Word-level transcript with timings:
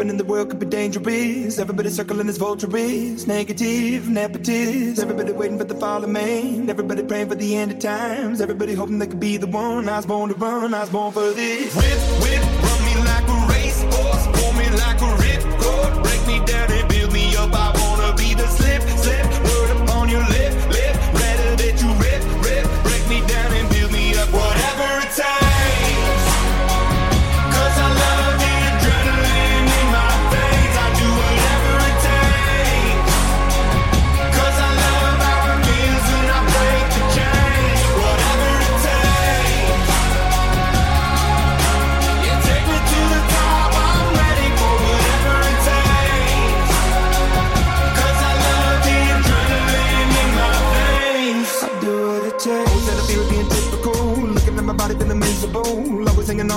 Tripping 0.00 0.12
in 0.12 0.16
the 0.16 0.24
world 0.24 0.48
could 0.48 0.58
be 0.58 0.64
dangerous. 0.64 1.58
Everybody 1.58 1.90
circling 1.90 2.26
as 2.30 2.38
vultures. 2.38 3.26
Negative, 3.26 4.04
nepotist. 4.04 4.98
Everybody 4.98 5.32
waiting 5.32 5.58
for 5.58 5.64
the 5.64 5.74
fall 5.74 6.02
of 6.02 6.08
man. 6.08 6.70
Everybody 6.70 7.02
praying 7.02 7.28
for 7.28 7.34
the 7.34 7.54
end 7.54 7.72
of 7.72 7.80
times. 7.80 8.40
Everybody 8.40 8.72
hoping 8.72 8.98
they 8.98 9.08
could 9.08 9.20
be 9.20 9.36
the 9.36 9.46
one. 9.46 9.90
I 9.90 9.96
was 9.96 10.06
born 10.06 10.30
to 10.30 10.36
run, 10.36 10.72
I 10.72 10.80
was 10.80 10.88
born 10.88 11.12
for 11.12 11.30
this. 11.32 11.76
Whip, 11.76 12.00
whip, 12.22 12.42
run 12.64 12.80
me 12.86 12.94
like 13.10 13.28
a 13.28 13.46
racehorse. 13.52 14.26
Pull 14.40 14.52
me 14.54 14.70
like 14.70 15.00
a 15.02 15.10
ripcord. 15.20 16.02
Break 16.02 16.26
me 16.26 16.46
down 16.46 16.72
and 16.72 16.89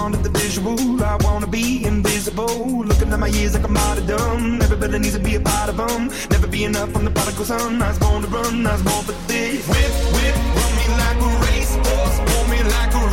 On 0.04 0.12
to 0.12 0.18
the 0.18 0.38
visual. 0.38 1.02
I 1.02 1.16
wanna 1.22 1.48
be 1.48 1.86
invisible. 1.86 2.84
Looking 2.84 3.14
at 3.14 3.20
my 3.20 3.28
years 3.28 3.54
like 3.54 3.64
I'm 3.64 3.78
out 3.78 3.98
of 3.98 4.06
dumb. 4.06 4.62
Everybody 4.62 5.00
needs 5.00 5.14
to 5.14 5.24
be 5.24 5.36
a 5.36 5.40
part 5.40 5.70
of 5.70 5.78
them. 5.78 6.12
Never 6.30 6.46
be 6.46 6.66
enough 6.66 6.92
from 6.92 7.06
the 7.06 7.12
prodigal 7.12 7.46
son. 7.46 7.82
I 7.82 7.88
was 7.88 8.00
born 8.00 8.22
to 8.22 8.28
run. 8.28 8.68
I 8.68 8.74
was 8.74 8.82
born 8.84 9.06
for 9.06 9.16
this. 9.30 9.66
Whip, 9.66 9.94
whip, 10.16 10.36
run 10.58 10.72
me 10.80 10.86
like 11.04 11.20
a 11.24 11.30
racehorse. 11.46 12.18
Pull 12.28 12.46
me 12.52 12.60
like 12.76 12.94
a 13.00 13.13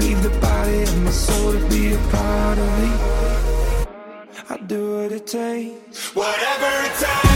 Leave 0.00 0.22
the 0.22 0.30
body 0.40 0.82
of 0.82 1.02
my 1.04 1.10
soul 1.10 1.52
to 1.52 1.68
be 1.68 1.92
a 1.92 1.98
part 2.10 2.58
of 2.58 2.78
me. 2.80 2.90
I 4.48 4.56
do 4.66 4.96
what 4.96 5.12
it 5.12 5.26
takes. 5.26 6.14
Whatever 6.14 6.86
it 6.86 6.94
takes. 6.98 7.31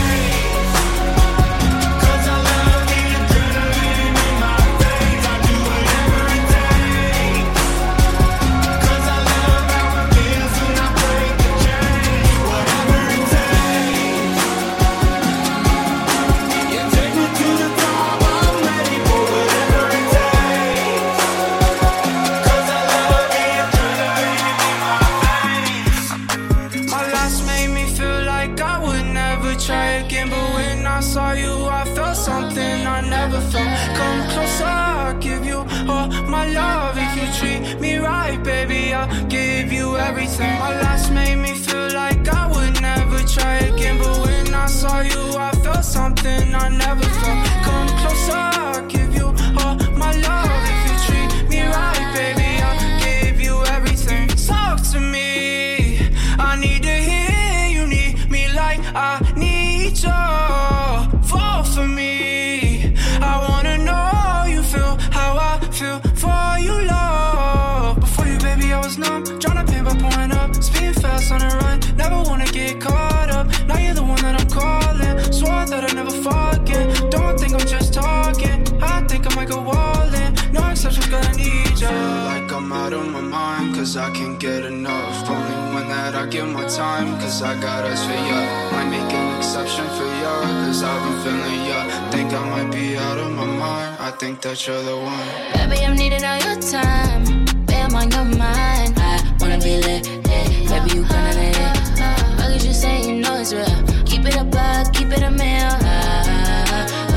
I 86.37 86.41
give 86.41 86.53
my 86.53 86.67
time 86.67 87.19
Cause 87.19 87.41
I 87.41 87.59
got 87.59 87.83
us 87.85 88.05
for 88.05 88.13
ya 88.13 88.71
Might 88.71 88.89
make 88.89 89.11
an 89.11 89.37
exception 89.37 89.85
for 89.97 90.05
ya 90.05 90.41
Cause 90.65 90.83
I've 90.83 91.01
been 91.03 91.17
feeling 91.23 91.65
ya 91.65 91.79
Think 92.11 92.31
I 92.31 92.49
might 92.49 92.71
be 92.71 92.95
out 92.95 93.17
of 93.17 93.31
my 93.31 93.45
mind 93.45 93.97
I 93.99 94.11
think 94.11 94.41
that 94.41 94.67
you're 94.67 94.83
the 94.83 94.97
one 94.97 95.27
Baby, 95.53 95.83
I'm 95.83 95.95
needing 95.95 96.23
all 96.23 96.37
your 96.37 96.61
time. 96.61 97.23
Baby, 97.65 97.81
I'm 97.81 97.95
on 97.95 98.11
your 98.11 98.25
mind. 98.37 98.93
I 98.97 99.17
wanna 99.39 99.57
be 99.57 99.81
lit, 99.81 100.05
lit. 100.29 100.47
Baby, 100.69 100.89
you 100.95 101.01
gonna 101.09 101.33
let 101.33 101.57
it. 101.57 101.99
Why 102.37 102.45
could 102.51 102.63
you 102.63 102.73
say 102.73 103.01
you 103.07 103.15
know 103.21 103.35
it's 103.41 103.51
real? 103.53 103.65
Keep 104.05 104.25
it 104.27 104.35
a 104.35 104.43
buck, 104.43 104.87
uh, 104.87 104.91
keep 104.91 105.09
it 105.09 105.23
a. 105.23 105.27
Uh, 105.27 105.77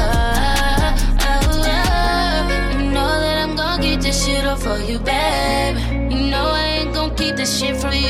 uh, 0.01 0.31
you 2.73 2.91
know 2.91 3.11
that 3.25 3.37
I'm 3.45 3.55
gon' 3.55 3.81
keep 3.83 4.01
this 4.01 4.25
shit 4.25 4.45
up 4.45 4.59
for 4.59 4.79
you, 4.79 4.99
babe. 4.99 5.77
You 6.11 6.31
know 6.33 6.47
I 6.49 6.65
ain't 6.79 6.95
gon' 6.95 7.15
keep 7.15 7.37
this 7.37 7.59
shit 7.59 7.77
from 7.77 7.93
you, 7.95 8.10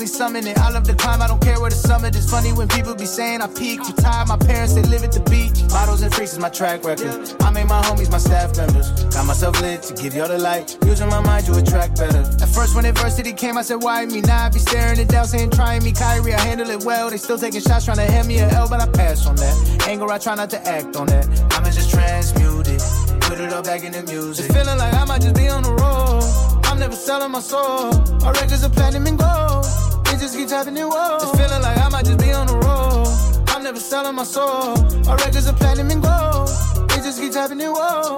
I 0.00 0.70
love 0.70 0.86
the 0.86 0.94
climb, 0.94 1.20
I 1.20 1.26
don't 1.26 1.42
care 1.42 1.60
where 1.60 1.70
the 1.70 1.76
summit 1.76 2.14
is. 2.14 2.30
Funny 2.30 2.52
when 2.52 2.68
people 2.68 2.94
be 2.94 3.04
saying 3.04 3.42
I 3.42 3.48
peak. 3.48 3.80
Retired, 3.80 4.28
my 4.28 4.36
parents, 4.36 4.74
they 4.74 4.82
live 4.82 5.02
at 5.02 5.10
the 5.10 5.18
beach. 5.28 5.66
Bottles 5.68 6.02
and 6.02 6.14
freaks 6.14 6.34
is 6.34 6.38
my 6.38 6.48
track 6.48 6.84
record. 6.84 7.34
I 7.42 7.50
made 7.50 7.66
my 7.66 7.82
homies 7.82 8.08
my 8.08 8.18
staff 8.18 8.56
members. 8.56 8.90
Got 9.12 9.26
myself 9.26 9.60
lit 9.60 9.82
to 9.82 9.94
give 9.94 10.14
y'all 10.14 10.28
the 10.28 10.38
light. 10.38 10.78
Using 10.86 11.08
my 11.08 11.20
mind 11.20 11.46
to 11.46 11.58
attract 11.58 11.98
better. 11.98 12.20
At 12.20 12.48
first, 12.48 12.76
when 12.76 12.84
adversity 12.84 13.32
came, 13.32 13.58
I 13.58 13.62
said, 13.62 13.82
Why 13.82 14.06
me? 14.06 14.20
Now 14.20 14.46
I 14.46 14.50
be 14.50 14.60
staring 14.60 15.00
it 15.00 15.08
down, 15.08 15.26
saying, 15.26 15.50
Trying 15.50 15.82
me, 15.82 15.90
Kyrie, 15.90 16.32
I 16.32 16.40
handle 16.40 16.70
it 16.70 16.84
well. 16.84 17.10
They 17.10 17.16
still 17.16 17.38
taking 17.38 17.60
shots, 17.60 17.86
trying 17.86 17.96
to 17.96 18.06
hand 18.06 18.28
me 18.28 18.38
a 18.38 18.48
L, 18.50 18.68
but 18.68 18.80
I 18.80 18.86
pass 18.86 19.26
on 19.26 19.34
that. 19.34 19.88
Anger, 19.88 20.06
I 20.12 20.18
try 20.18 20.36
not 20.36 20.50
to 20.50 20.60
act 20.64 20.94
on 20.94 21.08
that. 21.08 21.26
I'ma 21.54 21.70
just 21.70 21.90
transmute 21.90 22.68
it. 22.68 22.82
Put 23.22 23.40
it 23.40 23.52
all 23.52 23.62
back 23.62 23.82
in 23.82 23.90
the 23.90 24.02
music. 24.04 24.46
It's 24.46 24.54
feeling 24.54 24.78
like 24.78 24.94
I 24.94 25.04
might 25.06 25.22
just 25.22 25.34
be 25.34 25.48
on 25.48 25.64
the 25.64 25.72
road. 25.72 26.22
I'm 26.66 26.78
never 26.78 26.94
selling 26.94 27.32
my 27.32 27.40
soul. 27.40 27.90
My 28.20 28.30
records 28.30 28.62
are 28.62 28.70
platinum 28.70 29.08
and 29.08 29.18
gold. 29.18 29.87
It 30.18 30.22
just 30.22 30.36
keeps 30.36 30.50
happening, 30.50 30.82
whoa. 30.82 31.14
It's 31.14 31.30
feeling 31.38 31.62
like 31.62 31.78
I 31.78 31.88
might 31.90 32.04
just 32.04 32.18
be 32.18 32.32
on 32.32 32.48
the 32.48 32.56
road. 32.58 33.06
I'm 33.54 33.62
never 33.62 33.78
selling 33.78 34.16
my 34.16 34.24
soul. 34.24 34.74
My 35.06 35.14
records 35.14 35.46
are 35.46 35.52
platinum 35.52 35.92
and 35.92 36.02
gold. 36.02 36.50
It 36.90 37.04
just 37.06 37.20
keep 37.20 37.26
keeps 37.26 37.36
happening, 37.36 37.70
whoa. 37.70 38.16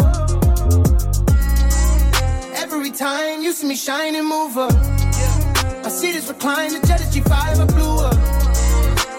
Every 2.56 2.90
time 2.90 3.42
you 3.42 3.52
see 3.52 3.66
me 3.66 3.76
shine 3.76 4.14
and 4.14 4.26
move 4.26 4.56
up. 4.56 4.72
I 5.84 5.90
see 5.90 6.12
this 6.12 6.26
recline, 6.26 6.72
the 6.72 6.80
jet 6.86 7.02
is 7.02 7.14
G5, 7.14 7.34
I 7.36 7.66
blew 7.66 8.00
up. 8.00 8.16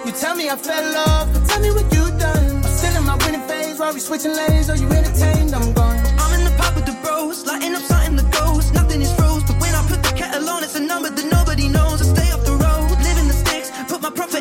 You 0.04 0.12
tell 0.14 0.36
me 0.36 0.50
I 0.50 0.56
fell 0.56 0.98
off, 1.06 1.32
but 1.34 1.48
tell 1.48 1.62
me 1.62 1.70
what 1.70 1.86
you 1.94 2.10
done. 2.18 2.66
I'm 2.66 2.74
still 2.80 2.98
in 2.98 3.06
my 3.06 3.16
winning 3.24 3.46
phase, 3.48 3.78
while 3.78 3.94
we 3.94 4.00
switching 4.00 4.34
lanes. 4.34 4.72
Are 4.72 4.76
you 4.76 4.90
entertained? 4.90 5.54
I'm 5.54 5.72
gone. 5.74 6.02
I'm 6.18 6.34
in 6.40 6.46
the 6.46 6.54
pub 6.58 6.74
with 6.74 6.88
the 6.88 6.98
bros, 7.04 7.46
lighting 7.46 7.76
up 7.76 7.84
something 7.84 8.16
that 8.16 8.32
goes. 8.34 8.72
Nothing 8.72 9.04
is 9.04 9.11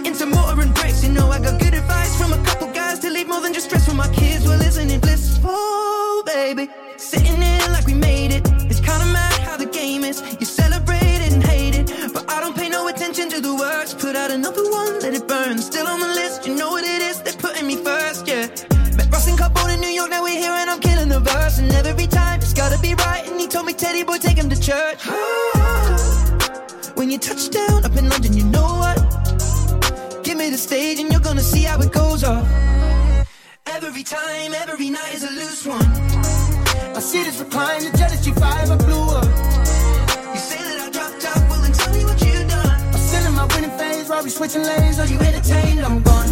into 0.07 0.27
mortar 0.27 0.61
and 0.61 0.75
bricks. 0.75 1.03
You 1.05 1.13
know 1.13 1.31
I 1.31 1.39
got 1.41 1.61
good 1.61 1.75
advice 1.75 2.17
from 2.17 2.33
a 2.33 2.43
couple 2.45 2.69
guys 2.73 2.99
to 3.01 3.11
leave 3.11 3.29
more 3.29 3.41
than 3.41 3.53
just 3.53 3.67
stress 3.67 3.87
for 3.87 3.95
my 3.95 4.09
kids. 4.13 4.47
Well, 4.47 4.61
isn't 4.61 4.91
it 4.91 5.01
blissful, 5.01 6.23
baby? 6.25 6.69
Sitting 6.97 7.41
here 7.41 7.67
like 7.71 7.87
we 7.87 7.95
made 7.95 8.33
it. 8.33 8.43
It's 8.71 8.81
kinda 8.81 9.07
mad 9.07 9.41
how 9.41 9.57
the 9.57 9.67
game 9.67 10.05
is. 10.05 10.23
You 10.39 10.47
celebrate 10.47 11.21
it 11.27 11.33
and 11.33 11.43
hate 11.43 11.75
it, 11.75 12.13
but 12.13 12.25
I 12.31 12.41
don't 12.41 12.57
pay 12.57 12.69
no 12.69 12.89
attention 12.89 13.29
to 13.31 13.41
the 13.41 13.55
words. 13.55 13.95
Put 13.95 14.17
out 14.17 14.31
another 14.31 14.65
one, 14.71 15.01
let 15.01 15.15
it 15.15 15.27
burn. 15.27 15.59
Still 15.59 15.87
on 15.87 16.01
the 16.01 16.09
list, 16.21 16.47
you 16.47 16.55
know 16.55 16.71
what 16.71 16.85
it 16.85 17.03
is. 17.03 17.21
They're 17.23 17.41
putting 17.47 17.67
me 17.67 17.77
first, 17.77 18.27
yeah. 18.27 18.47
Met 18.97 19.09
Ross 19.13 19.27
and 19.29 19.39
Capone 19.39 19.75
in 19.75 19.81
New 19.81 19.95
York, 19.99 20.11
now 20.11 20.23
we're 20.23 20.41
here 20.45 20.57
and 20.63 20.69
I'm 20.71 20.81
killing 20.81 21.09
the 21.09 21.21
verse. 21.21 21.59
And 21.59 21.73
every 21.73 22.07
time 22.07 22.41
it's 22.41 22.55
gotta 22.55 22.79
be 22.79 22.95
right. 22.95 23.27
And 23.27 23.41
he 23.41 23.47
told 23.47 23.67
me, 23.67 23.73
Teddy 23.73 24.03
boy, 24.03 24.19
take 24.19 24.37
him 24.37 24.49
to 24.51 24.61
church. 24.61 25.01
When 27.01 27.11
you 27.11 27.17
touch 27.17 27.49
down 27.49 27.83
up 27.87 27.97
in 27.97 28.11
London, 28.11 28.37
you 28.37 28.45
know 28.45 28.77
what? 28.83 29.00
Stage 30.61 31.01
and 31.01 31.11
you're 31.11 31.23
gonna 31.23 31.41
see 31.41 31.63
how 31.63 31.81
it 31.81 31.91
goes 31.91 32.23
off. 32.23 32.47
Every 33.65 34.03
time, 34.03 34.53
every 34.53 34.91
night 34.91 35.15
is 35.15 35.25
a 35.25 35.31
loose 35.31 35.67
one. 35.67 35.87
I 36.95 37.01
see 37.01 37.23
this 37.25 37.41
recline, 37.41 37.85
the 37.91 37.97
jet 37.97 38.13
is 38.13 38.21
G5, 38.27 38.43
I 38.43 38.77
blew 38.77 39.09
up. 39.17 39.25
You 40.35 40.39
say 40.39 40.59
that 40.59 40.81
I 40.87 40.91
dropped 40.91 41.25
out, 41.25 41.49
well 41.49 41.63
then 41.63 41.73
tell 41.73 41.93
me 41.95 42.05
what 42.05 42.21
you 42.21 42.47
done. 42.47 42.95
I'm 42.95 43.01
still 43.01 43.27
in 43.27 43.35
my 43.35 43.47
winning 43.55 43.71
phase, 43.79 44.11
while 44.11 44.23
we 44.23 44.29
switching 44.29 44.63
lanes. 44.63 44.99
Are 44.99 45.07
you 45.07 45.19
entertained? 45.19 45.81
I'm 45.81 46.03
gone. 46.03 46.29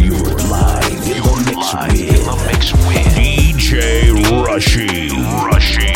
You're 0.00 0.34
live 0.48 1.08
in 1.12 1.22
the 2.24 2.34
mix 2.46 2.72
with 2.72 3.43
DJ 3.74 4.46
Rushy. 4.46 4.86
Rushy. 5.46 5.90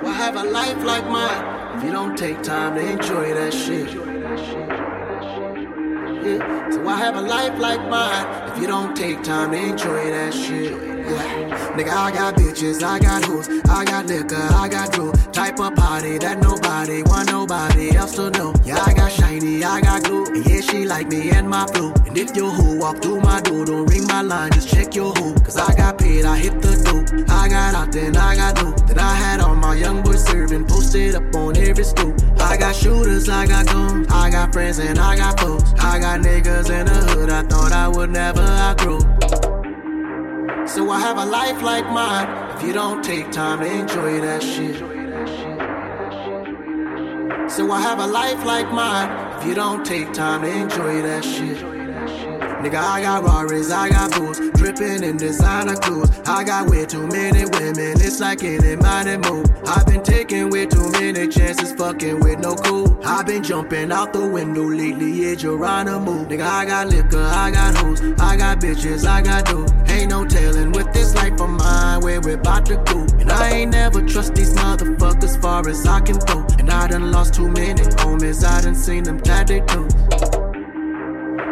Why 0.00 0.12
have 0.14 0.36
a 0.36 0.44
life 0.44 0.82
like 0.82 1.06
mine 1.10 1.76
if 1.76 1.84
you 1.84 1.92
don't 1.92 2.16
take 2.16 2.42
time 2.42 2.76
to 2.76 2.80
enjoy 2.80 3.34
that 3.34 3.52
shit? 3.52 3.92
Yeah. 6.24 6.70
So 6.70 6.80
why 6.80 6.96
have 6.96 7.16
a 7.16 7.20
life 7.20 7.58
like 7.58 7.86
mine 7.90 8.50
if 8.50 8.62
you 8.62 8.66
don't 8.66 8.96
take 8.96 9.22
time 9.22 9.50
to 9.50 9.58
enjoy 9.58 10.10
that 10.10 10.32
shit? 10.32 10.93
Nigga, 11.04 11.90
I 11.90 12.10
got 12.12 12.34
bitches, 12.36 12.82
I 12.82 12.98
got 12.98 13.24
hoes, 13.24 13.48
I 13.68 13.84
got 13.84 14.06
liquor, 14.06 14.36
I 14.36 14.68
got 14.68 14.92
drew. 14.92 15.12
Type 15.32 15.60
of 15.60 15.74
party 15.74 16.16
that 16.18 16.40
nobody 16.40 17.02
want 17.02 17.30
nobody 17.30 17.94
else 17.94 18.14
to 18.16 18.30
know. 18.30 18.54
Yeah, 18.64 18.82
I 18.86 18.94
got 18.94 19.12
shiny, 19.12 19.62
I 19.62 19.80
got 19.82 20.04
glue, 20.04 20.24
and 20.24 20.46
yeah, 20.46 20.60
she 20.60 20.86
like 20.86 21.08
me 21.08 21.30
and 21.30 21.48
my 21.48 21.66
flow. 21.66 21.92
And 22.06 22.16
if 22.16 22.34
your 22.34 22.50
hoe 22.50 22.76
walk 22.76 23.02
through 23.02 23.20
my 23.20 23.40
door, 23.42 23.66
don't 23.66 23.86
ring 23.86 24.06
my 24.06 24.22
line, 24.22 24.52
just 24.52 24.68
check 24.68 24.94
your 24.94 25.12
hoe. 25.14 25.34
Cause 25.44 25.58
I 25.58 25.74
got 25.74 25.98
paid, 25.98 26.24
I 26.24 26.38
hit 26.38 26.62
the 26.62 26.72
dope. 26.84 27.28
I 27.28 27.48
got 27.48 27.74
out, 27.74 27.92
then 27.92 28.16
I 28.16 28.36
got 28.36 28.62
new. 28.62 28.74
Then 28.86 28.98
I 28.98 29.14
had 29.14 29.40
all 29.40 29.56
my 29.56 29.74
young 29.74 30.02
boys 30.02 30.24
serving, 30.24 30.66
posted 30.66 31.14
up 31.16 31.34
on 31.34 31.56
every 31.58 31.84
stoop. 31.84 32.18
I 32.38 32.56
got 32.56 32.74
shooters, 32.74 33.28
I 33.28 33.46
got 33.46 33.66
guns, 33.66 34.06
I 34.10 34.30
got 34.30 34.52
friends 34.54 34.78
and 34.78 34.98
I 34.98 35.16
got 35.16 35.38
foes. 35.38 35.74
I 35.78 35.98
got 35.98 36.20
niggas 36.20 36.70
in 36.70 36.86
the 36.86 36.94
hood, 37.12 37.30
I 37.30 37.42
thought 37.42 37.72
I 37.72 37.88
would 37.88 38.10
never 38.10 38.40
outgrow. 38.40 39.43
So 40.66 40.90
I 40.90 40.98
have 40.98 41.18
a 41.18 41.26
life 41.26 41.62
like 41.62 41.86
mine 41.90 42.56
if 42.56 42.62
you 42.62 42.72
don't 42.72 43.04
take 43.04 43.30
time 43.30 43.60
to 43.60 43.66
enjoy 43.66 44.20
that 44.20 44.42
shit. 44.42 44.78
So 47.50 47.70
I 47.70 47.80
have 47.80 48.00
a 48.00 48.06
life 48.06 48.44
like 48.44 48.72
mine 48.72 49.38
if 49.38 49.46
you 49.46 49.54
don't 49.54 49.84
take 49.84 50.12
time 50.12 50.40
to 50.40 50.48
enjoy 50.48 51.02
that 51.02 51.22
shit. 51.22 51.73
Nigga, 52.64 52.80
I 52.80 53.02
got 53.02 53.24
Rarries, 53.24 53.70
I 53.70 53.90
got 53.90 54.12
booze, 54.12 54.38
dripping 54.52 55.04
in 55.04 55.18
designer 55.18 55.76
clothes. 55.76 56.10
I 56.24 56.44
got 56.44 56.70
way 56.70 56.86
too 56.86 57.06
many 57.08 57.44
women, 57.44 58.00
it's 58.00 58.20
like 58.20 58.42
any 58.42 58.76
minded 58.76 59.18
move. 59.28 59.44
I've 59.66 59.86
been 59.86 60.02
taking 60.02 60.48
way 60.48 60.64
too 60.64 60.90
many 60.92 61.28
chances, 61.28 61.74
fucking 61.74 62.20
with 62.20 62.38
no 62.38 62.54
cool. 62.54 62.98
I've 63.04 63.26
been 63.26 63.42
jumping 63.42 63.92
out 63.92 64.14
the 64.14 64.26
window 64.26 64.64
lately, 64.64 65.12
yeah, 65.12 65.34
Geronimo. 65.34 66.24
Nigga, 66.24 66.46
I 66.46 66.64
got 66.64 66.88
liquor, 66.88 67.20
I 67.20 67.50
got 67.50 67.76
hoes, 67.76 68.00
I 68.18 68.38
got 68.38 68.60
bitches, 68.60 69.06
I 69.06 69.20
got 69.20 69.44
dope. 69.44 69.68
Ain't 69.90 70.08
no 70.08 70.24
telling 70.24 70.72
with 70.72 70.90
this 70.94 71.14
life 71.14 71.38
of 71.38 71.50
mine 71.50 72.00
where 72.00 72.22
we're 72.22 72.40
about 72.40 72.64
to 72.64 72.76
go. 72.76 73.00
And 73.20 73.30
I 73.30 73.50
ain't 73.50 73.72
never 73.72 74.00
trust 74.00 74.36
these 74.36 74.54
motherfuckers 74.54 75.38
far 75.38 75.68
as 75.68 75.86
I 75.86 76.00
can 76.00 76.16
go. 76.16 76.46
And 76.58 76.70
I 76.70 76.88
done 76.88 77.12
lost 77.12 77.34
too 77.34 77.48
many 77.48 77.82
homies, 77.82 78.42
I 78.42 78.62
done 78.62 78.74
seen 78.74 79.04
them 79.04 79.18
glad 79.18 79.48
they 79.48 79.60
do. 79.60 79.86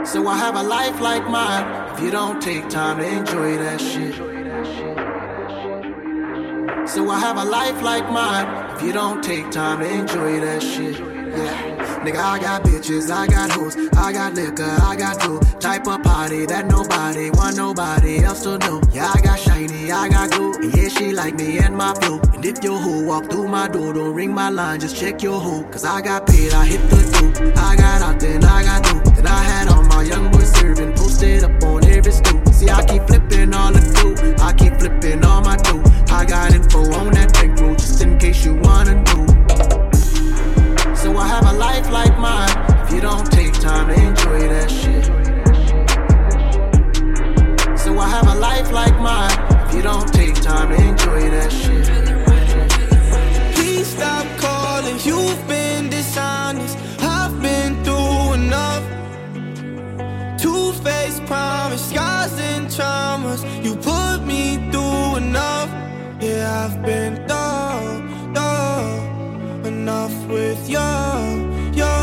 So 0.05 0.27
I 0.27 0.37
have 0.37 0.57
a 0.57 0.63
life 0.63 1.01
like 1.01 1.29
mine 1.29 1.95
if 1.95 2.01
you 2.01 2.11
don't 2.11 2.43
take 2.43 2.69
time 2.69 2.99
to 2.99 3.07
enjoy 3.07 3.57
that 3.59 3.81
shit. 3.81 4.17
So 6.89 7.09
I 7.09 7.19
have 7.21 7.37
a 7.39 7.45
life 7.45 7.81
like 7.83 8.11
mine 8.11 8.77
if 8.77 8.83
you 8.83 8.93
don't 8.93 9.23
take 9.23 9.51
time 9.51 9.79
to 9.79 9.89
enjoy 9.89 10.41
that 10.41 10.63
shit. 10.63 10.99
Yeah. 10.99 11.72
Nigga, 12.03 12.19
I 12.19 12.39
got 12.41 12.65
bitches, 12.65 13.13
I 13.13 13.29
got 13.29 13.53
hoes, 13.53 13.77
I 13.97 14.13
got 14.13 14.35
liquor, 14.35 14.65
I 14.65 14.97
got 14.97 15.21
dough. 15.21 15.39
Type 15.61 15.87
of 15.87 16.03
party 16.03 16.47
that 16.47 16.67
nobody 16.67 17.31
want 17.31 17.57
nobody 17.57 18.25
else 18.25 18.43
to 18.43 18.59
know. 18.59 18.83
Yeah, 18.91 19.13
I 19.15 19.21
got 19.21 19.39
shiny, 19.39 19.93
I 19.93 20.09
got 20.09 20.33
glue. 20.33 20.53
Yeah, 20.75 20.89
she 20.89 21.13
like 21.13 21.37
me 21.37 21.59
and 21.59 21.77
my 21.77 21.95
flow. 21.95 22.19
And 22.35 22.45
if 22.45 22.65
your 22.65 22.81
hoe 22.81 23.05
walk 23.05 23.31
through 23.31 23.47
my 23.47 23.69
door, 23.69 23.93
don't 23.93 24.15
ring 24.15 24.35
my 24.35 24.49
line, 24.49 24.81
just 24.81 24.97
check 24.97 25.23
your 25.23 25.39
hoe. 25.41 25.63
Cause 25.71 25.85
I 25.85 26.01
got 26.01 26.27
paid, 26.27 26.53
I 26.53 26.67
hit 26.67 26.81
the 26.91 26.97
dope. 27.13 27.57
I 27.57 27.77
got 27.77 28.03
out, 28.03 28.19
then 28.19 28.43
I 28.43 28.65
got 28.65 28.85
through. 28.85 29.13
Then 29.15 29.29
I 29.29 29.43
had 29.45 29.69
all 29.69 29.85
my 29.85 30.03
young 30.03 30.29
boys 30.33 30.53
serving, 30.55 30.95
posted 30.95 31.45
up 31.45 31.63
on 31.63 31.85
every 31.85 32.11
stoop. 32.11 32.49
See, 32.49 32.69
I 32.69 32.85
keep 32.85 33.07
flipping 33.07 33.55
all 33.55 33.71
the 33.71 33.79
dough. 33.79 34.45
I 34.45 34.53
keep 34.55 34.75
flipping 34.75 35.25
all 35.25 35.41
my 35.41 35.57
dough. 35.57 35.85
I 36.11 36.25
got 36.25 36.53
info 36.53 36.81
on 36.95 37.13
that 37.13 37.33
bankroll, 37.33 37.77
just 37.77 38.03
in 38.03 38.19
case 38.19 38.45
you 38.45 38.57
wanna 38.57 39.01
know. 39.05 39.42
I 41.16 41.26
have 41.28 41.47
a 41.47 41.52
life 41.59 41.90
like 41.90 42.19
mine 42.19 42.49
if 42.85 42.92
you 42.92 43.00
don't 43.00 43.31
take 43.31 43.52
time 43.54 43.88
to 43.88 43.95
enjoy 43.95 44.49
that 44.49 44.71
shit. 44.71 45.04
So 47.78 47.99
I 47.99 48.09
have 48.09 48.26
a 48.28 48.38
life 48.38 48.73
like 48.73 48.99
mine 49.00 49.37
if 49.66 49.75
you 49.75 49.83
don't 49.83 50.12
take 50.12 50.35
time 50.35 50.69
to 50.71 50.76
enjoy 50.76 51.31
that 51.31 51.50
shit. 51.52 51.87
Please 53.54 53.88
stop 53.88 54.26
calling. 54.38 54.99
You've 55.04 55.47
been 55.49 55.90
dishonest. 55.90 56.78
I've 57.00 57.40
been 57.42 57.83
through 57.85 58.35
enough. 58.35 58.85
Two 60.40 60.73
faced 60.85 61.25
promise, 61.26 61.90
scars 61.90 62.33
and 62.38 62.69
traumas. 62.69 63.42
You 63.64 63.76
put 63.76 64.25
me 64.25 64.71
through 64.71 65.16
enough. 65.16 65.69
Yeah, 66.23 66.64
I've 66.64 66.83
been 66.83 67.16
through, 67.28 68.35
through 68.35 69.12
enough 69.83 70.17
with 70.29 70.62
you, 70.75 70.91
you. 71.81 71.95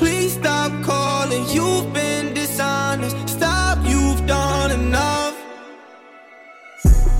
Please 0.00 0.32
stop 0.40 0.72
calling. 0.82 1.44
You've 1.56 1.92
been 1.92 2.32
dishonest. 2.32 3.16
Stop. 3.36 3.76
You've 3.84 4.22
done 4.26 4.70
enough. 4.80 5.36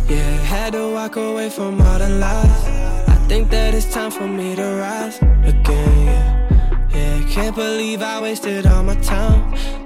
Yeah, 0.09 0.33
had 0.53 0.73
to 0.73 0.85
walk 0.97 1.17
away 1.17 1.51
from 1.51 1.73
all 1.83 1.99
the 1.99 2.09
lies. 2.25 2.63
I 3.15 3.17
think 3.29 3.51
that 3.51 3.75
it's 3.75 3.93
time 3.93 4.11
for 4.11 4.29
me 4.39 4.57
to 4.57 4.67
rise 4.85 5.19
again. 5.53 6.23
Yeah, 6.95 7.17
can't 7.35 7.55
believe 7.55 8.01
I 8.01 8.17
wasted 8.23 8.67
all 8.67 8.83
my 8.83 8.99
time 9.17 9.41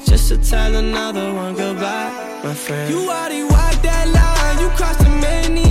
just 0.09 0.29
to 0.29 0.37
tell 0.39 0.73
another 0.77 1.35
one 1.35 1.55
goodbye, 1.57 2.13
my 2.45 2.55
friend. 2.55 2.89
You 2.93 3.01
already 3.11 3.43
walked 3.43 3.83
that 3.89 4.07
line. 4.19 4.57
You 4.63 4.69
crossed 4.79 5.03
many. 5.27 5.62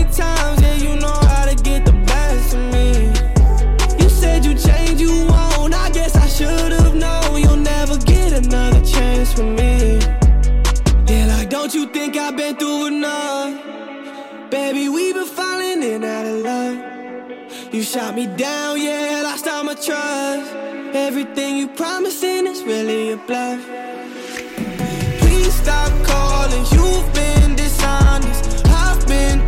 change 4.65 5.01
you 5.01 5.25
want. 5.25 5.73
I 5.73 5.89
guess 5.91 6.15
I 6.15 6.27
should've 6.27 6.95
known 6.95 7.41
you'll 7.41 7.63
never 7.73 7.97
get 7.97 8.33
another 8.33 8.81
chance 8.85 9.33
from 9.33 9.55
me. 9.55 9.99
Yeah, 11.07 11.25
like, 11.27 11.49
don't 11.49 11.73
you 11.73 11.87
think 11.87 12.15
I've 12.17 12.35
been 12.37 12.55
through 12.55 12.87
enough? 12.87 13.53
Baby, 14.49 14.89
we've 14.89 15.15
been 15.15 15.25
falling 15.25 15.81
in 15.83 16.03
out 16.03 16.25
of 16.25 16.37
love. 16.49 17.73
You 17.73 17.83
shot 17.83 18.15
me 18.15 18.27
down, 18.27 18.81
yeah, 18.81 19.21
lost 19.23 19.47
all 19.47 19.63
my 19.63 19.75
trust. 19.75 20.53
Everything 20.93 21.57
you 21.57 21.67
promising 21.69 22.47
is 22.47 22.63
really 22.63 23.11
a 23.11 23.17
bluff. 23.17 23.61
Please 25.19 25.53
stop 25.53 25.91
calling, 26.05 26.65
you've 26.71 27.13
been 27.13 27.55
dishonest. 27.55 28.65
I've 28.67 29.07
been 29.07 29.39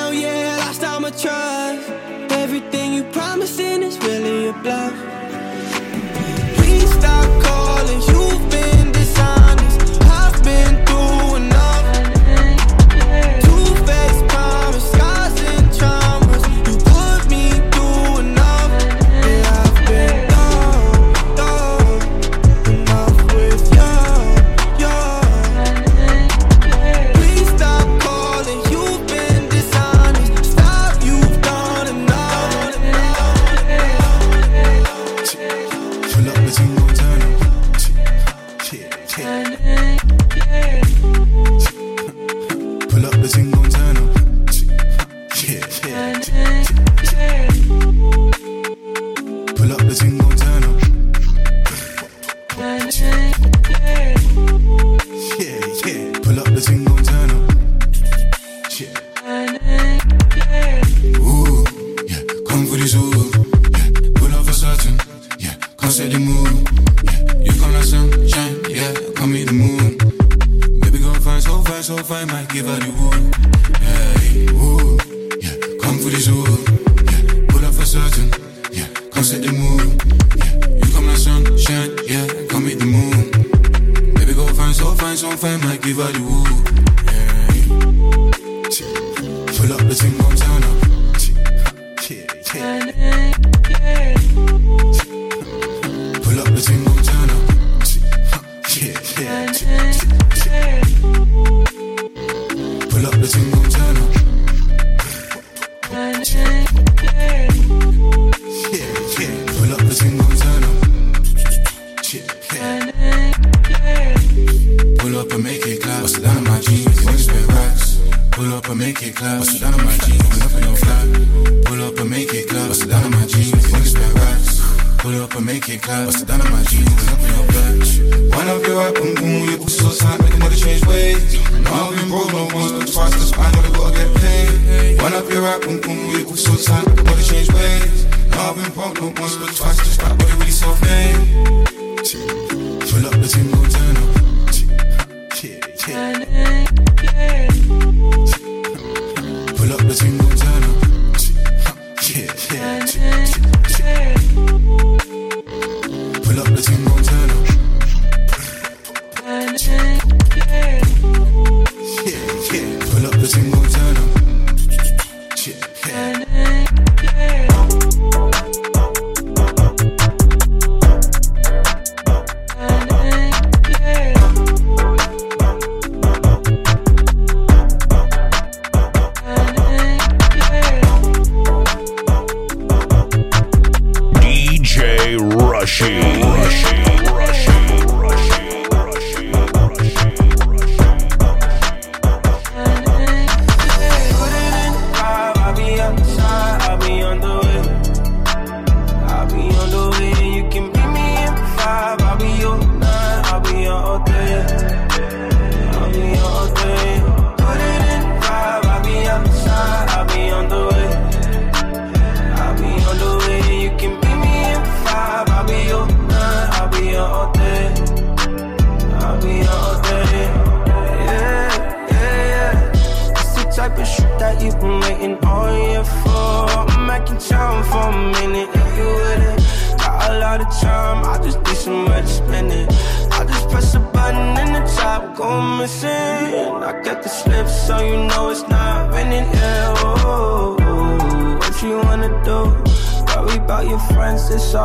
down, 0.00 0.18
yeah, 0.18 0.56
lost 0.58 0.84
all 0.84 1.00
my 1.00 1.10
trust. 1.10 1.88
Everything 2.42 2.94
you 2.94 3.04
promised 3.04 3.58
in 3.60 3.82
is 3.82 3.98
really 3.98 4.48
a 4.48 4.52
bluff. 4.52 4.94
Please 6.56 6.90
stop 6.98 7.28
calling 7.42 8.02
you. 8.02 8.49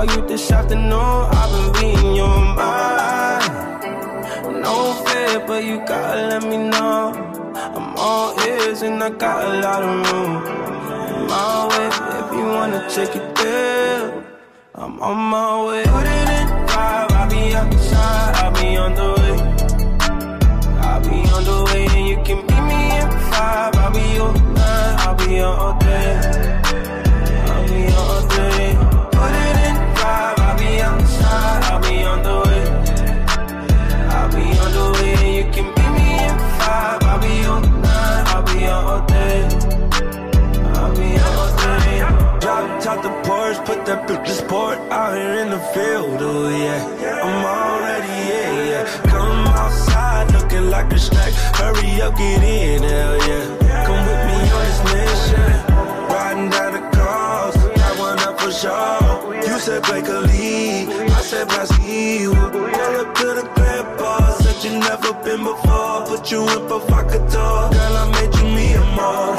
call 0.05 0.15
you 0.15 0.27
this 0.27 0.51
afternoon. 0.51 0.91
I've 0.91 1.74
been 1.74 1.81
reading 1.81 2.15
your 2.15 2.38
mind. 2.55 3.81
No 4.62 4.93
fear, 5.05 5.39
but 5.45 5.63
you 5.63 5.77
gotta 5.85 6.27
let 6.27 6.43
me 6.43 6.57
know. 6.57 7.13
I'm 7.55 7.95
all 7.97 8.39
ears 8.47 8.81
and 8.81 9.03
I 9.03 9.09
got 9.09 9.43
a 9.45 9.59
lot 9.59 9.83
of 9.83 10.12
room. 10.12 10.33
My 11.27 11.67
way, 11.69 11.88
if 12.21 12.31
you 12.38 12.45
wanna 12.45 12.88
check 12.89 13.15
it 13.15 13.35
there, 13.35 14.24
I'm 14.75 15.01
on 15.01 15.17
my 15.17 15.44
help 52.05 52.18
get 52.18 52.44
in, 52.44 52.83
hell 52.83 53.18
yeah. 53.27 53.85
Come 53.85 54.01
with 54.07 54.22
me 54.29 54.37
on 54.55 54.61
this 54.70 54.81
mission. 54.94 55.51
Riding 56.13 56.50
down 56.53 56.72
the 56.77 56.83
coast, 56.94 57.57
got 57.81 57.94
one 57.98 58.20
up 58.27 58.39
for 58.39 58.51
sure. 58.51 59.33
You 59.48 59.57
said 59.65 59.81
Blake 59.87 60.07
a 60.07 60.20
lead, 60.29 60.89
I 61.18 61.22
said 61.22 61.48
Brasil. 61.48 62.33
Pull 62.77 62.96
up 63.01 63.09
to 63.20 63.27
the 63.39 63.46
grand 63.55 63.89
bar, 63.98 64.31
said 64.41 64.57
you 64.63 64.79
never 64.79 65.13
been 65.25 65.41
before. 65.50 66.05
Put 66.05 66.31
you 66.31 66.41
in 66.53 66.61
provocateur, 66.70 67.57
girl, 67.75 67.96
I 68.01 68.05
made 68.15 68.33
you 68.37 68.48
me 68.57 68.68
a 68.81 68.83
more. 68.98 69.35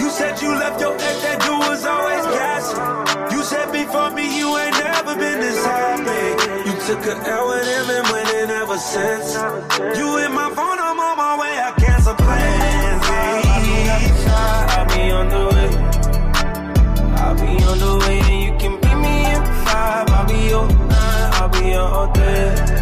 You 0.00 0.08
said 0.08 0.40
you 0.40 0.50
left 0.56 0.80
your 0.80 0.94
ex, 0.94 1.16
that 1.24 1.38
dude 1.44 1.64
was 1.68 1.84
always 1.84 2.24
gassing. 2.36 3.36
You 3.36 3.42
said 3.44 3.68
before 3.72 4.10
me, 4.10 4.24
you 4.38 4.48
ain't 4.56 4.78
never 4.78 5.14
been 5.22 5.40
this 5.40 5.62
happy. 5.64 6.24
You 6.64 6.74
took 6.86 7.04
a 7.12 7.14
L 7.28 7.48
with 7.50 7.66
him 7.68 7.86
and 7.96 8.04
went 8.12 8.28
in 8.40 8.48
ever 8.62 8.78
since. 8.78 9.28
You 9.98 10.16
in 10.24 10.32
my 10.32 10.48
phone. 10.56 10.79
be 17.56 17.64
on 17.64 17.78
the 17.78 17.98
way 17.98 18.20
and 18.20 18.42
you 18.44 18.52
can 18.58 18.80
beat 18.80 18.96
me 18.96 19.34
in 19.34 19.42
five. 19.64 20.08
I'll 20.10 20.26
be 20.26 20.48
your 20.48 20.66
nine, 20.68 21.30
I'll 21.34 21.48
be 21.48 21.70
your 21.70 21.80
all 21.80 22.12
three. 22.12 22.79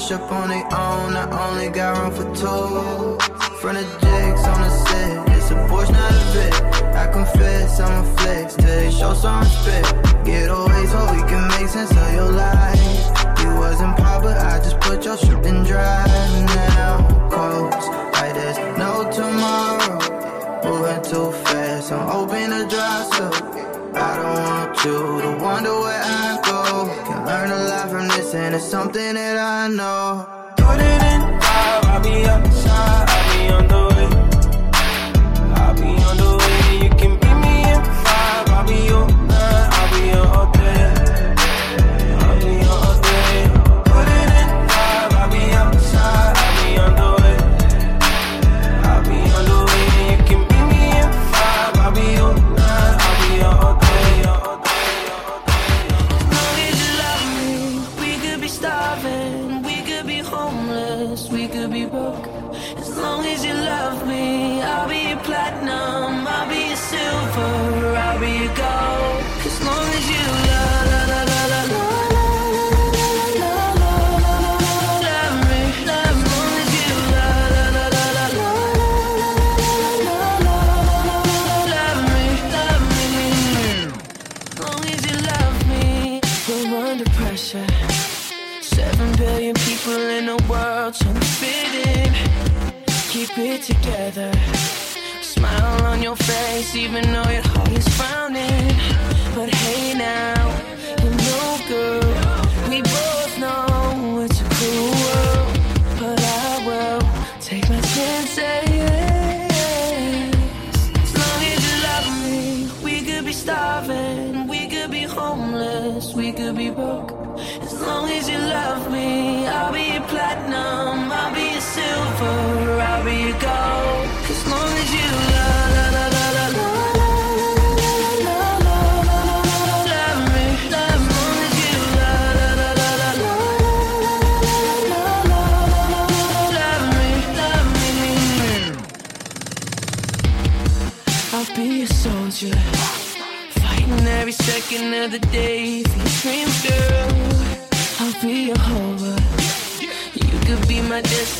push 0.00 0.12
up 0.12 0.32
on 0.32 0.48
their 0.48 0.64
own. 0.64 1.14
I 1.14 1.50
only 1.50 1.68
got 1.68 1.98
room 1.98 2.12
for 2.12 2.24
two. 2.34 3.18
Front 3.60 3.78
of 3.78 3.84
jigs 4.00 4.44
on 4.46 4.60
the 4.62 4.70
set, 4.70 5.28
it's 5.36 5.50
a 5.50 5.54
Porsche, 5.68 5.92
not 5.92 6.12
a 6.12 6.32
bit. 6.32 6.54
I 6.96 7.06
confess, 7.12 7.80
I'm 7.80 8.04
a 8.04 8.16
flex. 8.16 8.54
They 8.56 8.90
show 8.90 9.14
some 9.14 9.40
respect. 9.40 10.24
Get 10.24 10.48
away 10.48 10.86
so 10.86 11.00
we 11.12 11.20
can 11.30 11.46
make 11.48 11.68
sense 11.68 11.90
of 11.90 12.14
your 12.14 12.32
life. 12.32 12.80
You 13.40 13.48
wasn't 13.58 13.96
pop, 13.98 14.22
but 14.22 14.38
I 14.38 14.58
just 14.58 14.80
put 14.80 15.04
your 15.04 15.18
shit 15.18 15.44
in 15.44 15.64
drive 15.64 16.44
now. 16.46 16.69
and 28.34 28.54
it's 28.54 28.64
something 28.64 29.14
that 29.14 29.36
I 29.38 29.68
know. 29.68 30.26
Put 30.56 30.78
it 30.78 31.02
in, 31.02 31.20
I'll 31.42 32.00
be 32.00 32.24
outside. 32.26 33.09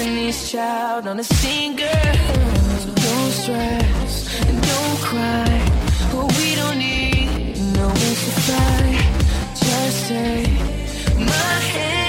destiny's 0.00 0.50
child 0.50 1.06
on 1.06 1.20
a 1.20 1.24
singer. 1.24 2.02
So 2.80 2.88
don't 2.94 3.32
stress 3.32 4.40
and 4.48 4.62
don't 4.62 4.98
cry. 5.00 5.58
What 6.14 6.36
we 6.38 6.54
don't 6.54 6.78
need, 6.78 7.58
no 7.76 7.86
one 7.86 8.14
should 8.20 8.40
Just 9.54 10.08
take 10.08 10.58
my 11.18 11.54
hand. 11.72 11.99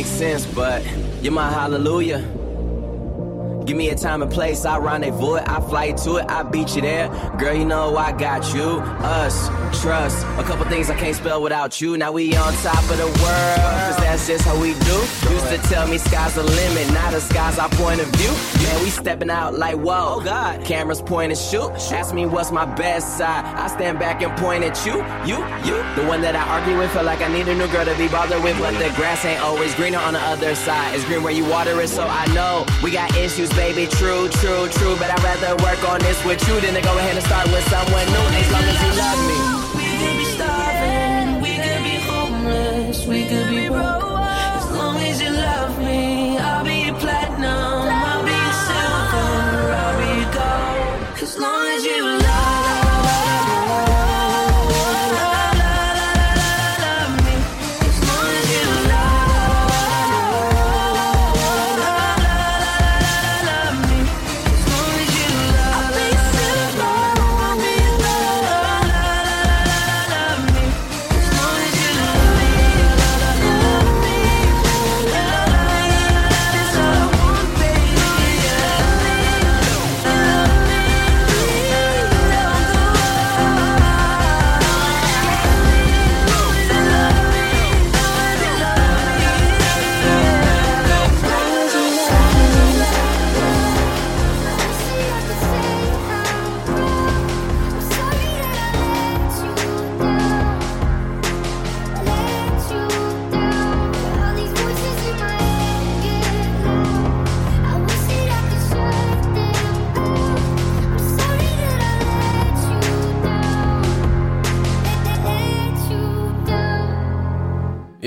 Makes 0.00 0.08
sense, 0.12 0.46
but 0.46 0.82
you're 1.20 1.30
my 1.30 1.50
hallelujah. 1.50 2.20
Give 3.66 3.76
me 3.76 3.90
a 3.90 3.94
time 3.94 4.22
and 4.22 4.32
place, 4.32 4.64
I 4.64 4.78
rendezvous 4.78 5.34
it, 5.34 5.44
I 5.46 5.60
fly 5.60 5.92
to 5.92 6.16
it, 6.16 6.24
I 6.26 6.42
beat 6.42 6.74
you 6.74 6.80
there. 6.80 7.10
Girl, 7.38 7.52
you 7.52 7.66
know 7.66 7.98
I 7.98 8.12
got 8.12 8.54
you, 8.54 8.80
us, 9.02 9.49
trust. 9.80 10.26
A 10.38 10.42
couple 10.44 10.64
things 10.66 10.90
I 10.90 10.96
can't 10.96 11.16
spell 11.16 11.42
without 11.42 11.80
you. 11.80 11.96
Now 11.96 12.12
we 12.12 12.36
on 12.36 12.52
top 12.54 12.82
of 12.90 12.98
the 12.98 13.06
world, 13.06 13.60
cause 13.86 13.96
that's 13.96 14.26
just 14.26 14.44
how 14.44 14.60
we 14.60 14.74
do. 14.74 14.96
Used 15.32 15.48
to 15.48 15.58
tell 15.68 15.86
me 15.88 15.98
sky's 15.98 16.34
the 16.34 16.42
limit, 16.42 16.92
now 16.92 17.10
the 17.10 17.20
sky's 17.20 17.58
our 17.58 17.68
point 17.70 18.00
of 18.00 18.06
view. 18.16 18.30
Man, 18.62 18.82
we 18.82 18.90
stepping 18.90 19.30
out 19.30 19.54
like 19.54 19.76
whoa. 19.76 20.16
Oh 20.16 20.20
God. 20.20 20.64
Cameras 20.64 21.00
point 21.00 21.32
and 21.32 21.40
shoot. 21.40 21.70
Ask 21.92 22.14
me 22.14 22.26
what's 22.26 22.52
my 22.52 22.66
best 22.66 23.18
side. 23.18 23.44
I 23.44 23.68
stand 23.68 23.98
back 23.98 24.22
and 24.22 24.36
point 24.38 24.64
at 24.64 24.76
you, 24.84 24.96
you, 25.24 25.38
you. 25.64 25.76
The 25.96 26.06
one 26.06 26.20
that 26.22 26.36
I 26.36 26.42
argue 26.46 26.78
with, 26.78 26.92
feel 26.92 27.04
like 27.04 27.20
I 27.20 27.28
need 27.28 27.48
a 27.48 27.54
new 27.54 27.68
girl 27.68 27.84
to 27.84 27.96
be 27.96 28.08
bothered 28.08 28.42
with. 28.42 28.58
But 28.58 28.72
the 28.78 28.92
grass 28.96 29.24
ain't 29.24 29.42
always 29.42 29.74
greener 29.74 29.98
on 29.98 30.14
the 30.14 30.20
other 30.20 30.54
side. 30.54 30.94
It's 30.94 31.04
green 31.04 31.22
where 31.22 31.32
you 31.32 31.44
water 31.46 31.80
it, 31.80 31.88
so 31.88 32.06
I 32.06 32.26
know 32.34 32.66
we 32.82 32.90
got 32.90 33.16
issues, 33.16 33.50
baby. 33.50 33.86
True, 33.86 34.28
true, 34.28 34.68
true. 34.68 34.96
But 34.96 35.10
I'd 35.10 35.24
rather 35.24 35.56
work 35.64 35.82
on 35.88 36.00
this 36.00 36.22
with 36.24 36.46
you 36.46 36.60
than 36.60 36.74
to 36.74 36.82
go 36.82 36.96
ahead 36.98 37.16
and 37.16 37.24
start 37.24 37.46
with 37.48 37.64
someone 37.68 38.06
new. 38.06 38.26
As 38.40 38.52
long 38.52 38.62
as 38.62 38.78
you 38.82 38.92
love 39.00 39.20
me. 39.64 39.69
We 40.00 40.06
could 40.06 40.16
be 40.16 40.24
starving, 40.24 41.42
we 41.42 41.52
could 41.56 41.82
be 41.84 41.96
homeless, 42.08 43.06
we 43.06 43.24
could 43.26 43.50
be 43.50 43.68
broke. 43.68 44.18
As 44.56 44.70
long 44.72 44.96
as 44.96 45.20
you 45.20 45.30
love 45.30 45.78
me, 45.78 46.38
I'll 46.38 46.64
be 46.64 46.90
platinum, 46.98 47.99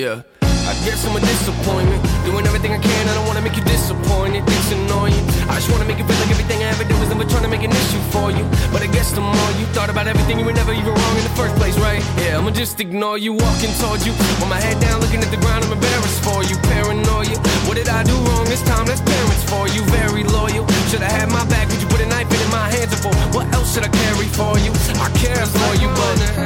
Yeah. 0.03 0.19
I 0.67 0.75
guess 0.83 1.07
I'm 1.07 1.15
a 1.15 1.23
disappointment. 1.23 2.03
Doing 2.27 2.43
everything 2.43 2.75
I 2.75 2.77
can, 2.77 3.03
I 3.07 3.13
don't 3.15 3.23
wanna 3.23 3.39
make 3.39 3.55
you 3.55 3.63
disappointed. 3.63 4.43
It's 4.43 4.71
annoying. 4.75 5.23
I 5.47 5.55
just 5.55 5.71
wanna 5.71 5.87
make 5.87 5.95
you 5.95 6.03
feel 6.03 6.19
like 6.19 6.27
everything 6.27 6.59
I 6.59 6.75
ever 6.75 6.83
do 6.83 6.91
was 6.99 7.07
never 7.07 7.23
trying 7.23 7.47
to 7.47 7.51
make 7.55 7.63
an 7.63 7.71
issue 7.71 8.03
for 8.11 8.27
you. 8.27 8.43
But 8.75 8.83
I 8.83 8.87
guess 8.91 9.15
the 9.15 9.23
more 9.23 9.51
you 9.55 9.63
thought 9.71 9.87
about 9.87 10.07
everything, 10.11 10.39
you 10.39 10.43
were 10.43 10.59
never 10.59 10.73
even 10.75 10.91
wrong 10.91 11.15
in 11.15 11.23
the 11.23 11.35
first 11.39 11.55
place, 11.55 11.79
right? 11.79 12.03
Yeah, 12.19 12.35
I'ma 12.37 12.51
just 12.51 12.81
ignore 12.81 13.17
you, 13.17 13.31
walking 13.31 13.71
towards 13.79 14.03
you. 14.03 14.11
With 14.43 14.51
my 14.51 14.59
head 14.59 14.75
down, 14.83 14.99
looking 14.99 15.23
at 15.23 15.31
the 15.31 15.39
ground, 15.39 15.63
I'm 15.63 15.71
embarrassed 15.71 16.19
for 16.19 16.43
you. 16.43 16.59
Paranoia. 16.67 17.39
What 17.63 17.79
did 17.79 17.87
I 17.87 18.03
do 18.03 18.15
wrong 18.27 18.43
this 18.51 18.63
time? 18.67 18.83
That's 18.91 18.99
parents 18.99 19.43
for 19.47 19.71
you. 19.71 19.87
Very 19.87 20.27
loyal. 20.35 20.67
Should 20.91 20.99
I 20.99 21.11
have 21.15 21.31
my 21.31 21.47
back? 21.47 21.71
Would 21.71 21.79
you 21.79 21.87
put 21.87 22.03
a 22.03 22.07
knife 22.11 22.27
in 22.27 22.49
my 22.51 22.67
hands? 22.75 22.91
Or 22.91 23.07
for 23.07 23.15
what 23.31 23.47
else 23.55 23.71
should 23.71 23.87
I 23.87 23.91
carry 24.03 24.27
for 24.35 24.51
you? 24.59 24.75
I 24.99 25.07
care 25.23 25.47
for 25.47 25.71
you, 25.79 25.87
but. 25.95 26.43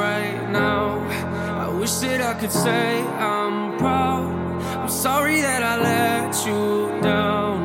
right 0.00 0.48
now. 0.50 1.25
Wish 1.86 1.98
that 1.98 2.20
I 2.20 2.34
could 2.40 2.50
say 2.50 3.00
I'm 3.00 3.78
proud. 3.78 4.26
I'm 4.82 4.88
sorry 4.88 5.40
that 5.40 5.62
I 5.62 5.74
let 5.90 6.34
you 6.44 7.00
down. 7.00 7.56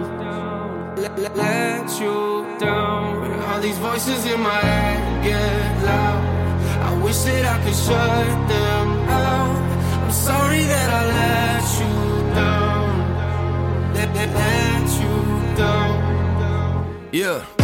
Let, 0.96 1.90
you 2.00 2.46
down. 2.60 3.42
All 3.50 3.60
these 3.60 3.80
voices 3.80 4.28
in 4.28 4.40
my 4.40 4.60
head 4.60 5.24
get 5.24 5.86
loud. 5.90 6.22
I 6.88 7.04
wish 7.04 7.18
that 7.18 7.46
I 7.54 7.58
could 7.64 7.74
shut 7.74 8.30
them 8.54 8.88
out. 9.10 9.58
I'm 10.04 10.12
sorry 10.12 10.66
that 10.66 10.90
I 11.00 11.04
let 11.22 11.66
you 11.82 11.94
down. 12.42 12.92
Let 13.96 14.10
you 15.02 15.56
down. 15.58 17.10
Yeah. 17.12 17.61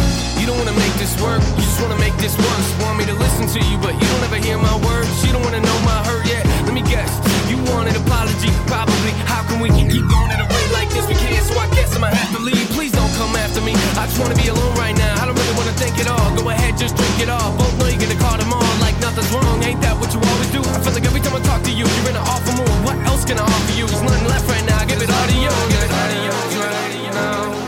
You 0.48 0.56
don't 0.56 0.64
wanna 0.64 0.80
make 0.80 0.96
this 0.96 1.12
work, 1.20 1.44
you 1.44 1.60
just 1.60 1.76
wanna 1.76 2.00
make 2.00 2.16
this 2.16 2.32
worse. 2.32 2.68
Want 2.80 2.96
me 2.96 3.04
to 3.04 3.12
listen 3.12 3.44
to 3.52 3.60
you, 3.68 3.76
but 3.84 3.92
you 3.92 4.06
don't 4.08 4.24
ever 4.24 4.40
hear 4.40 4.56
my 4.56 4.72
words. 4.80 5.12
You 5.20 5.36
don't 5.36 5.44
wanna 5.44 5.60
know 5.60 5.78
my 5.84 6.00
hurt 6.08 6.24
yet. 6.24 6.40
Let 6.64 6.72
me 6.72 6.80
guess, 6.80 7.12
you 7.52 7.60
want 7.68 7.84
an 7.84 8.00
apology, 8.00 8.48
probably. 8.64 9.12
How 9.28 9.44
can 9.44 9.60
we 9.60 9.68
keep 9.68 9.92
going 10.08 10.32
at 10.32 10.40
a 10.40 10.48
rate 10.48 10.72
like 10.72 10.88
this? 10.88 11.04
We 11.04 11.20
can't, 11.20 11.44
so 11.44 11.52
I 11.52 11.68
guess 11.76 11.92
I'ma 11.92 12.08
have 12.08 12.32
to 12.32 12.40
leave. 12.40 12.64
Please 12.72 12.92
don't 12.96 13.12
come 13.20 13.36
after 13.36 13.60
me. 13.60 13.76
I 14.00 14.08
just 14.08 14.16
wanna 14.16 14.40
be 14.40 14.48
alone 14.48 14.72
right 14.80 14.96
now. 14.96 15.20
I 15.20 15.28
don't 15.28 15.36
really 15.36 15.52
wanna 15.52 15.76
think 15.76 16.00
at 16.00 16.08
all. 16.08 16.32
Go 16.32 16.48
ahead, 16.48 16.80
just 16.80 16.96
drink 16.96 17.20
it 17.20 17.28
all. 17.28 17.52
Both 17.60 17.76
know 17.76 17.92
you're 17.92 18.00
gonna 18.00 18.16
call 18.16 18.40
them 18.40 18.48
on 18.48 18.72
like 18.80 18.96
nothing's 19.04 19.28
wrong. 19.36 19.60
Ain't 19.68 19.84
that 19.84 20.00
what 20.00 20.16
you 20.16 20.20
always 20.32 20.48
do? 20.48 20.64
I 20.64 20.80
feel 20.80 20.96
like 20.96 21.04
every 21.04 21.20
time 21.20 21.36
I 21.36 21.44
talk 21.44 21.60
to 21.68 21.70
you, 21.70 21.84
you're 21.84 22.08
in 22.08 22.16
an 22.16 22.24
awful 22.24 22.56
mood. 22.56 22.72
What 22.88 22.96
else 23.04 23.28
can 23.28 23.36
I 23.36 23.44
offer 23.44 23.74
you? 23.76 23.84
There's 23.84 24.00
nothing 24.00 24.24
left 24.24 24.48
right 24.48 24.64
now. 24.64 24.80
Give 24.88 24.96
it 24.96 25.12
all 25.12 25.26
to 25.28 25.36
you. 25.44 25.52
Give 25.68 25.84
it 25.84 25.92
all 25.92 26.08
to 26.08 26.18
you. 26.24 26.32
right 26.64 27.12
now. 27.12 27.67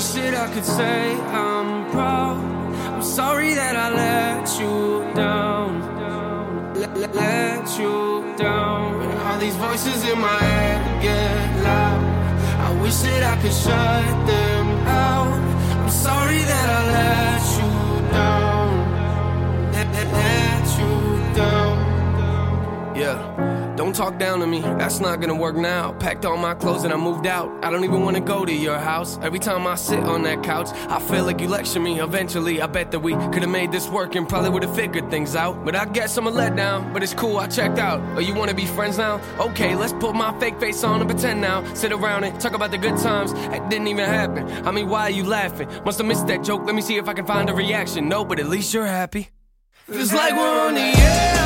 wish 0.00 0.12
that 0.12 0.34
I 0.34 0.54
could 0.54 0.64
say 0.64 1.14
I'm 1.44 1.90
proud. 1.90 2.38
I'm 2.94 3.02
sorry 3.02 3.52
that 3.52 3.76
I 3.76 3.88
let 4.04 4.48
you 4.58 5.12
down. 5.14 5.70
Let, 6.74 7.68
you 7.78 8.34
down. 8.38 8.94
All 9.26 9.38
these 9.38 9.56
voices 9.56 9.98
in 10.10 10.18
my 10.18 10.38
head 10.48 11.02
get 11.02 11.64
loud. 11.68 12.02
I 12.66 12.82
wish 12.82 12.96
that 13.06 13.22
I 13.32 13.36
could 13.42 13.52
shut 13.52 14.26
them 14.32 14.66
out. 14.88 15.38
I'm 15.82 15.90
sorry 15.90 16.42
that 16.52 16.68
I 16.78 16.82
let 16.98 17.42
you 17.58 17.70
down. 18.18 18.70
Let 19.76 20.68
you 20.80 20.92
down. 21.40 21.76
Yeah. 22.96 23.59
Don't 23.90 23.96
talk 23.96 24.20
down 24.20 24.38
to 24.38 24.46
me, 24.46 24.60
that's 24.60 25.00
not 25.00 25.20
gonna 25.20 25.34
work 25.34 25.56
now. 25.56 25.90
Packed 25.94 26.24
all 26.24 26.36
my 26.36 26.54
clothes 26.54 26.84
and 26.84 26.92
I 26.92 26.96
moved 26.96 27.26
out. 27.26 27.50
I 27.60 27.72
don't 27.72 27.82
even 27.82 28.02
wanna 28.02 28.20
go 28.20 28.44
to 28.44 28.52
your 28.52 28.78
house. 28.78 29.18
Every 29.20 29.40
time 29.40 29.66
I 29.66 29.74
sit 29.74 29.98
on 29.98 30.22
that 30.22 30.44
couch, 30.44 30.68
I 30.88 31.00
feel 31.00 31.24
like 31.24 31.40
you 31.40 31.48
lecture 31.48 31.80
me. 31.80 32.00
Eventually, 32.00 32.62
I 32.62 32.68
bet 32.68 32.92
that 32.92 33.00
we 33.00 33.14
could've 33.32 33.50
made 33.50 33.72
this 33.72 33.88
work 33.88 34.14
and 34.14 34.28
probably 34.28 34.50
would've 34.50 34.76
figured 34.76 35.10
things 35.10 35.34
out. 35.34 35.64
But 35.64 35.74
I 35.74 35.86
guess 35.86 36.16
I'm 36.16 36.28
a 36.28 36.30
letdown, 36.30 36.92
but 36.92 37.02
it's 37.02 37.14
cool, 37.14 37.38
I 37.38 37.48
checked 37.48 37.80
out. 37.80 38.00
Oh, 38.14 38.20
you 38.20 38.32
wanna 38.32 38.54
be 38.54 38.64
friends 38.64 38.96
now? 38.96 39.20
Okay, 39.40 39.74
let's 39.74 39.92
put 39.94 40.14
my 40.14 40.38
fake 40.38 40.60
face 40.60 40.84
on 40.84 41.00
and 41.00 41.10
pretend 41.10 41.40
now. 41.40 41.64
Sit 41.74 41.90
around 41.90 42.22
and 42.22 42.40
talk 42.40 42.54
about 42.54 42.70
the 42.70 42.78
good 42.78 42.96
times. 42.96 43.32
That 43.32 43.70
didn't 43.70 43.88
even 43.88 44.04
happen. 44.04 44.46
I 44.64 44.70
mean, 44.70 44.88
why 44.88 45.02
are 45.02 45.10
you 45.10 45.24
laughing? 45.24 45.68
Must 45.84 45.98
have 45.98 46.06
missed 46.06 46.28
that 46.28 46.44
joke. 46.44 46.62
Let 46.64 46.76
me 46.76 46.82
see 46.82 46.94
if 46.94 47.08
I 47.08 47.12
can 47.12 47.26
find 47.26 47.50
a 47.50 47.54
reaction. 47.54 48.08
No, 48.08 48.24
but 48.24 48.38
at 48.38 48.46
least 48.46 48.72
you're 48.72 48.86
happy. 48.86 49.30
Feels 49.88 50.12
like 50.12 50.32
we're 50.34 50.68
on 50.68 50.74
the 50.74 50.80
edge 50.80 51.39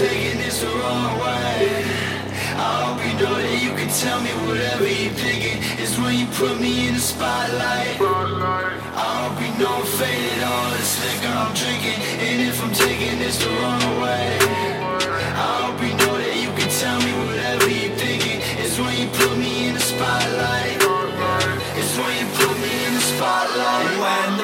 taking 0.00 0.38
this 0.38 0.62
the 0.62 0.66
wrong 0.80 1.12
way. 1.20 1.84
I 2.56 2.72
hope 2.88 3.04
you 3.04 3.12
know 3.20 3.36
that 3.36 3.58
you 3.60 3.68
can 3.76 3.92
tell 4.00 4.16
me 4.24 4.32
whatever 4.48 4.88
you're 4.88 5.12
thinking. 5.12 5.60
It's 5.76 6.00
when 6.00 6.16
you 6.16 6.24
put 6.40 6.56
me 6.56 6.88
in 6.88 6.94
the 6.94 7.04
spotlight. 7.04 8.00
I 8.00 9.04
hope 9.20 9.36
you 9.44 9.52
know 9.60 9.68
I'm 9.68 9.84
faded, 10.00 10.40
all 10.40 10.70
this 10.72 10.96
liquor 11.04 11.28
I'm 11.28 11.52
drinking. 11.52 12.00
And 12.16 12.40
if 12.48 12.56
I'm 12.64 12.72
taking 12.72 13.20
this 13.20 13.36
the 13.44 13.52
wrong 13.60 14.00
way, 14.00 14.40
I 15.36 15.68
hope 15.68 15.84
you 15.84 15.92
know 15.92 16.16
that 16.16 16.32
you 16.32 16.48
can 16.56 16.70
tell 16.80 16.96
me 17.04 17.12
whatever 17.28 17.68
you're 17.68 17.92
thinking. 18.00 18.40
It's 18.56 18.80
when 18.80 18.96
you 18.96 19.04
put 19.20 19.36
me 19.36 19.68
in 19.68 19.74
the 19.76 19.84
spotlight. 19.84 20.80
It's 21.76 21.92
when 22.00 22.12
you 22.16 22.26
put 22.40 22.56
me 22.56 22.72
in 22.88 22.92
the 22.96 23.04
spotlight. 23.04 24.00
When 24.00 24.39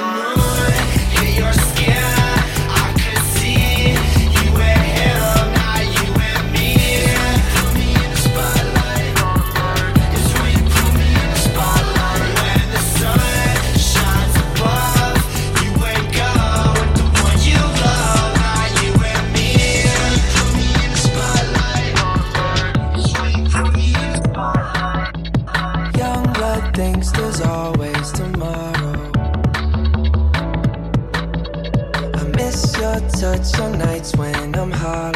nights 33.64 34.14
when 34.16 34.54
I'm 34.54 34.70
hollow 34.70 35.15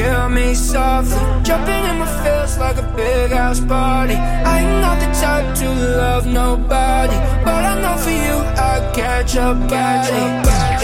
kill 0.00 0.28
me 0.28 0.54
softly. 0.54 1.18
Jumping 1.42 1.84
in 1.90 1.96
my 1.98 2.08
feels 2.22 2.56
like 2.58 2.78
a 2.78 2.86
big 2.96 3.30
house 3.32 3.60
party. 3.60 4.14
I 4.14 4.54
ain't 4.60 4.80
not 4.84 4.98
the 5.02 5.10
type 5.22 5.48
to 5.60 5.68
love 6.02 6.26
nobody, 6.26 7.18
but 7.44 7.62
I 7.72 7.74
know 7.82 7.96
for 8.04 8.14
you 8.26 8.36
I 8.70 8.74
catch 8.94 9.36
up, 9.36 9.56
body. 9.68 10.22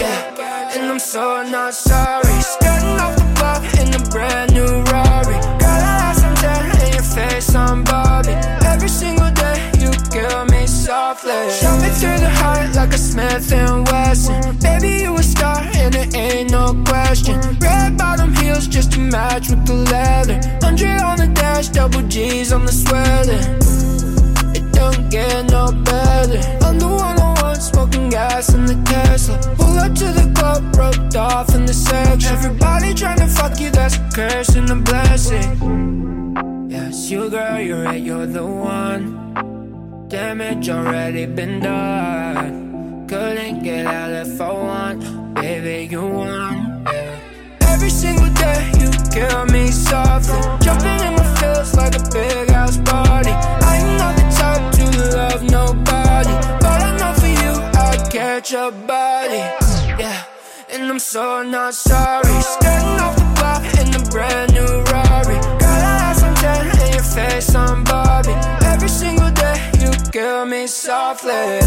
yeah. 0.01 0.75
And 0.75 0.85
I'm 0.91 0.99
so 0.99 1.43
not 1.43 1.73
sorry. 1.73 2.35
Starting 2.55 2.97
off 3.03 3.15
the 3.21 3.27
block 3.37 3.63
in 3.81 3.89
a 3.99 4.03
brand 4.13 4.53
new 4.53 4.71
Rari. 4.91 5.37
Gotta 5.63 5.91
have 6.01 6.17
some 6.23 6.35
tan 6.35 6.65
in 6.85 6.93
your 6.93 7.07
face, 7.17 7.55
I'm 7.55 7.83
Bobby. 7.83 8.35
Every 8.73 8.89
single 8.89 9.31
day 9.31 9.57
you 9.81 9.89
kill 10.15 10.45
me 10.45 10.67
softly. 10.67 11.41
Shove 11.59 11.81
me 11.81 11.89
through 11.99 12.19
the 12.25 12.33
heart 12.41 12.75
like 12.75 12.93
a 12.93 12.97
Smith 12.97 13.51
and 13.51 13.87
Wesson. 13.87 14.57
Baby, 14.59 14.91
you 15.03 15.15
a 15.15 15.23
star 15.23 15.61
and 15.81 15.95
it 15.95 16.15
ain't 16.15 16.51
no 16.51 16.65
question 16.85 17.56
match 19.09 19.49
with 19.49 19.65
the 19.65 19.73
leather. 19.73 20.35
100 20.61 21.01
on 21.01 21.17
the 21.17 21.27
dash, 21.33 21.69
double 21.69 22.03
G's 22.03 22.51
on 22.51 22.65
the 22.65 22.71
sweater. 22.71 23.41
It 24.57 24.71
don't 24.71 25.09
get 25.09 25.49
no 25.49 25.71
better. 25.83 26.41
I'm 26.65 26.77
the 26.77 26.87
one 26.87 27.19
on 27.19 27.35
one, 27.41 27.59
smoking 27.59 28.09
gas 28.09 28.53
in 28.53 28.65
the 28.65 28.75
Tesla. 28.85 29.37
Pull 29.55 29.79
up 29.79 29.93
to 29.95 30.05
the 30.19 30.31
club, 30.35 30.75
roped 30.75 31.15
off 31.15 31.55
in 31.55 31.65
the 31.65 31.73
section. 31.73 32.31
Everybody 32.31 32.93
trying 32.93 33.17
to 33.17 33.27
fuck 33.27 33.59
you, 33.59 33.71
that's 33.71 33.95
a 33.95 34.09
curse 34.13 34.49
and 34.55 34.69
a 34.69 34.75
blessing. 34.75 36.69
Yes, 36.69 37.09
you 37.09 37.29
girl, 37.29 37.59
you're 37.59 37.83
right, 37.83 38.01
you're 38.01 38.27
the 38.27 38.45
one. 38.45 40.07
Damage 40.07 40.69
already 40.69 41.25
been 41.25 41.59
done. 41.59 43.07
Couldn't 43.07 43.63
get 43.63 43.87
out 43.87 44.11
if 44.11 44.39
I 44.39 44.51
want, 44.51 45.33
baby, 45.33 45.87
you 45.91 46.01
won. 46.05 46.56
Yeah. 48.41 48.59
You 48.81 48.89
kill 49.11 49.45
me 49.45 49.71
softly. 49.71 50.39
Jumping 50.65 50.99
in 51.07 51.13
my 51.15 51.27
feels 51.39 51.73
like 51.75 51.95
a 51.95 52.03
big 52.11 52.49
house 52.49 52.77
party. 52.77 53.31
I'm 53.31 53.97
not 53.97 54.15
the 54.15 54.25
type 54.39 54.65
to 54.77 54.85
love 55.17 55.43
nobody, 55.43 56.35
but 56.63 56.79
I 56.87 56.97
know 56.99 57.13
for 57.21 57.31
you 57.41 57.53
I'd 57.85 58.11
catch 58.11 58.53
a 58.53 58.71
body. 58.71 59.43
Yeah, 60.01 60.23
and 60.71 60.83
I'm 60.91 60.99
so 60.99 61.43
not 61.43 61.73
sorry. 61.73 62.35
Skirting 62.41 62.99
off 63.05 63.15
the 63.15 63.27
block 63.37 63.63
in 63.79 63.87
the 63.91 64.03
brand 64.11 64.53
new 64.53 64.71
Rari. 64.91 65.37
Got 65.63 65.81
a 65.81 65.93
ass 66.07 66.23
on 66.23 66.35
10 66.35 66.81
and 66.81 66.93
your 66.93 67.03
face 67.03 67.55
on 67.55 67.83
Bobby. 67.83 68.35
Every 68.65 68.89
single 68.89 69.31
day 69.31 69.57
you 69.81 69.91
kill 70.11 70.45
me 70.45 70.67
softly. 70.67 71.59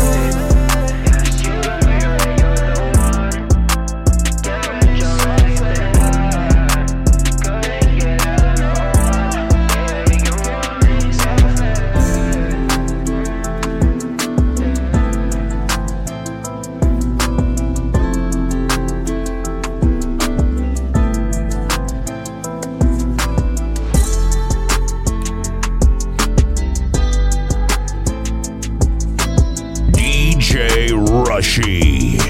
DJ 31.41 32.21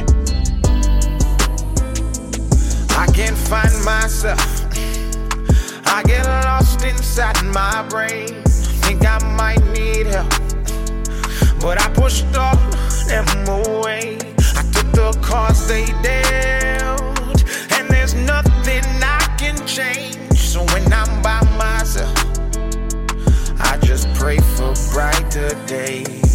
I 2.96 3.06
can't 3.12 3.36
find 3.36 3.84
myself. 3.84 4.66
I 5.86 6.04
get 6.06 6.24
lost 6.26 6.84
inside 6.84 7.42
my 7.46 7.84
brain. 7.88 8.28
Think 8.84 9.04
I 9.04 9.18
might 9.34 9.64
need 9.72 10.06
help. 10.06 10.30
But 11.60 11.82
I 11.82 11.90
pushed 11.92 12.24
all 12.36 12.54
them 13.08 13.26
away. 13.48 14.18
I 14.54 14.62
took 14.70 14.92
the 14.92 15.18
cards 15.22 15.66
they 15.66 15.86
dealt. 16.04 17.42
And 17.72 17.90
there's 17.90 18.14
nothing 18.14 18.84
I 19.02 19.34
can 19.36 19.56
change. 19.66 20.38
So 20.38 20.62
when 20.66 20.92
I'm 20.92 21.20
by 21.20 21.40
myself, 21.58 22.14
I 23.58 23.76
just 23.82 24.06
pray 24.14 24.38
for 24.38 24.72
brighter 24.92 25.50
days. 25.66 26.29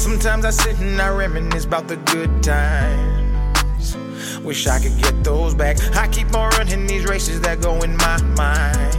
Sometimes 0.00 0.46
I 0.46 0.50
sit 0.50 0.78
and 0.78 0.98
I 0.98 1.10
reminisce 1.10 1.66
about 1.66 1.86
the 1.86 1.96
good 1.96 2.42
times. 2.42 3.94
Wish 4.42 4.66
I 4.66 4.78
could 4.80 4.96
get 4.96 5.22
those 5.22 5.54
back. 5.54 5.76
I 5.94 6.08
keep 6.08 6.34
on 6.34 6.48
running 6.52 6.86
these 6.86 7.04
races 7.04 7.38
that 7.42 7.60
go 7.60 7.82
in 7.82 7.98
my 7.98 8.16
mind. 8.34 8.96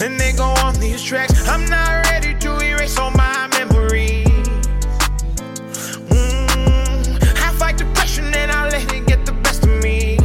And 0.00 0.18
they 0.18 0.32
go 0.32 0.44
on 0.64 0.80
these 0.80 1.02
tracks. 1.02 1.46
I'm 1.46 1.66
not 1.66 2.06
ready 2.06 2.34
to 2.38 2.58
erase 2.64 2.96
all 2.98 3.10
my 3.10 3.48
memories. 3.58 4.26
Mm, 6.08 7.22
I 7.22 7.52
fight 7.58 7.76
depression 7.76 8.32
and 8.32 8.50
I 8.50 8.70
let 8.70 8.90
it 8.90 9.06
get 9.06 9.26
the 9.26 9.32
best 9.32 9.62
of 9.64 9.82
me. 9.82 10.16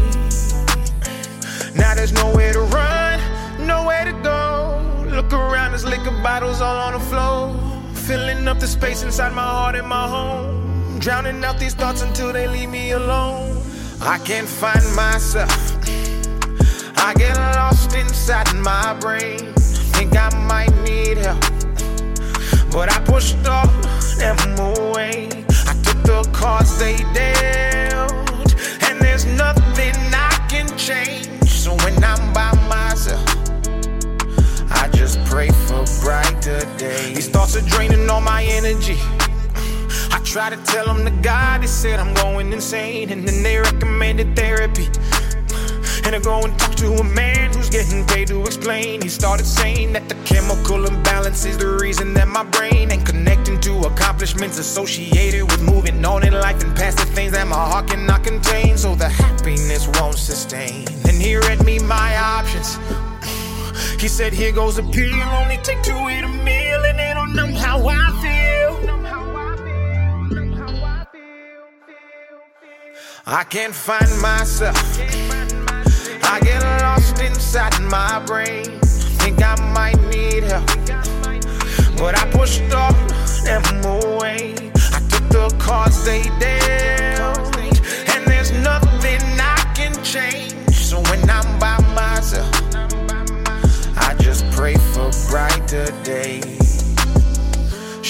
Now 1.75 1.93
there's 1.93 2.13
nowhere 2.13 2.53
to 2.53 2.61
run, 2.61 3.19
nowhere 3.67 4.05
to 4.05 4.13
go. 4.23 4.81
Look 5.09 5.33
around, 5.33 5.71
there's 5.71 5.83
liquor 5.83 6.17
bottles 6.23 6.61
all 6.61 6.77
on 6.77 6.93
the 6.93 6.99
floor. 7.01 7.64
Filling 8.07 8.47
up 8.47 8.59
the 8.59 8.67
space 8.67 9.01
inside 9.01 9.33
my 9.33 9.41
heart 9.41 9.73
and 9.73 9.87
my 9.87 10.07
home. 10.07 10.99
Drowning 10.99 11.43
out 11.43 11.57
these 11.57 11.73
thoughts 11.73 12.03
until 12.03 12.31
they 12.31 12.47
leave 12.47 12.69
me 12.69 12.91
alone. 12.91 13.59
I 13.99 14.19
can't 14.19 14.47
find 14.47 14.85
myself. 14.95 15.49
I 16.97 17.15
get 17.17 17.35
lost 17.55 17.95
inside 17.95 18.53
my 18.57 18.93
brain. 18.99 19.39
Think 19.95 20.15
I 20.15 20.29
might 20.47 20.71
need 20.83 21.17
help. 21.17 21.41
But 22.71 22.91
I 22.95 22.99
pushed 23.05 23.43
all 23.47 23.65
them 24.19 24.37
away. 24.59 25.29
I 25.65 25.73
took 25.81 25.99
the 26.03 26.29
cards 26.31 26.77
they 26.77 26.97
dealt. 27.11 28.53
And 28.87 29.01
there's 29.01 29.25
nothing 29.25 29.95
I 30.13 30.45
can 30.47 30.67
change. 30.77 31.49
So 31.49 31.73
when 31.77 32.03
I'm 32.03 32.33
by 32.33 32.51
myself, 32.69 32.84
just 35.05 35.23
pray 35.25 35.49
for 35.67 35.85
brighter 36.01 36.61
days. 36.77 37.13
These 37.13 37.29
thoughts 37.29 37.55
are 37.55 37.61
draining 37.69 38.09
all 38.09 38.21
my 38.21 38.43
energy. 38.43 38.97
I 40.09 40.19
try 40.23 40.49
to 40.49 40.57
tell 40.63 40.87
them 40.87 41.03
the 41.05 41.11
God, 41.21 41.61
they 41.61 41.67
said 41.67 41.99
I'm 41.99 42.11
going 42.15 42.51
insane, 42.51 43.11
and 43.11 43.27
then 43.27 43.43
they 43.43 43.57
recommended 43.57 44.35
therapy. 44.35 44.87
And 46.05 46.15
I 46.15 46.19
go 46.23 46.41
and 46.41 46.57
talk 46.57 46.73
to 46.77 46.91
a 46.93 47.03
man 47.03 47.53
who's 47.53 47.69
getting 47.69 48.03
paid 48.07 48.29
to 48.29 48.41
explain. 48.41 49.03
He 49.03 49.09
started 49.09 49.45
saying 49.45 49.93
that 49.93 50.09
the 50.09 50.15
chemical 50.25 50.83
imbalance 50.87 51.45
is 51.45 51.59
the 51.59 51.77
reason 51.79 52.15
that 52.15 52.27
my 52.27 52.43
brain 52.43 52.91
ain't 52.91 53.05
connecting 53.05 53.59
to 53.61 53.81
accomplishments 53.81 54.57
associated 54.57 55.43
with 55.43 55.61
moving 55.61 56.03
on 56.03 56.25
in 56.25 56.33
life 56.33 56.63
and 56.63 56.75
past 56.75 56.97
the 56.97 57.05
things 57.05 57.33
that 57.33 57.45
my 57.45 57.63
heart 57.71 57.89
cannot 57.89 58.23
contain. 58.23 58.75
So 58.75 58.95
the 58.95 59.09
happiness 59.09 59.87
won't 59.99 60.17
sustain. 60.17 60.87
And 61.07 61.21
he 61.21 61.35
read 61.35 61.63
me 61.63 61.77
my 61.77 62.17
options. 62.17 62.79
He 64.05 64.09
said, 64.09 64.33
Here 64.33 64.51
goes 64.51 64.77
a 64.77 64.83
pill, 64.83 65.19
only 65.41 65.57
take 65.63 65.81
two 65.81 65.97
eat 66.09 66.23
a 66.23 66.27
meal, 66.27 66.85
and 66.85 66.99
they 66.99 67.11
don't 67.15 67.33
know 67.33 67.47
how 67.47 67.87
I 67.87 68.05
feel. 68.21 68.73
I 73.25 73.43
can't 73.45 73.73
find 73.73 74.07
myself. 74.21 74.77
I 76.23 76.39
get 76.41 76.61
lost 76.83 77.19
inside 77.19 77.81
my 77.81 78.23
brain. 78.27 78.79
Think 79.21 79.41
I 79.41 79.55
might 79.73 79.99
need 80.13 80.43
help. 80.43 80.67
But 81.97 82.15
I 82.15 82.29
pushed 82.29 82.61
all 82.75 82.93
them 83.43 83.63
away. 83.85 84.53
I 84.93 84.99
took 85.09 85.27
the 85.29 85.55
cards 85.57 86.05
they 86.05 86.21
dealt. 86.39 87.57
And 88.13 88.23
there's 88.27 88.51
nothing 88.51 89.23
I 89.39 89.73
can 89.73 89.95
change. 90.03 90.53
So 90.75 91.01
when 91.09 91.27
I'm 91.27 91.57
by 91.57 91.79
myself, 91.95 92.54
pray 94.65 94.73
for 94.93 95.11
brighter 95.29 95.85
days. 96.01 96.64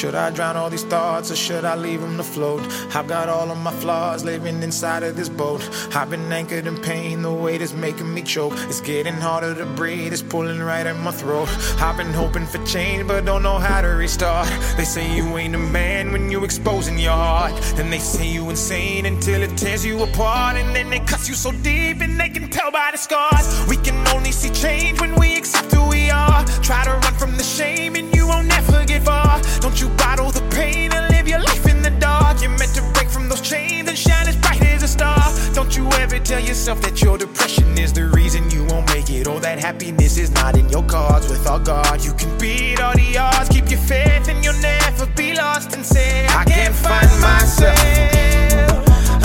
Should 0.06 0.14
I 0.14 0.30
drown 0.30 0.56
all 0.56 0.70
these 0.70 0.84
thoughts 0.84 1.32
or 1.32 1.36
should 1.36 1.66
I 1.66 1.74
leave 1.74 2.00
them 2.00 2.18
to 2.18 2.24
float? 2.24 2.62
I've 2.96 3.08
got 3.08 3.28
all 3.28 3.50
of 3.50 3.58
my 3.58 3.72
flaws 3.72 4.24
living 4.24 4.62
inside 4.62 5.02
of 5.02 5.16
this 5.16 5.30
boat. 5.30 5.68
I've 5.96 6.12
been 6.12 6.32
anchored 6.32 6.68
in 6.68 6.78
pain, 6.78 7.24
the 7.24 7.34
weight 7.34 7.60
is 7.60 7.74
making 7.74 8.14
me 8.14 8.22
choke. 8.22 8.54
It's 8.70 8.82
getting 8.82 9.16
harder 9.16 9.56
to 9.56 9.66
breathe, 9.66 10.14
it's 10.14 10.22
pulling 10.22 10.60
right 10.60 10.86
at 10.86 10.96
my 10.98 11.10
throat. 11.10 11.50
I've 11.82 11.98
been 11.98 12.14
hoping 12.14 12.46
for 12.46 12.64
change, 12.68 13.08
but 13.08 13.26
don't 13.26 13.42
know 13.42 13.58
how 13.58 13.82
to 13.82 13.88
restart. 13.88 14.48
They 14.78 14.86
say 14.86 15.12
you 15.16 15.26
ain't 15.40 15.56
a 15.56 15.58
man 15.80 16.12
when 16.12 16.30
you're 16.30 16.46
exposing 16.46 17.00
your 17.00 17.14
heart. 17.14 17.54
And 17.80 17.92
they 17.92 17.98
say 17.98 18.28
you 18.28 18.48
insane 18.52 19.08
until 19.08 19.42
it 19.42 19.58
tears 19.58 19.84
you 19.84 20.04
apart. 20.04 20.56
And 20.56 20.76
then 20.76 20.92
they 20.92 21.00
cut 21.00 21.28
you 21.28 21.34
so 21.34 21.52
deep 21.52 22.02
and 22.02 22.20
they 22.20 22.30
can 22.30 22.52
tell 22.52 22.70
by 22.70 22.90
the 22.92 23.00
scars. 23.00 23.68
We 23.68 23.78
can 23.78 24.08
only 24.10 24.32
see 24.32 24.52
change 24.52 25.02
when 25.02 25.16
we 25.16 25.36
accept 25.36 25.74
who 25.74 25.90
we 25.90 26.12
are. 26.12 26.46
Try 26.62 26.84
to 26.86 26.92
run 26.92 27.16
from 27.16 27.38
the 27.38 27.44
shame 27.44 27.96
and 27.96 28.15
you 28.26 28.32
won't 28.32 28.48
never 28.48 28.84
get 28.86 29.04
far. 29.04 29.42
Don't 29.60 29.80
you 29.80 29.90
bottle 29.90 30.32
the 30.32 30.42
pain 30.50 30.92
and 30.94 31.14
live 31.14 31.28
your 31.28 31.40
life 31.40 31.66
in 31.68 31.82
the 31.82 31.92
dark. 32.00 32.42
You're 32.42 32.58
meant 32.58 32.74
to 32.76 32.82
break 32.94 33.10
from 33.10 33.30
those 33.30 33.42
chains 33.42 33.88
and 33.88 33.98
shine 33.98 34.28
as 34.28 34.36
bright 34.38 34.62
as 34.64 34.84
a 34.84 34.88
star. 34.88 35.24
Don't 35.54 35.76
you 35.78 35.88
ever 36.04 36.20
tell 36.20 36.40
yourself 36.40 36.82
that 36.82 37.02
your 37.02 37.18
depression 37.18 37.78
is 37.78 37.94
the 37.94 38.06
reason 38.20 38.50
you 38.50 38.66
won't 38.66 38.88
make 38.94 39.10
it, 39.10 39.28
or 39.28 39.40
that 39.40 39.60
happiness 39.60 40.18
is 40.18 40.32
not 40.32 40.58
in 40.58 40.68
your 40.70 40.84
cards. 40.84 41.30
With 41.30 41.46
all 41.48 41.60
God, 41.60 42.04
you 42.04 42.14
can 42.14 42.36
beat 42.38 42.80
all 42.80 42.94
the 42.94 43.18
odds. 43.18 43.50
Keep 43.50 43.70
your 43.70 43.80
faith 43.80 44.28
and 44.28 44.44
you'll 44.44 44.62
never 44.62 45.06
be 45.16 45.34
lost. 45.34 45.76
And 45.76 45.86
say, 45.86 46.26
I 46.28 46.44
can't 46.46 46.76
find 46.76 47.12
myself. 47.22 47.78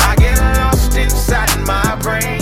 I 0.09 0.15
get 0.19 0.39
lost 0.59 0.97
inside 0.97 1.51
my 1.67 1.97
brain. 2.03 2.40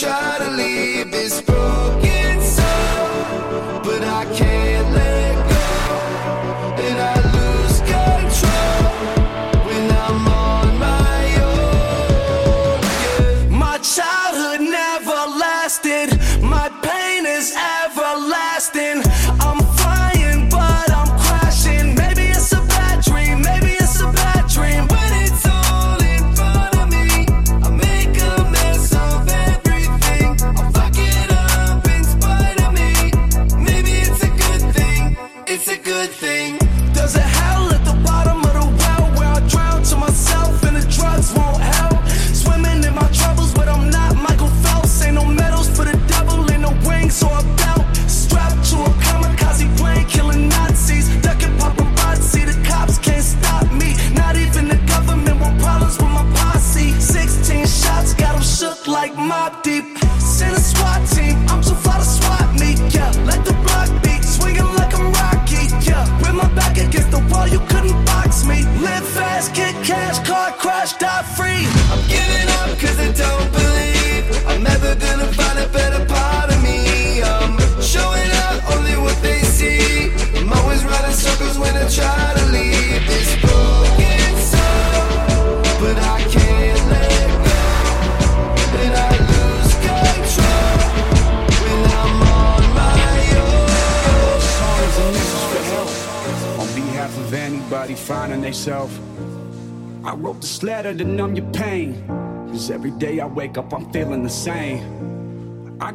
Try 0.00 0.38
to 0.38 0.50
leave 0.52 1.07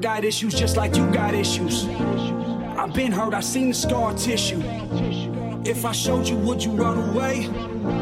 got 0.03 0.25
issues 0.25 0.53
just 0.53 0.75
like 0.75 0.97
you 0.97 1.09
got 1.13 1.33
issues. 1.33 1.85
I've 2.77 2.93
been 2.93 3.13
hurt, 3.13 3.33
I've 3.33 3.45
seen 3.45 3.69
the 3.69 3.73
scar 3.73 4.13
tissue. 4.13 4.61
If 5.63 5.85
I 5.85 5.93
showed 5.93 6.27
you, 6.27 6.35
would 6.39 6.61
you 6.61 6.71
run 6.71 6.97
away? 7.09 7.47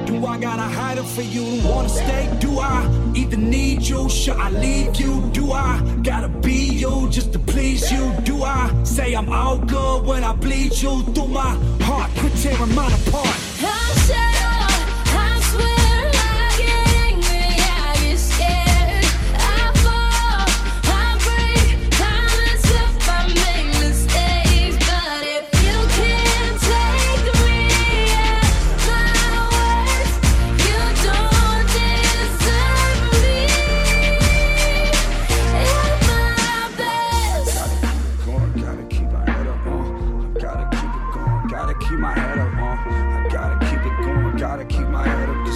Do 0.08 0.26
I 0.26 0.40
gotta 0.40 0.64
hide 0.64 0.98
it 0.98 1.06
for 1.06 1.22
you 1.22 1.62
wanna 1.64 1.90
stay? 1.90 2.28
Do 2.40 2.60
I 2.60 2.90
even 3.14 3.52
need 3.52 3.84
you? 3.84 4.10
Should 4.10 4.38
I 4.38 4.50
leave 4.50 4.96
you? 4.96 5.30
Do 5.32 5.52
I 5.52 5.80
gotta 6.02 6.28
be 6.28 6.74
you 6.82 7.08
just 7.12 7.34
to 7.34 7.40
please 7.40 7.92
you? 7.92 8.12
Do 8.24 8.42
I 8.42 8.84
say 8.84 9.14
I'm 9.14 9.32
all 9.32 9.60
good 9.60 10.04
when 10.04 10.24
I 10.24 10.34
bleed 10.34 10.74
you 10.82 11.04
through 11.14 11.28
my 11.28 11.54
heart? 11.82 12.10
Quit 12.18 12.34
tearing 12.38 12.74
mine 12.74 13.01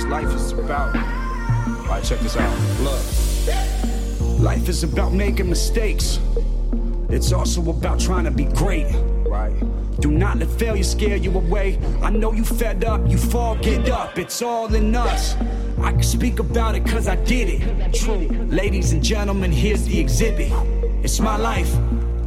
life 0.09 0.33
is 0.33 0.51
about. 0.51 0.95
Alright, 0.95 2.03
check 2.03 2.19
this 2.19 2.37
out. 2.37 2.57
Look. 2.81 4.39
Life 4.39 4.69
is 4.69 4.83
about 4.83 5.13
making 5.13 5.49
mistakes. 5.49 6.19
It's 7.09 7.31
also 7.31 7.69
about 7.69 7.99
trying 7.99 8.25
to 8.25 8.31
be 8.31 8.45
great. 8.45 8.87
Right. 9.27 9.53
Do 9.99 10.11
not 10.11 10.37
let 10.37 10.49
failure 10.49 10.83
scare 10.83 11.15
you 11.15 11.31
away. 11.31 11.79
I 12.01 12.09
know 12.09 12.33
you 12.33 12.43
fed 12.43 12.83
up, 12.83 13.07
you 13.07 13.17
fall, 13.17 13.55
get 13.55 13.89
up. 13.89 14.17
It's 14.19 14.41
all 14.41 14.73
in 14.75 14.95
us. 14.95 15.35
I 15.81 15.91
can 15.91 16.03
speak 16.03 16.39
about 16.39 16.75
it 16.75 16.85
cause 16.85 17.07
I 17.07 17.15
did 17.15 17.49
it. 17.49 17.93
True. 17.93 18.27
Ladies 18.49 18.91
and 18.91 19.03
gentlemen, 19.03 19.51
here's 19.51 19.85
the 19.85 19.99
exhibit. 19.99 20.51
It's 21.03 21.19
my 21.19 21.37
life. 21.37 21.73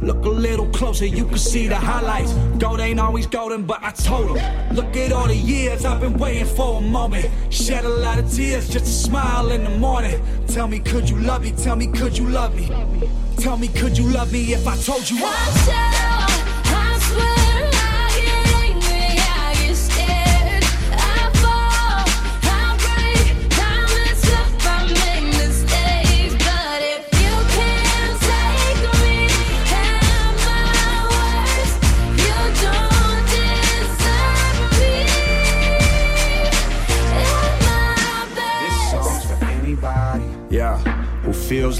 Look 0.01 0.23
a 0.25 0.29
little 0.29 0.67
closer, 0.67 1.05
you 1.05 1.25
can 1.25 1.37
see 1.37 1.67
the 1.67 1.75
highlights. 1.75 2.33
Gold 2.57 2.79
ain't 2.79 2.99
always 2.99 3.27
golden, 3.27 3.63
but 3.65 3.83
I 3.83 3.91
told 3.91 4.37
him. 4.37 4.75
Look 4.75 4.95
at 4.95 5.11
all 5.11 5.27
the 5.27 5.35
years 5.35 5.83
I've 5.83 5.99
been 5.99 6.17
waiting 6.17 6.45
for 6.45 6.77
a 6.77 6.81
moment. 6.81 7.29
Shed 7.49 7.83
a 7.83 7.89
lot 7.89 8.17
of 8.17 8.31
tears 8.31 8.69
just 8.69 8.85
to 8.85 8.91
smile 8.91 9.51
in 9.51 9.63
the 9.65 9.77
morning. 9.77 10.21
Tell 10.47 10.67
me, 10.67 10.79
could 10.79 11.09
you 11.09 11.17
love 11.17 11.43
me? 11.43 11.51
Tell 11.51 11.75
me, 11.75 11.87
could 11.87 12.17
you 12.17 12.29
love 12.29 12.55
me? 12.55 12.67
Tell 13.37 13.57
me, 13.57 13.67
could 13.67 13.97
you 13.97 14.09
love 14.09 14.31
me 14.31 14.53
if 14.53 14.65
I 14.67 14.77
told 14.77 15.09
you 15.09 15.17
I 15.21 15.25
I 15.25 16.08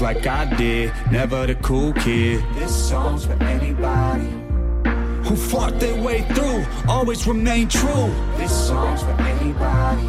like 0.00 0.26
I 0.26 0.44
did. 0.56 0.92
Never 1.10 1.46
the 1.46 1.54
cool 1.56 1.92
kid. 1.92 2.44
This 2.54 2.88
song's 2.88 3.26
for 3.26 3.42
anybody. 3.42 4.28
Who 5.28 5.36
fought 5.36 5.78
their 5.78 6.00
way 6.02 6.22
through, 6.34 6.64
always 6.88 7.26
remain 7.26 7.68
true. 7.68 8.12
This 8.36 8.52
song's 8.68 9.02
for 9.02 9.12
anybody. 9.12 10.08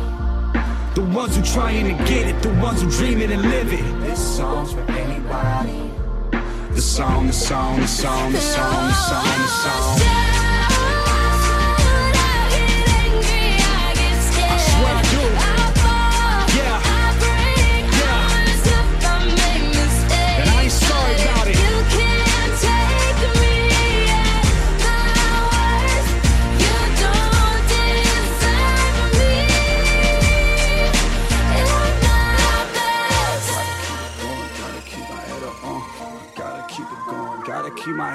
The 0.96 1.04
ones 1.14 1.36
who 1.36 1.44
trying 1.44 1.96
to 1.96 2.04
get 2.06 2.28
it, 2.28 2.42
the 2.42 2.54
ones 2.56 2.82
who 2.82 2.90
dream 2.90 3.22
it 3.22 3.32
and 3.32 3.42
live 3.42 3.72
it. 3.72 4.02
This 4.02 4.20
song's 4.38 4.74
for 4.74 4.82
anybody. 4.92 5.92
The 6.74 6.82
song, 6.82 7.28
the 7.28 7.34
song, 7.34 7.80
the 7.80 7.88
song, 7.88 8.32
the 8.32 8.40
song, 8.40 8.88
the 8.88 8.94
song, 8.94 9.26
the 9.26 9.48
song. 9.48 10.00
I 10.02 10.31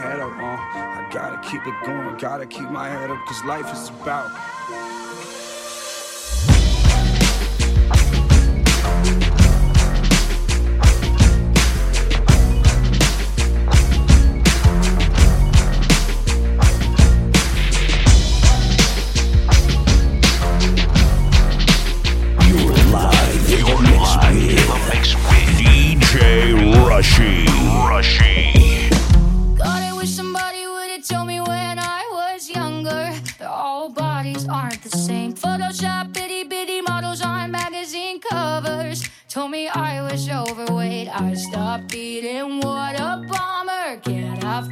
head 0.07 0.21
up 0.21 0.33
on. 0.33 0.59
I 0.59 1.09
gotta 1.13 1.39
keep 1.49 1.67
it 1.67 1.75
going. 1.85 2.17
Gotta 2.19 2.47
keep 2.47 2.71
my 2.71 2.89
head 2.89 3.11
up, 3.11 3.25
cause 3.27 3.45
life 3.45 3.73
is 3.73 3.89
about. 4.01 4.31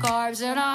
Can't 0.04 0.12
have 0.12 0.34
carbs 0.34 0.73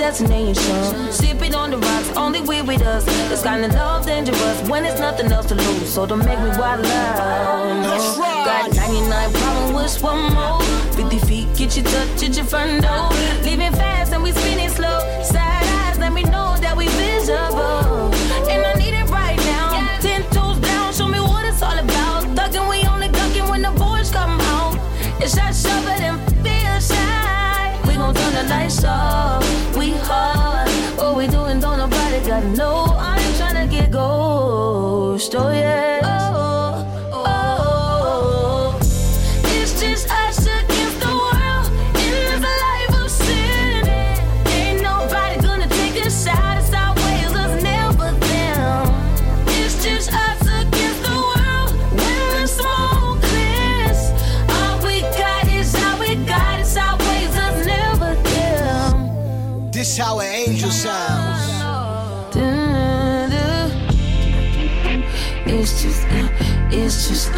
destination. 0.00 1.12
Sipping 1.12 1.54
on 1.54 1.70
the 1.70 1.76
rocks, 1.76 2.10
only 2.16 2.40
we 2.40 2.62
with 2.62 2.80
us. 2.82 3.04
This 3.28 3.42
kind 3.42 3.64
of 3.64 3.72
love 3.74 4.06
dangerous 4.06 4.68
when 4.68 4.82
there's 4.82 4.98
nothing 4.98 5.30
else 5.30 5.46
to 5.46 5.54
lose. 5.54 5.92
So 5.92 6.06
don't 6.06 6.24
make 6.24 6.38
me 6.40 6.48
wild 6.58 6.86
out. 6.86 7.86
Got 8.46 8.74
99 8.74 9.32
problems, 9.32 9.72
wish 9.76 10.02
one 10.02 10.32
more. 10.32 10.60
50 10.94 11.18
feet, 11.26 11.48
get 11.54 11.76
you 11.76 11.82
touch, 11.82 12.20
get 12.20 12.34
your 12.34 12.46
front 12.46 12.82
door. 12.82 13.10
Leaving 13.44 13.72
fast. 13.72 13.89
it's 28.70 28.84
all 28.84 29.40
we 29.76 29.90
hard. 30.06 30.68
What 30.96 31.16
we 31.16 31.26
doing, 31.26 31.58
don't 31.58 31.78
nobody 31.78 32.24
got 32.24 32.44
no. 32.56 32.84
I 32.96 33.18
ain't 33.18 33.36
trying 33.36 33.68
to 33.68 33.76
get 33.76 33.90
ghost, 33.90 35.34
oh 35.34 35.50
yeah. 35.50 35.99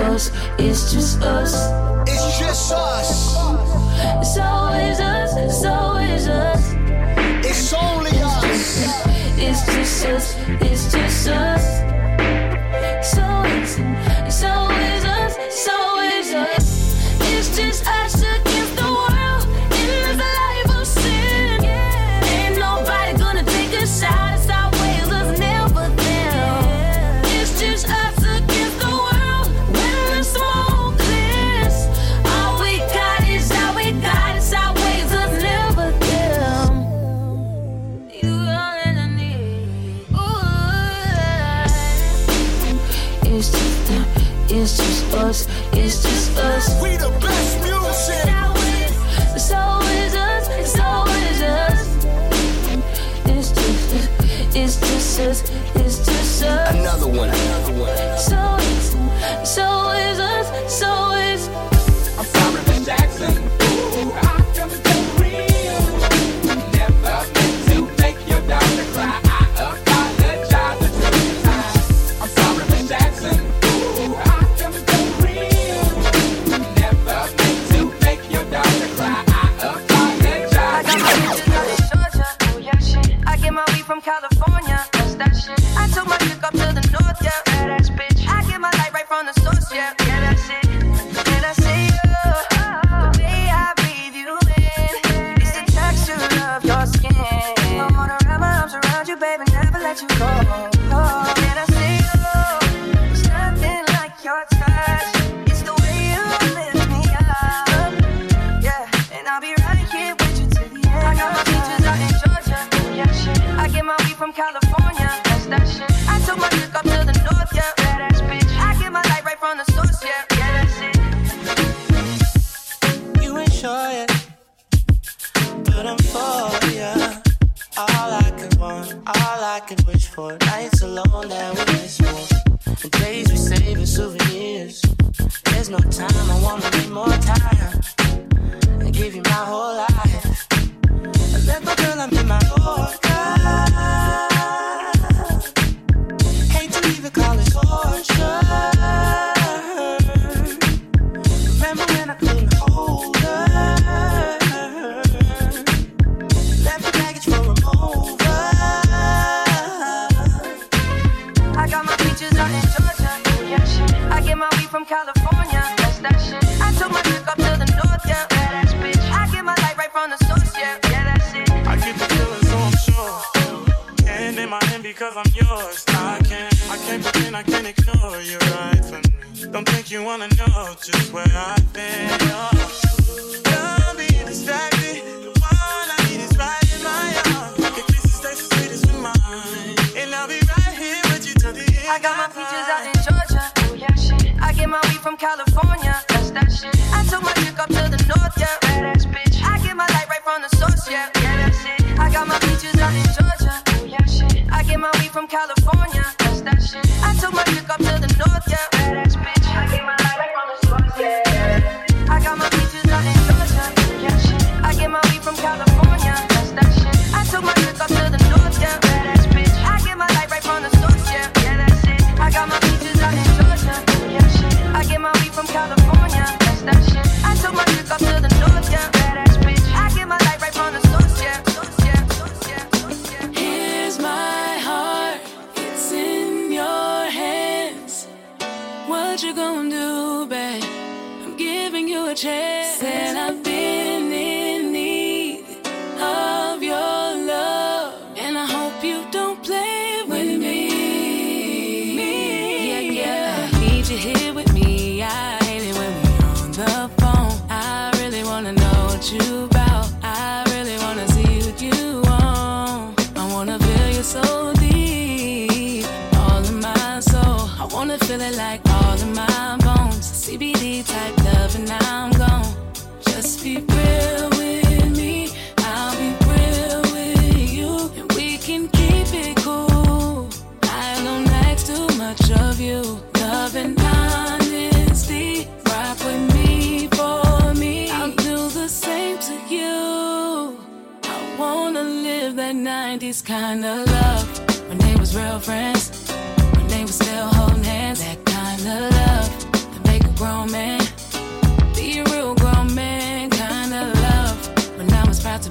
us, 0.02 0.30
it's 0.58 0.92
just 0.92 1.22
us. 1.22 1.54
It's 2.08 2.38
just 2.38 2.72
us. 2.72 3.36
It's 4.20 4.38
always 4.38 5.00
us, 5.00 5.36
it's 5.36 5.64
always 5.64 6.28
us. 6.28 6.72
It's 7.44 7.72
only 7.72 8.18
us. 8.22 8.84
It's 9.38 9.64
just 9.66 10.06
us, 10.06 10.36
it's 10.60 10.92
just 10.92 11.28
us. 11.28 11.51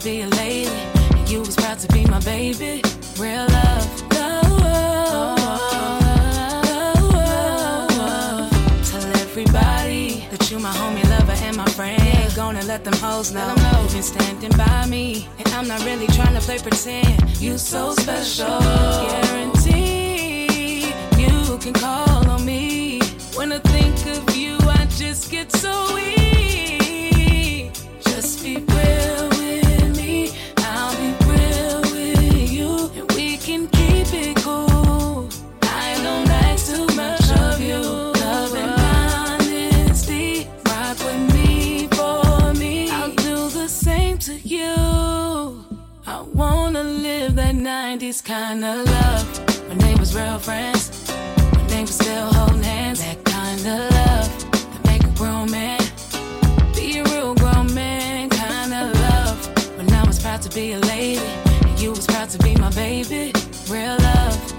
Be 0.03 0.21
a 0.21 0.27
lady, 0.27 0.69
and 1.11 1.29
you 1.29 1.41
was 1.41 1.55
proud 1.55 1.77
to 1.77 1.87
be 1.89 2.03
my 2.05 2.19
baby. 2.21 2.81
Real 3.19 3.45
love, 3.45 4.01
love. 4.11 5.37
Tell 8.89 9.05
everybody 9.17 10.25
that 10.31 10.49
you 10.49 10.57
my 10.57 10.71
homie, 10.71 11.07
lover, 11.09 11.35
and 11.43 11.55
my 11.55 11.67
friend. 11.69 12.01
Ain't 12.01 12.35
gonna 12.35 12.63
let 12.63 12.83
them 12.83 12.93
hoes 12.93 13.31
know 13.31 13.53
you've 13.81 13.93
been 13.93 14.01
standing 14.01 14.51
by 14.57 14.87
me, 14.87 15.27
and 15.37 15.47
I'm 15.49 15.67
not 15.67 15.83
really 15.85 16.07
trying 16.07 16.33
to 16.33 16.41
play 16.41 16.57
pretend. 16.57 17.37
You 17.39 17.59
so 17.59 17.93
special, 17.93 18.59
guarantee 18.59 20.47
you 21.17 21.57
can 21.59 21.73
call 21.73 22.27
on 22.27 22.43
me. 22.43 23.01
When 23.35 23.51
I 23.51 23.59
think 23.59 24.05
of 24.17 24.35
you, 24.35 24.57
I 24.61 24.87
just 24.97 25.29
get 25.29 25.51
so 25.51 25.93
weak. 25.93 27.71
Just 28.03 28.43
be 28.43 28.55
real 28.57 29.30
kind 48.31 48.63
of 48.63 48.85
love. 48.85 49.67
When 49.67 49.77
they 49.77 49.93
was 49.95 50.15
real 50.15 50.39
friends, 50.39 51.11
when 51.53 51.67
they 51.67 51.81
was 51.81 51.95
still 51.95 52.31
holding 52.33 52.63
hands. 52.63 52.99
That 52.99 53.19
kind 53.25 53.59
of 53.59 53.79
love 53.99 54.29
that 54.71 54.85
make 54.85 55.03
a 55.03 55.13
grown 55.19 55.51
man 55.51 55.81
be 56.73 56.99
a 56.99 57.03
real 57.11 57.35
grown 57.35 57.73
man 57.73 58.29
kind 58.29 58.73
of 58.73 58.87
love. 59.07 59.39
When 59.77 59.91
I 59.91 60.03
was 60.07 60.17
proud 60.19 60.41
to 60.43 60.49
be 60.49 60.71
a 60.71 60.79
lady, 60.79 61.27
and 61.67 61.77
you 61.81 61.89
was 61.91 62.05
proud 62.05 62.29
to 62.29 62.37
be 62.37 62.55
my 62.55 62.71
baby. 62.71 63.33
Real 63.69 63.97
love, 63.97 64.21
love. 64.21 64.50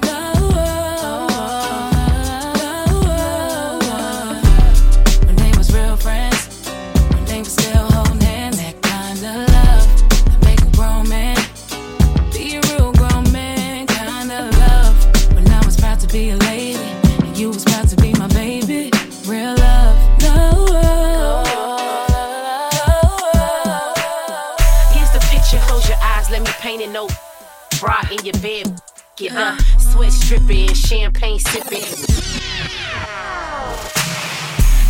Uh, 29.35 29.57
sweat 29.78 30.12
stripping, 30.12 30.72
champagne 30.74 31.39
sipping. 31.39 31.80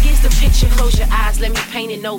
Here's 0.02 0.20
the 0.20 0.34
picture, 0.40 0.66
close 0.76 0.98
your 0.98 1.08
eyes, 1.10 1.40
let 1.40 1.52
me 1.52 1.60
paint 1.70 1.92
it. 1.92 2.02
No 2.02 2.18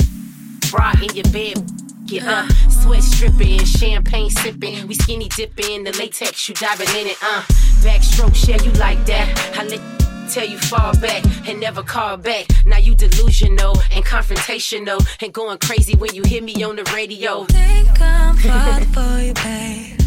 bra 0.71 0.93
in 1.01 1.13
your 1.15 1.29
bed. 1.31 1.69
Get 2.05 2.23
uh, 2.23 2.47
sweat 2.69 3.03
stripping, 3.03 3.63
champagne 3.65 4.29
sipping. 4.29 4.87
We 4.87 4.95
skinny 4.95 5.27
dipping, 5.29 5.71
in 5.71 5.83
the 5.83 5.91
latex, 5.97 6.47
you 6.47 6.55
diving 6.55 6.89
in 6.89 7.07
it. 7.07 7.17
Uh, 7.21 7.41
backstroke, 7.81 8.47
yeah, 8.47 8.61
you 8.63 8.71
like 8.73 9.05
that. 9.05 9.57
I 9.57 9.65
let 9.65 9.81
Tell 10.29 10.47
you 10.47 10.57
fall 10.57 10.97
back 10.99 11.23
and 11.47 11.59
never 11.59 11.83
call 11.83 12.15
back. 12.15 12.47
Now 12.65 12.77
you 12.77 12.95
delusional 12.95 13.77
and 13.91 14.05
confrontational 14.05 15.05
and 15.21 15.33
going 15.33 15.57
crazy 15.59 15.95
when 15.95 16.15
you 16.15 16.23
hear 16.23 16.41
me 16.41 16.63
on 16.63 16.77
the 16.77 16.83
radio. 16.95 17.43
Think 17.43 18.01
I'm 18.01 18.35
for 18.37 19.19
you, 19.19 19.33
babe. 19.33 20.02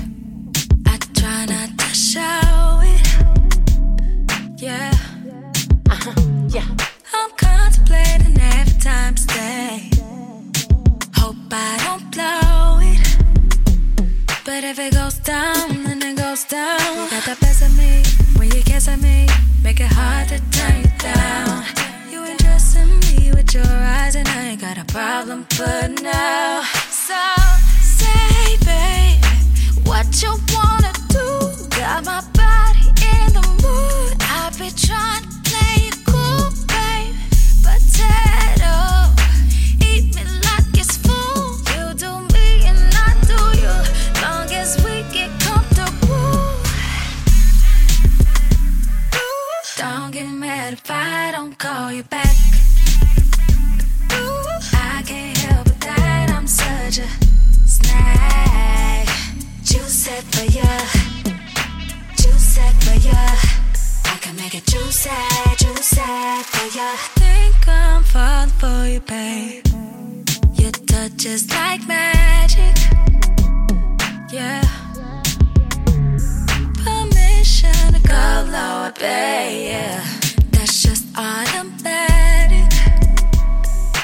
Show 2.16 2.80
it. 2.82 3.06
Yeah. 4.56 4.90
Uh-huh. 5.90 6.14
Yeah. 6.48 6.66
I'm 7.12 7.30
contemplating 7.36 8.40
every 8.40 8.78
time 8.80 9.18
stay. 9.18 9.90
Hope 11.14 11.36
I 11.52 11.76
don't 11.84 12.10
blow 12.10 12.78
it. 12.80 13.04
But 14.46 14.64
if 14.64 14.78
it 14.78 14.94
goes 14.94 15.18
down, 15.18 15.84
then 15.84 16.00
it 16.00 16.16
goes 16.16 16.44
down. 16.44 16.80
You 16.96 17.10
got 17.10 17.24
the 17.26 17.36
best 17.38 17.60
of 17.60 17.76
me 17.76 18.02
when 18.38 18.50
you 18.50 18.62
kiss 18.62 18.88
at 18.88 18.98
me. 18.98 19.26
Make 19.62 19.80
it 19.80 19.92
hard 19.92 20.28
to 20.28 20.38
turn 20.56 20.84
you 20.84 20.92
down. 20.98 21.66
You 22.10 22.24
interested 22.24 22.86
me 22.86 23.32
with 23.32 23.52
your 23.52 23.66
eyes, 23.66 24.14
and 24.16 24.26
I 24.26 24.52
ain't 24.52 24.62
got 24.62 24.78
a 24.78 24.86
problem, 24.86 25.46
but 25.58 26.00
now. 26.00 26.62
So 26.88 27.20
say, 27.82 28.56
babe, 28.64 29.22
what 29.84 30.22
you 30.22 30.30
wanna 30.54 30.80
do? 30.80 30.85
Got 31.96 32.04
my 32.04 32.20
body 32.36 32.88
in 32.88 33.32
the 33.32 33.40
mood. 33.62 34.16
I've 34.20 34.58
been 34.58 34.70
trying 34.76 35.22
to 35.22 35.28
play 35.48 35.88
it 35.88 35.96
cool, 36.04 36.50
babe. 36.68 37.16
Eat 39.80 40.14
me 40.14 40.22
like 40.44 40.68
it's 40.74 40.98
food. 40.98 41.64
You 41.72 41.94
do 41.94 42.20
me 42.34 42.66
and 42.66 42.92
I 42.92 43.16
do 43.24 43.40
you. 43.62 43.76
Long 44.20 44.46
as 44.52 44.76
we 44.84 45.04
get 45.10 45.30
comfortable. 45.40 46.60
Don't 49.78 50.10
get 50.10 50.28
mad 50.28 50.74
if 50.74 50.90
I 50.90 51.30
don't 51.32 51.56
call 51.58 51.92
you 51.92 52.02
back. 52.02 52.36
I 54.74 55.02
can't 55.02 55.36
Your 70.54 70.70
touch 70.70 71.26
is 71.26 71.50
like 71.50 71.86
magic. 71.86 72.74
Yeah. 74.32 74.62
Permission 76.82 77.92
to 77.92 78.00
go 78.00 78.48
lower, 78.50 78.92
babe. 78.98 79.68
Yeah. 79.68 80.02
That's 80.50 80.82
just 80.82 81.04
automatic. 81.14 82.72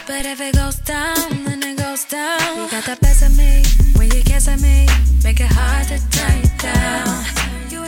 But 0.06 0.26
if 0.26 0.42
it 0.42 0.54
goes 0.56 0.76
down, 0.80 1.44
then 1.44 1.62
it 1.62 1.78
goes 1.78 2.04
down. 2.04 2.38
You 2.58 2.70
got 2.70 2.84
the 2.84 2.98
best 3.00 3.22
of 3.22 3.34
me 3.38 3.62
when 3.96 4.10
you 4.10 4.22
me. 4.60 4.86
Make 5.24 5.40
it 5.40 5.50
hard 5.50 5.88
to 5.88 5.98
turn 6.10 6.42
down. 6.58 7.24
You 7.70 7.80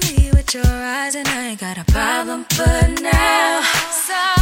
me 0.00 0.30
with 0.32 0.54
your 0.54 0.64
eyes, 0.66 1.14
and 1.14 1.28
I 1.28 1.48
ain't 1.48 1.60
got 1.60 1.76
a 1.76 1.84
problem, 1.84 2.46
but 2.56 3.02
now. 3.02 3.60
So 4.06 4.41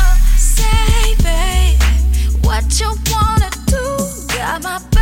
what 2.70 2.80
you 2.80 3.12
wanna 3.12 3.50
do? 3.66 4.36
Got 4.36 4.62
my 4.62 4.78
body 4.90 4.99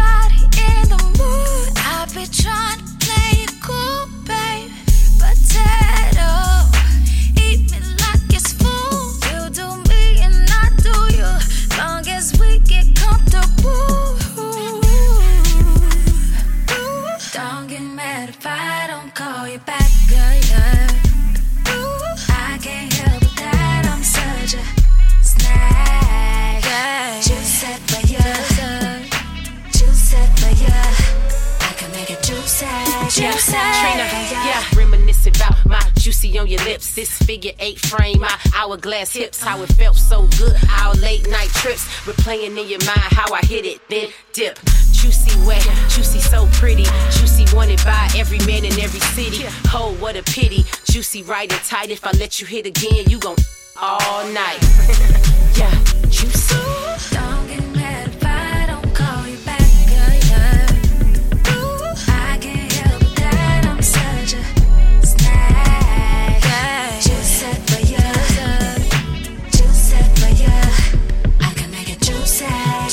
on 36.37 36.49
your 36.49 36.63
lips. 36.65 36.95
This 36.95 37.17
figure 37.19 37.53
eight 37.61 37.79
frame, 37.79 38.21
my 38.21 38.39
hourglass 38.55 39.13
hips, 39.13 39.41
how 39.41 39.63
it 39.63 39.73
felt 39.73 39.97
so 39.97 40.27
good. 40.39 40.57
Our 40.81 40.95
late 40.95 41.29
night 41.31 41.49
trips, 41.51 41.85
replaying 42.05 42.59
in 42.59 42.69
your 42.69 42.85
mind 42.85 43.13
how 43.13 43.33
I 43.33 43.41
hit 43.47 43.65
it, 43.65 43.81
then 43.89 44.09
dip. 44.33 44.59
Juicy 44.93 45.39
wet, 45.47 45.63
juicy 45.89 46.19
so 46.19 46.47
pretty, 46.53 46.85
juicy 47.13 47.45
wanted 47.55 47.81
by 47.85 48.09
every 48.17 48.39
man 48.41 48.65
in 48.65 48.73
every 48.81 49.01
city. 49.01 49.45
Oh, 49.73 49.97
what 50.01 50.17
a 50.17 50.23
pity, 50.25 50.65
juicy 50.91 51.23
right 51.23 51.51
and 51.51 51.63
tight. 51.63 51.91
If 51.91 52.05
I 52.05 52.11
let 52.13 52.41
you 52.41 52.47
hit 52.47 52.67
again, 52.67 53.09
you 53.09 53.19
gon' 53.19 53.37
all 53.81 54.27
night. 54.33 54.59
yeah, 55.57 55.85
juicy. 56.11 56.59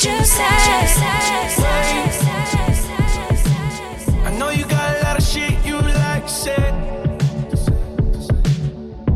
I 0.08 0.12
know 4.38 4.50
you 4.52 4.66
got 4.66 4.98
a 4.98 5.04
lot 5.04 5.18
of 5.18 5.24
shit 5.24 5.66
you 5.66 5.82
like. 5.82 6.30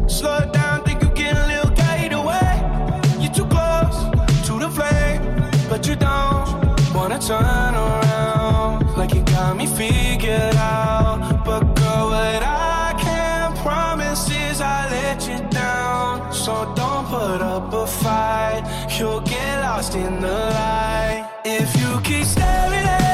Slow 0.08 0.38
it 0.38 0.52
down, 0.52 0.84
think 0.84 1.04
you 1.04 1.10
get 1.10 1.38
a 1.38 1.46
little 1.46 1.70
carried 1.76 2.14
away. 2.14 2.64
You're 3.20 3.32
too 3.32 3.46
close 3.46 3.98
to 4.48 4.58
the 4.58 4.70
flame, 4.70 5.22
but 5.70 5.86
you 5.88 5.96
don't 5.96 6.94
wanna 6.96 7.20
turn 7.20 7.76
around. 7.76 8.98
Like 8.98 9.14
you 9.14 9.22
got 9.24 9.56
me 9.58 9.68
figured 9.68 10.56
out, 10.56 11.46
but 11.46 11.76
girl, 11.76 12.10
without. 12.10 12.59
so 16.50 16.74
don't 16.74 17.06
put 17.08 17.42
up 17.42 17.74
a 17.74 17.86
fight. 17.86 18.64
You'll 18.98 19.22
get 19.22 19.62
lost 19.62 19.94
in 19.96 20.14
the 20.26 20.40
light 20.60 21.24
if 21.46 21.70
you 21.80 21.90
keep 22.02 22.26
staring 22.26 22.88
at 22.96 23.09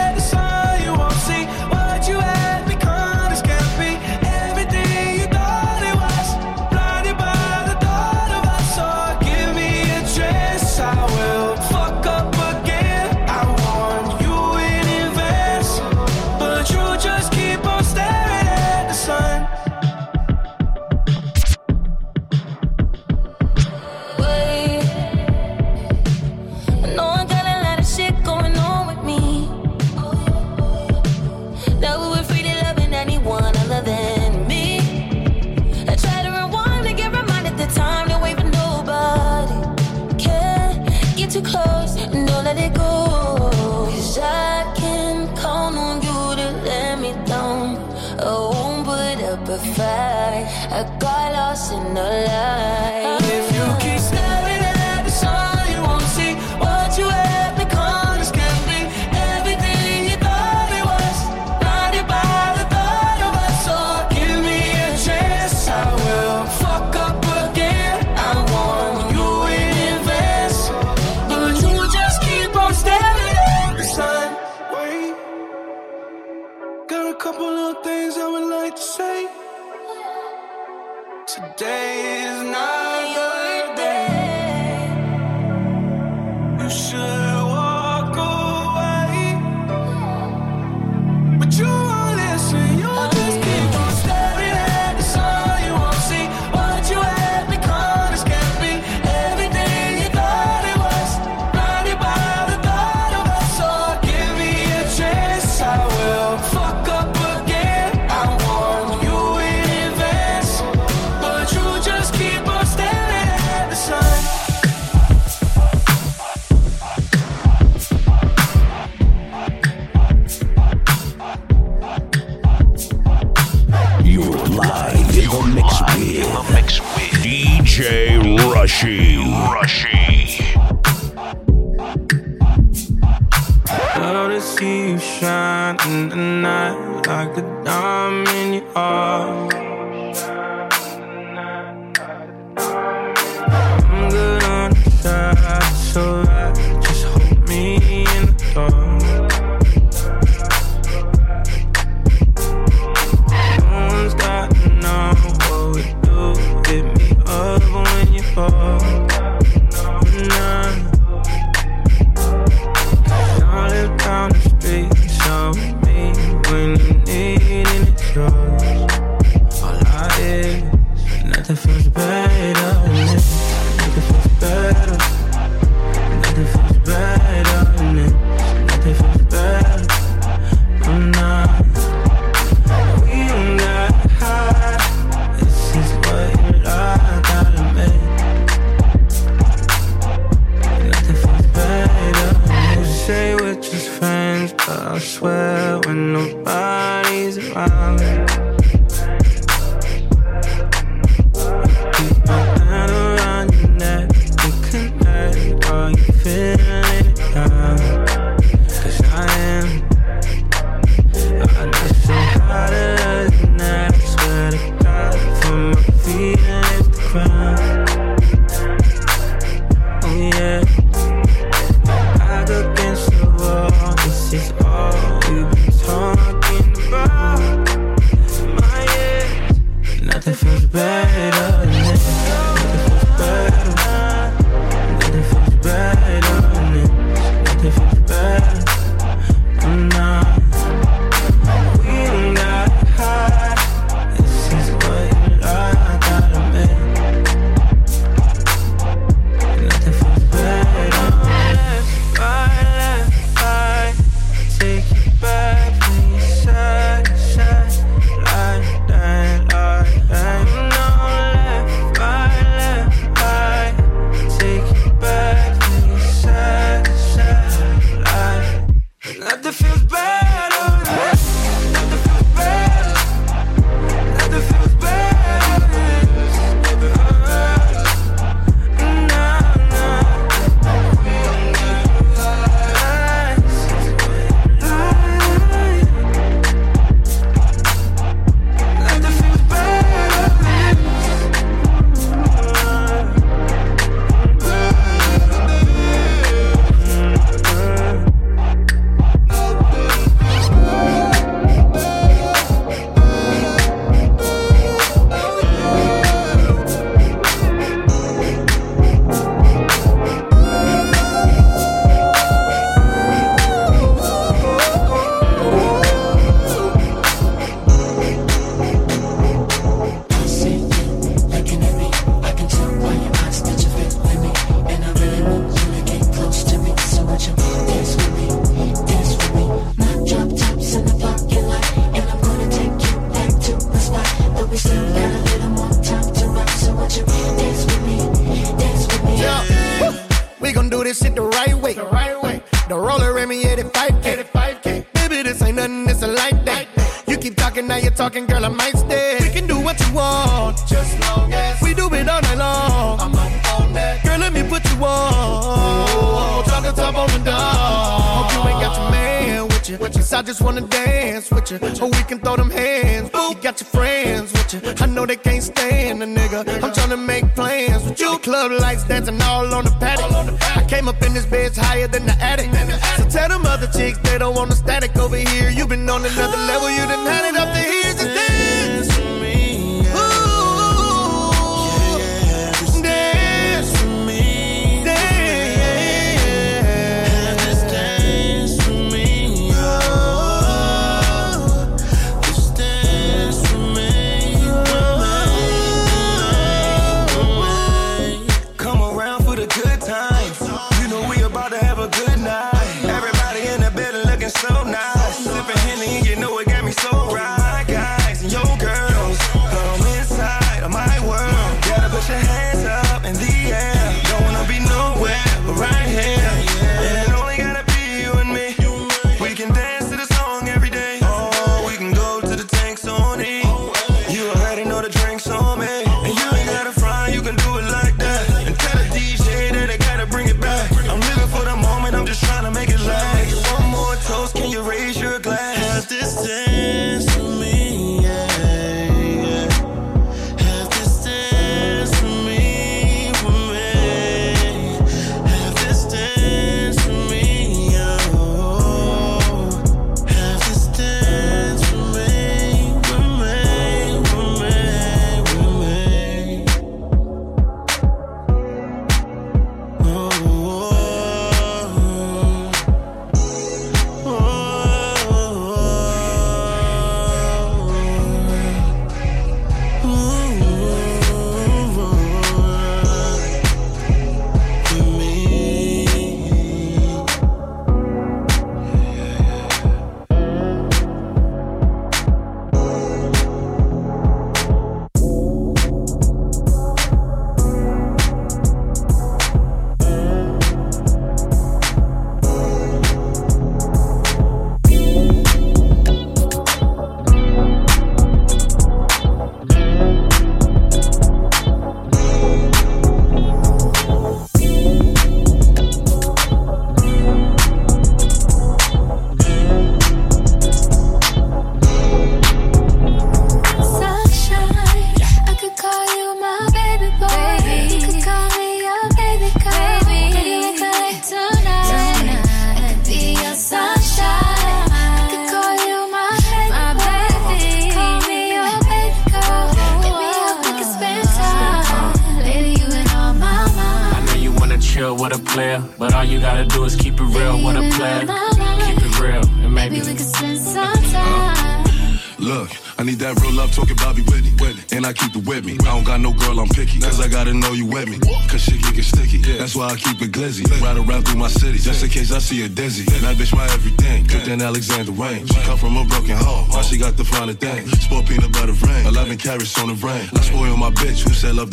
say 436.16 436.55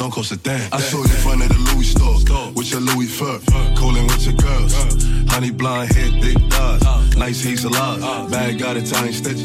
don't 0.02 0.10
cost 0.10 0.32
a 0.32 0.36
thing. 0.36 0.60
I 0.72 0.80
saw 0.80 0.98
you 0.98 1.04
in 1.04 1.20
front 1.22 1.42
of 1.42 1.48
the 1.48 1.58
Louis 1.70 1.84
store, 1.84 2.18
with 2.56 2.72
your 2.72 2.80
Louis 2.80 3.06
fur, 3.06 3.38
calling 3.76 4.04
with 4.08 4.26
your 4.26 4.34
girls. 4.34 4.74
Honey 5.30 5.52
blonde 5.52 5.92
hair, 5.92 6.10
thick 6.20 6.38
thighs, 6.50 7.16
nice 7.16 7.40
hazel 7.44 7.74
eyes, 7.76 8.30
bad 8.30 8.58
got 8.58 8.76
Italian 8.76 9.14
stitches. 9.14 9.41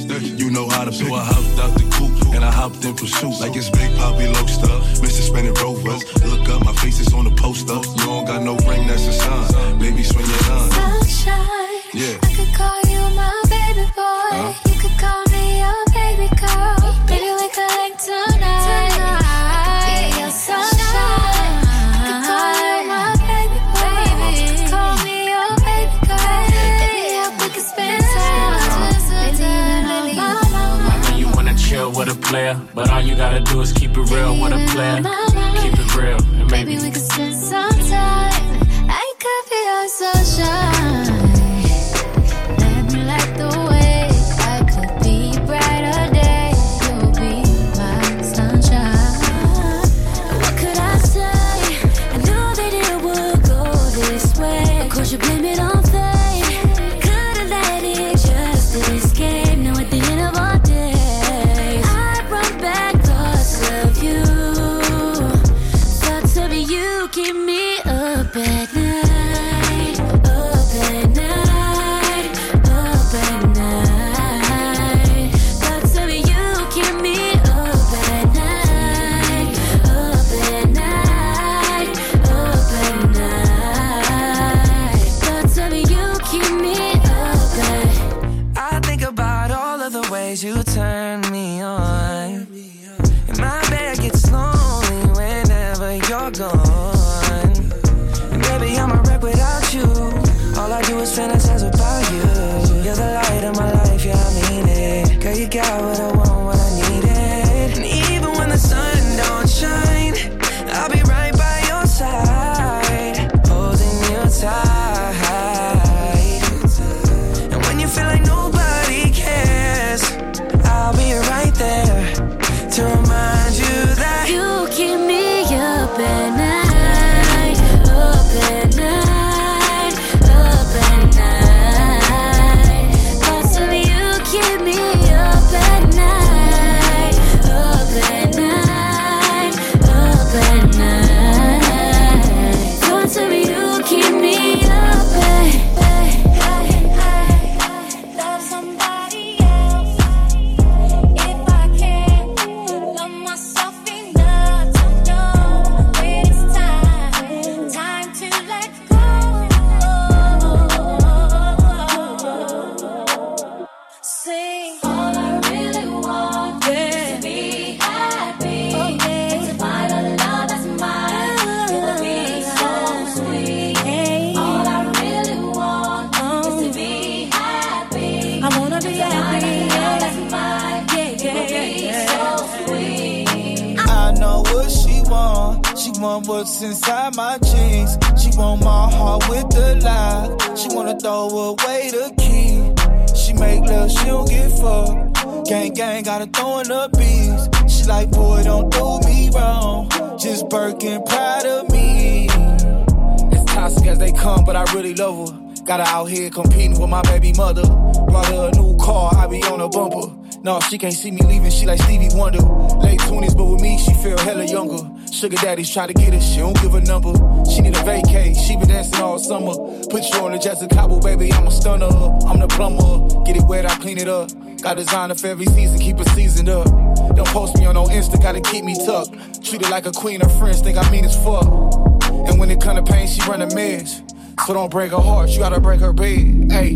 Daddies 215.57 215.73
try 215.73 215.87
to 215.87 215.93
get 215.93 216.13
her, 216.13 216.21
she 216.21 216.37
don't 216.37 216.59
give 216.61 216.75
a 216.75 216.81
number. 216.81 217.13
She 217.49 217.61
need 217.61 217.75
a 217.75 217.79
vacay, 217.79 218.37
she 218.37 218.55
been 218.57 218.67
dancing 218.67 219.01
all 219.01 219.17
summer. 219.17 219.55
Put 219.89 220.03
you 220.13 220.19
on 220.19 220.33
the 220.33 220.37
Jessica 220.37 220.73
Cabo, 220.75 220.99
baby, 220.99 221.33
I'm 221.33 221.47
a 221.47 221.51
stunner. 221.51 221.87
I'm 222.27 222.39
the 222.39 222.47
plumber, 222.47 223.23
get 223.25 223.37
it 223.37 223.43
wet, 223.43 223.65
I 223.65 223.75
clean 223.79 223.97
it 223.97 224.07
up. 224.07 224.29
Got 224.61 224.77
designer 224.77 225.15
for 225.15 225.25
every 225.25 225.47
season, 225.47 225.79
keep 225.79 225.99
it 225.99 226.07
seasoned 226.09 226.49
up. 226.49 226.67
Don't 227.15 227.27
post 227.29 227.57
me 227.57 227.65
on 227.65 227.73
no 227.73 227.85
Insta, 227.85 228.21
gotta 228.21 228.39
keep 228.39 228.65
me 228.65 228.75
tucked. 228.85 229.43
Treat 229.43 229.65
her 229.65 229.71
like 229.71 229.87
a 229.87 229.91
queen, 229.91 230.21
her 230.21 230.29
friends 230.37 230.61
think 230.61 230.77
I 230.77 230.87
mean 230.91 231.05
as 231.05 231.15
fuck. 231.23 231.47
And 231.47 232.39
when 232.39 232.51
it 232.51 232.61
come 232.61 232.75
to 232.75 232.83
pain, 232.83 233.07
she 233.07 233.21
run 233.27 233.41
a 233.41 233.51
mess. 233.55 234.03
So 234.45 234.53
don't 234.53 234.69
break 234.69 234.91
her 234.91 235.01
heart, 235.01 235.31
you 235.31 235.39
gotta 235.39 235.59
break 235.59 235.79
her 235.79 235.93
bed. 235.93 236.51
Hey, 236.51 236.75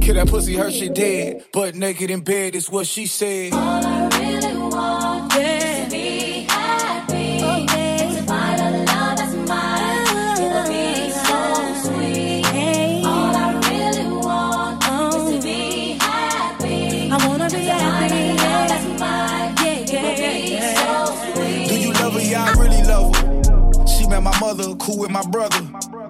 kill 0.00 0.14
that 0.14 0.28
pussy, 0.28 0.54
her 0.54 0.70
shit 0.70 0.94
dead. 0.94 1.44
But 1.52 1.74
naked 1.74 2.10
in 2.10 2.20
bed 2.20 2.54
is 2.54 2.70
what 2.70 2.86
she 2.86 3.06
said. 3.06 3.52
Cool 24.78 24.98
with 24.98 25.10
my 25.10 25.22
brother. 25.28 25.60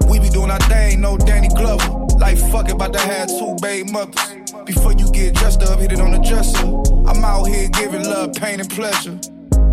We 0.09 0.19
be 0.21 0.29
doing 0.29 0.51
our 0.51 0.61
thing, 0.61 1.01
no 1.01 1.17
Danny 1.17 1.49
Glover. 1.49 1.89
Like 2.19 2.39
fuck 2.39 2.69
it, 2.69 2.73
about 2.73 2.93
to 2.93 3.01
have 3.01 3.29
two 3.29 3.57
baby 3.61 3.91
mothers. 3.91 4.53
Before 4.65 4.93
you 4.93 5.11
get 5.13 5.35
dressed 5.35 5.63
up, 5.63 5.79
hit 5.81 5.93
it 5.93 6.01
on 6.01 6.13
the 6.13 6.19
dresser. 6.19 6.67
I'm 7.09 7.25
out 7.25 7.45
here 7.45 7.69
giving 7.69 8.05
love, 8.05 8.35
pain, 8.35 8.61
and 8.61 8.71
pleasure. 8.71 9.19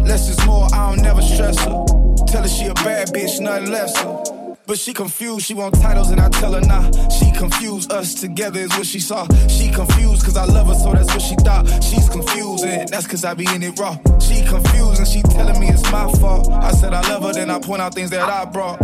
Less 0.02 0.30
is 0.30 0.45
more, 0.45 0.68
I 0.74 0.90
don't 0.90 1.02
never 1.02 1.22
stress 1.22 1.57
her. 1.60 1.86
Tell 2.28 2.44
her 2.44 2.48
she 2.48 2.65
a 2.65 2.74
bad 2.76 3.10
bitch, 3.10 3.40
nothing 3.40 3.72
lesser. 3.72 4.44
But 4.65 4.80
she 4.80 4.94
confused, 4.94 5.45
she 5.45 5.53
want 5.53 5.76
titles 5.82 6.10
and 6.10 6.22
I 6.22 6.30
tell 6.30 6.53
her 6.53 6.61
nah. 6.61 6.90
She 7.10 7.32
confused, 7.34 7.91
us 7.91 8.15
together 8.15 8.61
is 8.61 8.70
what 8.70 8.86
she 8.86 8.99
saw. 8.99 9.28
She 9.48 9.70
confused 9.70 10.24
cause 10.24 10.38
I 10.38 10.45
love 10.45 10.68
her, 10.68 10.76
so 10.76 10.94
that's 10.94 11.07
what 11.07 11.22
she 11.22 11.36
thought. 11.36 11.68
She's 11.84 12.07
confused 12.07 12.64
and 12.64 12.88
that's 12.88 13.06
cause 13.06 13.26
I 13.26 13.34
be 13.34 13.45
in 13.53 13.61
it 13.61 13.78
raw. 13.78 13.98
She 14.20 14.41
confused 14.45 14.93
and 15.03 15.11
she 15.11 15.21
telling 15.21 15.59
me 15.59 15.67
it's 15.67 15.84
my 15.91 16.09
fault. 16.13 16.49
I 16.51 16.71
said 16.71 16.93
I 16.93 17.01
love 17.09 17.23
her, 17.23 17.34
then 17.34 17.49
I 17.49 17.59
point 17.59 17.81
out 17.81 17.93
things 17.93 18.09
that 18.11 18.30
I 18.30 18.45
brought. 18.45 18.80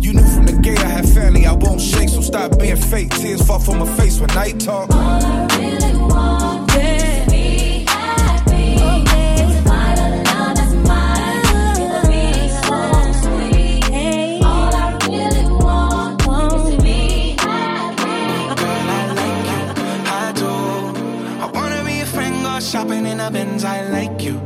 You 0.00 0.12
knew 0.12 0.26
from 0.34 0.46
the 0.46 0.58
gate 0.62 0.78
I 0.78 0.86
had 0.88 1.08
family, 1.08 1.44
I 1.44 1.52
won't 1.52 1.80
shake, 1.80 2.08
so 2.08 2.20
stop 2.20 2.58
being 2.58 2.76
fake. 2.76 3.10
Tears 3.10 3.44
fall 3.44 3.58
from 3.58 3.78
my 3.80 3.96
face 3.96 4.20
when 4.20 4.28
night 4.34 4.60
talk. 4.60 4.88
really 4.90 5.96
want 5.98 6.70
is 6.76 7.24
to 7.24 7.30
be 7.30 7.84
happy. 7.88 8.78
And 8.78 9.52
to 9.52 9.68
find 9.68 9.98
a 9.98 10.08
love 10.30 10.54
that's 10.56 10.74
mine. 10.86 11.42
It 11.82 11.88
would 11.92 12.06
be 12.14 12.48
so 12.62 12.78
sweet. 13.22 14.44
All 14.44 14.72
I 14.72 14.96
really 15.08 15.46
want 15.50 16.22
is 16.22 16.76
to 16.76 16.82
be 16.82 17.34
happy. 17.40 18.54
Girl, 18.60 18.88
I 18.98 19.12
like 19.18 19.46
you, 19.50 19.62
I 20.06 20.32
do. 20.40 20.52
I 21.42 21.50
wanna 21.52 21.84
be 21.84 22.00
a 22.00 22.06
friend, 22.06 22.34
go 22.44 22.60
shopping 22.60 23.04
in 23.04 23.18
a 23.18 23.30
Benz. 23.32 23.64
I 23.64 23.82
like 23.88 24.22
you, 24.22 24.40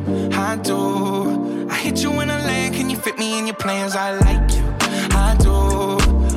I 0.53 0.57
do. 0.57 1.67
I 1.71 1.77
hit 1.77 2.03
you 2.03 2.21
in 2.21 2.29
a 2.29 2.37
land, 2.37 2.75
can 2.75 2.91
you 2.91 2.97
fit 2.99 3.19
me 3.19 3.39
in 3.39 3.47
your 3.47 3.57
plans? 3.57 3.97
I 3.97 4.11
like 4.19 4.53
you, 4.55 4.65
I 5.17 5.35
do. 5.41 5.57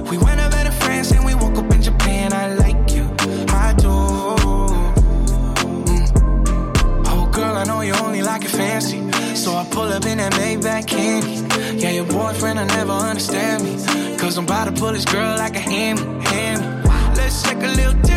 We 0.10 0.18
went 0.18 0.40
over 0.40 0.64
to 0.64 0.72
France 0.72 1.12
and 1.12 1.26
we 1.26 1.36
woke 1.36 1.58
up 1.58 1.70
in 1.74 1.82
Japan. 1.82 2.32
I 2.32 2.54
like 2.54 2.94
you, 2.96 3.04
I 3.50 3.74
do. 3.78 3.96
Mm. 5.90 6.06
Oh, 7.08 7.30
girl, 7.30 7.58
I 7.58 7.66
know 7.66 7.82
you 7.82 7.92
only 8.06 8.22
like 8.22 8.46
it 8.46 8.52
fancy. 8.52 9.02
So 9.36 9.54
I 9.54 9.66
pull 9.70 9.92
up 9.92 10.06
in 10.06 10.20
that 10.20 10.32
Maybach 10.36 10.88
candy. 10.88 11.44
Yeah, 11.78 11.92
your 11.92 12.06
boyfriend, 12.06 12.58
I 12.58 12.68
never 12.68 12.94
understand 12.94 13.66
me. 13.66 14.18
Cause 14.18 14.38
I'm 14.38 14.46
about 14.46 14.66
to 14.66 14.72
pull 14.72 14.94
this 14.94 15.04
girl 15.04 15.36
like 15.38 15.58
a 15.58 15.60
hammy, 15.60 16.24
hammy. 16.24 16.66
Let's 17.18 17.44
take 17.44 17.58
a 17.58 17.68
little 17.68 18.00
dip, 18.04 18.15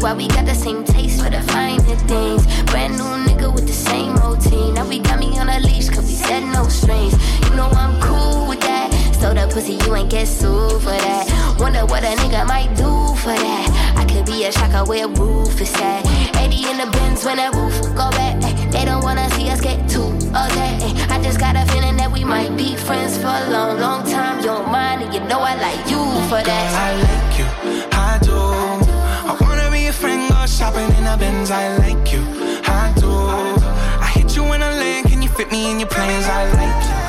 Why 0.00 0.12
we 0.14 0.28
got 0.28 0.46
the 0.46 0.54
same 0.54 0.84
taste 0.84 1.22
for 1.22 1.28
the 1.28 1.42
finer 1.42 1.96
things? 2.06 2.46
Brand 2.70 2.96
new 2.96 3.04
nigga 3.26 3.52
with 3.52 3.66
the 3.66 3.72
same 3.72 4.14
routine. 4.14 4.74
Now 4.74 4.88
we 4.88 5.00
got 5.00 5.18
me 5.18 5.36
on 5.38 5.48
a 5.48 5.58
leash, 5.58 5.88
cause 5.88 6.06
we 6.06 6.14
said 6.14 6.44
no 6.52 6.68
strings. 6.68 7.14
You 7.44 7.56
know 7.56 7.68
I'm 7.72 8.00
cool 8.00 8.46
with 8.46 8.60
that. 8.60 8.92
So 9.20 9.34
the 9.34 9.48
pussy, 9.52 9.74
you 9.74 9.96
ain't 9.96 10.08
get 10.08 10.28
sued 10.28 10.80
for 10.82 10.96
that. 11.04 11.56
Wonder 11.58 11.84
what 11.86 12.04
a 12.04 12.14
nigga 12.22 12.46
might 12.46 12.74
do 12.76 12.90
for 13.16 13.34
that. 13.34 13.94
I 13.96 14.04
could 14.04 14.24
be 14.24 14.44
a 14.44 14.52
shocker 14.52 14.84
where 14.88 15.08
roof 15.08 15.60
is 15.60 15.74
at. 15.74 16.06
80 16.36 16.70
in 16.70 16.76
the 16.78 16.86
bins 16.92 17.24
when 17.24 17.38
that 17.38 17.52
roof 17.54 17.82
go 17.96 18.08
back. 18.10 18.40
They 18.70 18.84
don't 18.84 19.02
wanna 19.02 19.28
see 19.30 19.50
us 19.50 19.60
get 19.60 19.90
too 19.90 20.14
okay. 20.28 20.78
I 21.10 21.20
just 21.22 21.40
got 21.40 21.56
a 21.56 21.66
feeling 21.72 21.96
that 21.96 22.10
we 22.12 22.22
might 22.22 22.56
be 22.56 22.76
friends 22.76 23.16
for 23.16 23.26
a 23.26 23.50
long, 23.50 23.80
long 23.80 24.08
time. 24.08 24.38
You 24.38 24.46
don't 24.46 24.70
mind, 24.70 25.02
and 25.02 25.12
you 25.12 25.20
know 25.20 25.40
I 25.40 25.54
like 25.56 25.90
you 25.90 26.02
for 26.28 26.40
that. 26.40 26.66
I 26.86 26.88
like 27.02 27.38
you, 27.38 27.48
I 27.92 28.18
do. 28.22 28.47
A 29.88 29.90
friend, 29.90 30.28
go 30.28 30.44
shopping 30.44 30.94
in 30.98 31.04
the 31.04 31.16
Benz. 31.18 31.50
I 31.50 31.74
like 31.78 32.12
you, 32.12 32.20
I 32.66 32.92
do. 33.00 33.08
I 33.08 34.10
hit 34.14 34.36
you 34.36 34.44
in 34.52 34.60
a 34.60 34.68
land, 34.68 35.06
can 35.06 35.22
you 35.22 35.30
fit 35.30 35.50
me 35.50 35.70
in 35.70 35.80
your 35.80 35.88
plans? 35.88 36.26
I 36.26 36.44
like 36.52 36.84
you, 36.84 37.07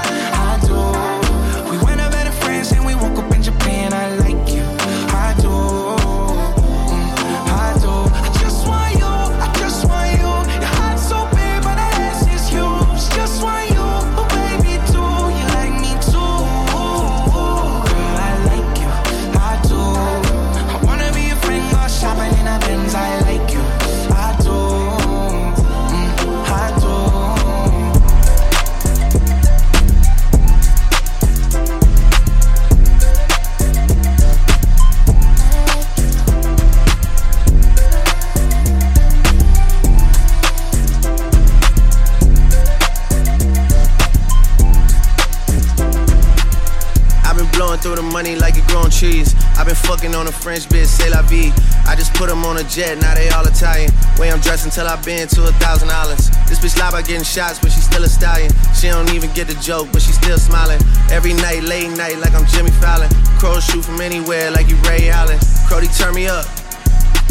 trees. 49.00 49.32
I've 49.56 49.66
been 49.66 49.80
fucking 49.80 50.14
on 50.14 50.28
a 50.28 50.32
French 50.32 50.68
bitch, 50.68 50.92
say 50.92 51.10
la 51.10 51.24
vie. 51.24 51.56
I 51.88 51.96
just 51.96 52.14
put 52.14 52.28
them 52.28 52.44
on 52.44 52.58
a 52.58 52.66
jet, 52.68 53.00
now 53.00 53.16
they 53.16 53.30
all 53.32 53.48
Italian. 53.48 53.92
Way 54.20 54.30
I'm 54.30 54.44
dressed 54.44 54.66
until 54.68 54.88
I've 54.92 55.04
been 55.06 55.28
to 55.40 55.48
a 55.48 55.56
thousand 55.56 55.88
dollars. 55.88 56.28
This 56.52 56.60
bitch 56.60 56.76
lie 56.78 56.92
by 56.92 57.02
getting 57.02 57.24
shots, 57.24 57.60
but 57.60 57.72
she 57.72 57.80
still 57.80 58.04
a 58.04 58.12
stallion. 58.12 58.52
She 58.76 58.92
don't 58.92 59.10
even 59.16 59.32
get 59.32 59.48
the 59.48 59.56
joke, 59.64 59.88
but 59.94 60.02
she 60.02 60.12
still 60.12 60.38
smiling. 60.38 60.84
Every 61.10 61.32
night, 61.32 61.64
late 61.64 61.96
night, 61.96 62.20
like 62.20 62.36
I'm 62.36 62.46
Jimmy 62.52 62.72
Fallon. 62.84 63.08
Crows 63.40 63.64
shoot 63.64 63.86
from 63.86 64.02
anywhere, 64.02 64.52
like 64.52 64.68
you 64.68 64.76
Ray 64.84 65.08
Allen. 65.10 65.40
Crody, 65.64 65.88
turn 65.96 66.14
me 66.14 66.28
up. 66.28 66.44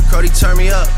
Crody, 0.09 0.32
turn 0.32 0.57
me 0.57 0.70
up. 0.73 0.89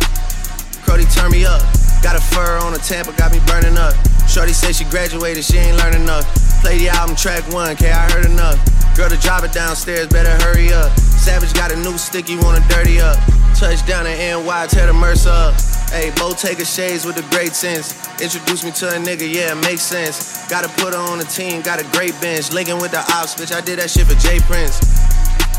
Crody, 0.87 1.05
turn 1.11 1.33
me 1.33 1.45
up. 1.45 1.61
Got 2.01 2.15
a 2.15 2.23
fur 2.23 2.59
on 2.63 2.75
a 2.75 2.79
Tampa, 2.79 3.13
got 3.19 3.33
me 3.33 3.41
burning 3.45 3.77
up. 3.77 3.95
Shorty 4.31 4.53
said 4.53 4.77
she 4.77 4.85
graduated, 4.85 5.45
she 5.45 5.59
ain't 5.59 5.77
learned 5.79 5.97
enough. 5.97 6.25
Play 6.63 6.79
the 6.79 6.89
album 6.91 7.17
track 7.17 7.43
one, 7.53 7.75
K, 7.75 7.91
I 7.91 8.09
heard 8.13 8.25
enough. 8.25 8.80
Girl 9.01 9.09
to 9.09 9.17
drive 9.17 9.45
it 9.45 9.53
downstairs, 9.53 10.09
better 10.09 10.29
hurry 10.45 10.75
up. 10.75 10.93
Savage 11.01 11.55
got 11.55 11.73
a 11.73 11.77
new 11.77 11.97
stick, 11.97 12.29
you 12.29 12.39
wanna 12.43 12.61
dirty 12.69 13.01
up. 13.01 13.17
Touchdown 13.57 14.07
in 14.07 14.45
NY, 14.45 14.67
tear 14.67 14.89
the 14.89 14.93
Mercer 14.93 15.31
up. 15.31 15.55
Hey, 15.89 16.13
Bo 16.21 16.35
Taker 16.35 16.67
shades 16.67 17.07
with 17.07 17.17
the 17.17 17.25
great 17.35 17.55
sense. 17.55 17.97
Introduce 18.21 18.63
me 18.63 18.71
to 18.73 18.89
a 18.89 18.99
nigga, 19.01 19.25
yeah, 19.25 19.57
it 19.57 19.65
makes 19.65 19.81
sense. 19.81 20.47
Gotta 20.51 20.69
put 20.77 20.93
her 20.93 21.01
on 21.01 21.17
the 21.17 21.25
team, 21.25 21.63
got 21.63 21.81
a 21.81 21.85
great 21.97 22.13
bench. 22.21 22.53
Linking 22.53 22.77
with 22.77 22.91
the 22.91 23.01
ops, 23.17 23.41
bitch, 23.41 23.57
I 23.57 23.63
did 23.63 23.79
that 23.79 23.89
shit 23.89 24.05
for 24.05 24.21
Jay 24.21 24.39
Prince. 24.41 24.77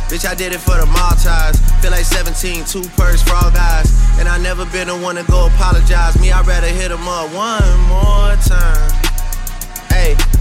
Bitch, 0.06 0.30
I 0.30 0.36
did 0.36 0.54
it 0.54 0.62
for 0.62 0.78
the 0.78 0.86
Maltese. 0.86 1.58
Feel 1.82 1.90
like 1.90 2.06
17, 2.06 2.64
two 2.66 2.88
purse 2.94 3.28
all 3.32 3.50
guys. 3.50 3.90
And 4.20 4.30
I 4.30 4.38
never 4.38 4.66
been 4.70 4.86
the 4.86 4.96
one 4.96 5.16
to 5.16 5.24
go 5.24 5.48
apologize. 5.48 6.14
Me, 6.22 6.32
I'd 6.32 6.46
rather 6.46 6.68
hit 6.68 6.92
him 6.92 7.08
up 7.10 7.34
one 7.34 7.66
more 7.90 8.38
time. 8.46 8.92
Hey. 9.90 10.41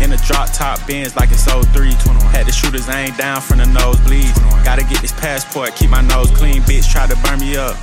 21. 0.00 0.02
In 0.02 0.12
a 0.12 0.16
drop 0.26 0.52
top 0.52 0.86
Benz 0.86 1.16
like 1.16 1.30
it's 1.30 1.44
03. 1.44 1.92
21. 1.92 2.20
Had 2.32 2.46
the 2.46 2.52
shooters 2.52 2.88
aimed 2.88 3.16
down 3.16 3.40
from 3.40 3.58
the 3.58 3.64
nosebleeds. 3.64 4.34
Gotta 4.64 4.82
get 4.82 5.00
this 5.00 5.12
passport, 5.12 5.76
keep 5.76 5.90
my 5.90 6.00
nose 6.02 6.30
clean. 6.30 6.62
Bitch 6.62 6.90
try 6.90 7.06
to 7.06 7.16
burn 7.22 7.40
me 7.40 7.56
up. 7.56 7.76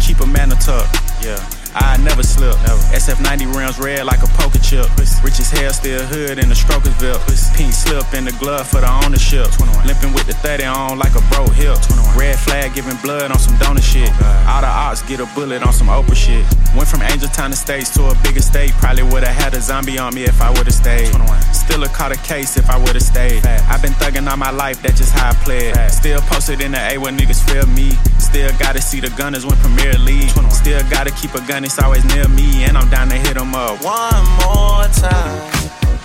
Keep 0.00 0.20
a 0.20 0.26
man 0.26 0.52
a 0.52 0.56
tuck. 0.56 0.86
Yeah. 1.22 1.57
I 1.78 1.96
never 2.02 2.22
slip. 2.22 2.56
Never. 2.66 2.80
SF90 2.94 3.54
rims 3.54 3.78
red 3.78 4.04
like 4.04 4.22
a 4.22 4.30
poker 4.38 4.58
chip. 4.58 4.86
Rich 5.22 5.40
as 5.40 5.50
hell, 5.50 5.72
still 5.72 6.02
hood 6.06 6.38
in 6.38 6.48
the 6.48 6.54
Strokersville. 6.54 7.18
Pink 7.56 7.72
slip 7.72 8.06
in 8.14 8.24
the 8.24 8.32
glove 8.38 8.66
for 8.68 8.80
the 8.80 8.90
ownership. 9.04 9.46
Limping 9.86 10.12
with 10.12 10.26
the 10.26 10.34
30 10.34 10.64
on 10.64 10.98
like 10.98 11.14
a 11.14 11.22
broke 11.30 11.52
hip. 11.54 11.78
Red 12.16 12.38
flag 12.38 12.74
giving 12.74 12.96
blood 13.02 13.30
on 13.30 13.38
some 13.38 13.56
donor 13.58 13.80
shit. 13.80 14.10
All 14.46 14.60
the 14.60 14.68
ops 14.68 15.02
get 15.02 15.20
a 15.20 15.26
bullet 15.34 15.62
on 15.62 15.72
some 15.72 15.88
Oprah 15.88 16.14
shit. 16.14 16.44
Went 16.74 16.88
from 16.88 17.02
Angel 17.02 17.28
Town 17.28 17.52
Estates 17.52 17.90
to 17.94 18.06
a 18.08 18.14
bigger 18.22 18.42
state. 18.42 18.72
Probably 18.82 19.02
would've 19.02 19.28
had 19.28 19.54
a 19.54 19.60
zombie 19.60 19.98
on 19.98 20.14
me 20.14 20.24
if 20.24 20.40
I 20.40 20.50
would've 20.50 20.72
stayed. 20.74 21.14
Still 21.52 21.82
a 21.84 21.88
caught 21.88 22.12
a 22.12 22.16
case 22.22 22.56
if 22.56 22.68
I 22.70 22.78
would've 22.78 23.02
stayed. 23.02 23.44
I've 23.46 23.82
been 23.82 23.92
thugging 23.92 24.28
all 24.30 24.36
my 24.36 24.50
life, 24.50 24.82
that's 24.82 24.98
just 24.98 25.12
how 25.12 25.30
I 25.30 25.34
played. 25.44 25.74
Still 25.90 26.20
posted 26.22 26.60
in 26.60 26.72
the 26.72 26.80
A 26.92 26.98
where 26.98 27.12
niggas 27.12 27.42
feel 27.48 27.66
me. 27.66 27.92
Still 28.28 28.52
gotta 28.58 28.80
see 28.80 29.00
the 29.00 29.08
gunners 29.16 29.46
win 29.46 29.56
Premier 29.58 29.94
League. 29.94 30.28
Still 30.50 30.82
gotta 30.90 31.10
keep 31.10 31.34
a 31.34 31.40
gun, 31.48 31.64
it's 31.64 31.78
always 31.78 32.04
near 32.04 32.28
me. 32.28 32.64
And 32.64 32.76
I'm 32.76 32.88
down 32.90 33.08
to 33.08 33.16
hit 33.16 33.36
'em 33.38 33.54
up. 33.54 33.82
One 33.82 34.24
more 34.44 34.84
time. 34.92 35.40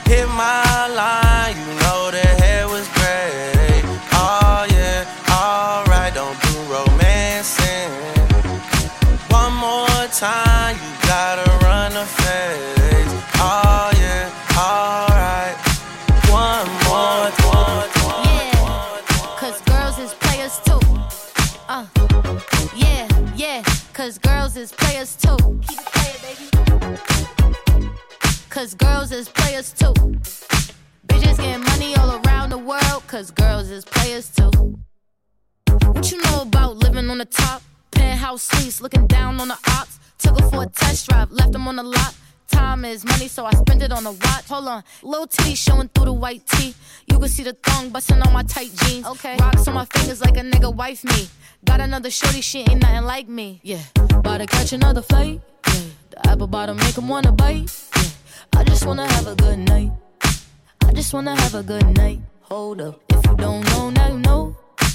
Hit 0.05 0.27
my 0.29 0.87
line, 0.87 1.55
you 1.57 1.73
know 1.81 2.11
the 2.11 2.42
the 37.23 37.37
top? 37.37 37.61
Penthouse 37.91 38.43
suites, 38.43 38.81
looking 38.81 39.07
down 39.07 39.39
on 39.39 39.47
the 39.47 39.57
ops. 39.69 39.99
Took 40.17 40.39
her 40.39 40.49
for 40.49 40.63
a 40.63 40.67
test 40.67 41.09
drive, 41.09 41.31
left 41.31 41.51
them 41.51 41.67
on 41.67 41.75
the 41.75 41.83
lot. 41.83 42.15
Time 42.49 42.85
is 42.85 43.05
money, 43.05 43.27
so 43.27 43.45
I 43.45 43.51
spend 43.51 43.81
it 43.81 43.91
on 43.91 44.05
a 44.05 44.11
watch. 44.11 44.45
Hold 44.49 44.67
on, 44.67 44.83
little 45.01 45.27
titty 45.27 45.55
showing 45.55 45.87
through 45.89 46.05
the 46.05 46.13
white 46.13 46.45
tee. 46.45 46.75
You 47.07 47.19
can 47.19 47.29
see 47.29 47.43
the 47.43 47.53
thong 47.53 47.89
busting 47.89 48.21
on 48.21 48.33
my 48.33 48.43
tight 48.43 48.71
jeans. 48.75 49.05
Okay, 49.07 49.37
rocks 49.39 49.67
on 49.67 49.73
my 49.73 49.85
fingers 49.85 50.21
like 50.21 50.37
a 50.37 50.41
nigga 50.41 50.73
wife 50.73 51.03
me. 51.03 51.27
Got 51.65 51.79
another 51.81 52.09
shorty, 52.09 52.41
she 52.41 52.59
ain't 52.59 52.81
nothing 52.81 53.05
like 53.05 53.27
me. 53.27 53.59
Yeah, 53.63 53.81
about 54.11 54.39
to 54.39 54.45
catch 54.45 54.73
another 54.73 55.01
flight. 55.01 55.41
Yeah, 55.67 55.81
the 56.11 56.29
apple 56.29 56.47
bottom 56.47 56.77
make 56.77 56.97
'em 56.97 57.07
wanna 57.07 57.31
bite. 57.31 57.71
Yeah, 57.95 58.59
I 58.59 58.63
just 58.63 58.85
wanna 58.85 59.07
have 59.07 59.27
a 59.27 59.35
good 59.35 59.59
night. 59.59 59.91
I 60.87 60.91
just 60.93 61.13
wanna 61.13 61.35
have 61.35 61.55
a 61.55 61.63
good 61.63 61.87
night. 61.97 62.19
Hold 62.41 62.81
up, 62.81 63.01
if 63.09 63.25
you 63.25 63.35
don't 63.37 63.63
know, 63.69 63.89
now 63.89 64.07
you 64.09 64.19
know. 64.19 64.55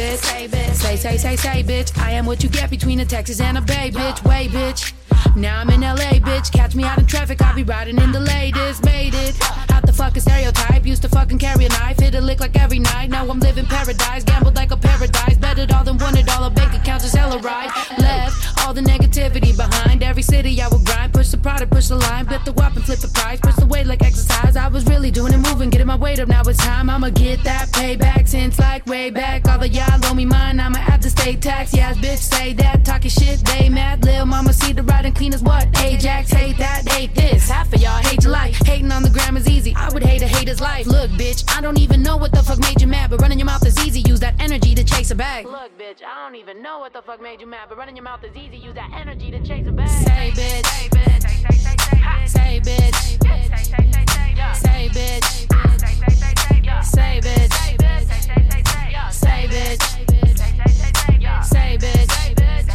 Bitch, 0.00 0.18
say 0.18 0.48
say 0.74 0.96
say 0.96 1.16
say 1.16 1.36
say 1.36 1.62
bitch. 1.62 1.98
I 1.98 2.12
am 2.12 2.26
what 2.26 2.42
you 2.42 2.48
get 2.48 2.70
between 2.70 3.00
a 3.00 3.04
Texas 3.04 3.40
and 3.40 3.58
a 3.58 3.60
Bay 3.60 3.90
bitch. 3.90 4.24
Way 4.24 4.48
bitch. 4.48 4.99
Now 5.36 5.60
I'm 5.60 5.70
in 5.70 5.80
LA, 5.80 6.18
bitch. 6.18 6.52
Catch 6.52 6.74
me 6.74 6.84
out 6.84 6.98
in 6.98 7.06
traffic, 7.06 7.40
I'll 7.42 7.54
be 7.54 7.62
riding 7.62 7.98
in 7.98 8.12
the 8.12 8.20
latest. 8.20 8.84
Made 8.84 9.14
it. 9.14 9.36
Out 9.70 9.86
the 9.86 9.92
fucking 9.92 10.22
stereotype. 10.22 10.86
Used 10.86 11.02
to 11.02 11.08
fucking 11.08 11.38
carry 11.38 11.66
a 11.66 11.68
knife, 11.68 11.98
hit 11.98 12.14
a 12.14 12.20
lick 12.20 12.40
like 12.40 12.58
every 12.58 12.78
night. 12.78 13.10
Now 13.10 13.28
I'm 13.28 13.38
living 13.40 13.66
paradise, 13.66 14.24
gambled 14.24 14.56
like 14.56 14.72
a 14.72 14.76
paradise. 14.76 15.36
Betted 15.38 15.72
all 15.72 15.84
them 15.84 15.98
wanted 15.98 16.28
all 16.30 16.48
the 16.48 16.50
bank 16.50 16.74
accounts 16.74 17.04
is 17.04 17.12
hella 17.12 17.38
right. 17.38 17.70
Left 17.98 18.66
all 18.66 18.74
the 18.74 18.80
negativity 18.80 19.56
behind. 19.56 20.02
Every 20.02 20.22
city 20.22 20.60
I 20.60 20.68
would 20.68 20.84
grind. 20.84 21.12
Push 21.12 21.28
the 21.28 21.38
product, 21.38 21.72
push 21.72 21.88
the 21.88 21.96
line. 21.96 22.26
Flip 22.26 22.44
the 22.44 22.52
whop 22.52 22.74
and 22.76 22.84
flip 22.84 22.98
the 22.98 23.08
price. 23.08 23.40
Push 23.40 23.56
the 23.56 23.66
weight 23.66 23.86
like 23.86 24.02
exercise. 24.02 24.56
I 24.56 24.68
was 24.68 24.84
really 24.86 25.10
doing 25.10 25.32
it, 25.32 25.38
moving, 25.38 25.70
getting 25.70 25.86
my 25.86 25.96
weight 25.96 26.18
up. 26.20 26.28
Now 26.28 26.42
it's 26.42 26.58
time. 26.58 26.90
I'ma 26.90 27.10
get 27.10 27.42
that 27.44 27.68
payback 27.68 28.28
since 28.28 28.58
like 28.58 28.86
way 28.86 29.10
back. 29.10 29.48
All 29.48 29.58
the 29.58 29.68
y'all 29.68 30.04
owe 30.04 30.14
me 30.14 30.24
mine. 30.24 30.58
I'ma 30.60 30.78
have 30.78 31.00
to 31.00 31.10
stay 31.10 31.36
tax. 31.36 31.72
Yes, 31.74 31.96
bitch, 31.98 32.18
say 32.18 32.52
that. 32.54 32.84
Talking 32.84 33.10
shit, 33.10 33.44
they 33.46 33.68
mad. 33.68 34.04
Lil' 34.04 34.26
mama 34.26 34.52
see 34.52 34.72
the 34.72 34.82
ride 34.82 35.06
penis, 35.20 35.42
what? 35.42 35.68
Ajax, 35.84 36.30
hate 36.30 36.56
that, 36.56 36.88
hate 36.88 37.14
this. 37.14 37.48
Half 37.50 37.72
of 37.74 37.80
y'all 37.80 38.02
hate 38.02 38.24
your 38.24 38.32
life. 38.32 38.56
Hating 38.64 38.90
on 38.90 39.02
the 39.02 39.10
gram 39.10 39.36
is 39.36 39.46
easy. 39.46 39.74
I 39.76 39.90
would 39.92 40.02
hate 40.02 40.22
a 40.22 40.26
hater's 40.26 40.62
life. 40.62 40.86
Look, 40.86 41.10
bitch, 41.10 41.44
I 41.54 41.60
don't 41.60 41.78
even 41.78 42.02
know 42.02 42.16
what 42.16 42.32
the 42.32 42.42
fuck 42.42 42.58
made 42.58 42.80
you 42.80 42.86
mad, 42.86 43.10
but 43.10 43.20
running 43.20 43.38
your 43.38 43.44
mouth 43.44 43.64
is 43.66 43.78
easy. 43.86 44.00
Use 44.00 44.20
that 44.20 44.34
energy 44.40 44.74
to 44.74 44.82
chase 44.82 45.10
a 45.10 45.14
bag. 45.14 45.44
Look, 45.44 45.78
bitch, 45.78 46.02
I 46.02 46.24
don't 46.24 46.36
even 46.36 46.62
know 46.62 46.78
what 46.78 46.94
the 46.94 47.02
fuck 47.02 47.20
made 47.20 47.38
you 47.38 47.46
mad, 47.46 47.68
but 47.68 47.76
running 47.76 47.96
your 47.96 48.04
mouth 48.04 48.24
is 48.24 48.34
easy. 48.34 48.56
Use 48.56 48.74
that 48.74 48.90
energy 48.94 49.30
to 49.30 49.38
chase 49.44 49.66
a 49.66 49.72
bag. 49.72 49.88
Say, 49.88 50.30
bitch. 50.30 50.66
Say, 50.66 50.88
bitch. 50.88 51.20
Say, 51.20 51.36
say, 51.38 51.76
say, 51.76 52.26
say, 52.26 52.60
bitch. 52.60 52.94
Say, 52.96 53.20
bitch. 53.20 53.20
Say, 53.20 53.28
bitch. 53.28 53.44
Say, 53.44 53.50
say, 53.50 53.62
say, 53.62 54.06
say, 54.06 54.32
yeah. 54.34 54.52
say, 54.52 54.90
bitch. 54.90 55.22
Say, 55.22 55.76
say, 55.78 55.92
say, 55.92 56.32
say, 56.34 56.62
yeah. 56.64 56.80
say, 56.80 57.20
bitch. 57.20 57.42
Say, 57.42 57.58
bitch. 57.60 58.00
Say, 58.00 58.26
say, 58.30 58.48
say, 58.48 58.62
say, 58.64 58.90
yeah. 58.90 59.10
say, 59.10 59.48
bitch. 59.48 59.80
Say, 59.80 60.06
bitch. 60.06 60.38
Say, 60.38 60.54
say, 60.56 60.72
say, 60.72 60.92
say, 60.94 61.18
yeah. 61.20 61.40
say, 61.40 61.78
bitch. 61.78 62.08
Say, 62.08 62.34
bitch. 62.34 62.70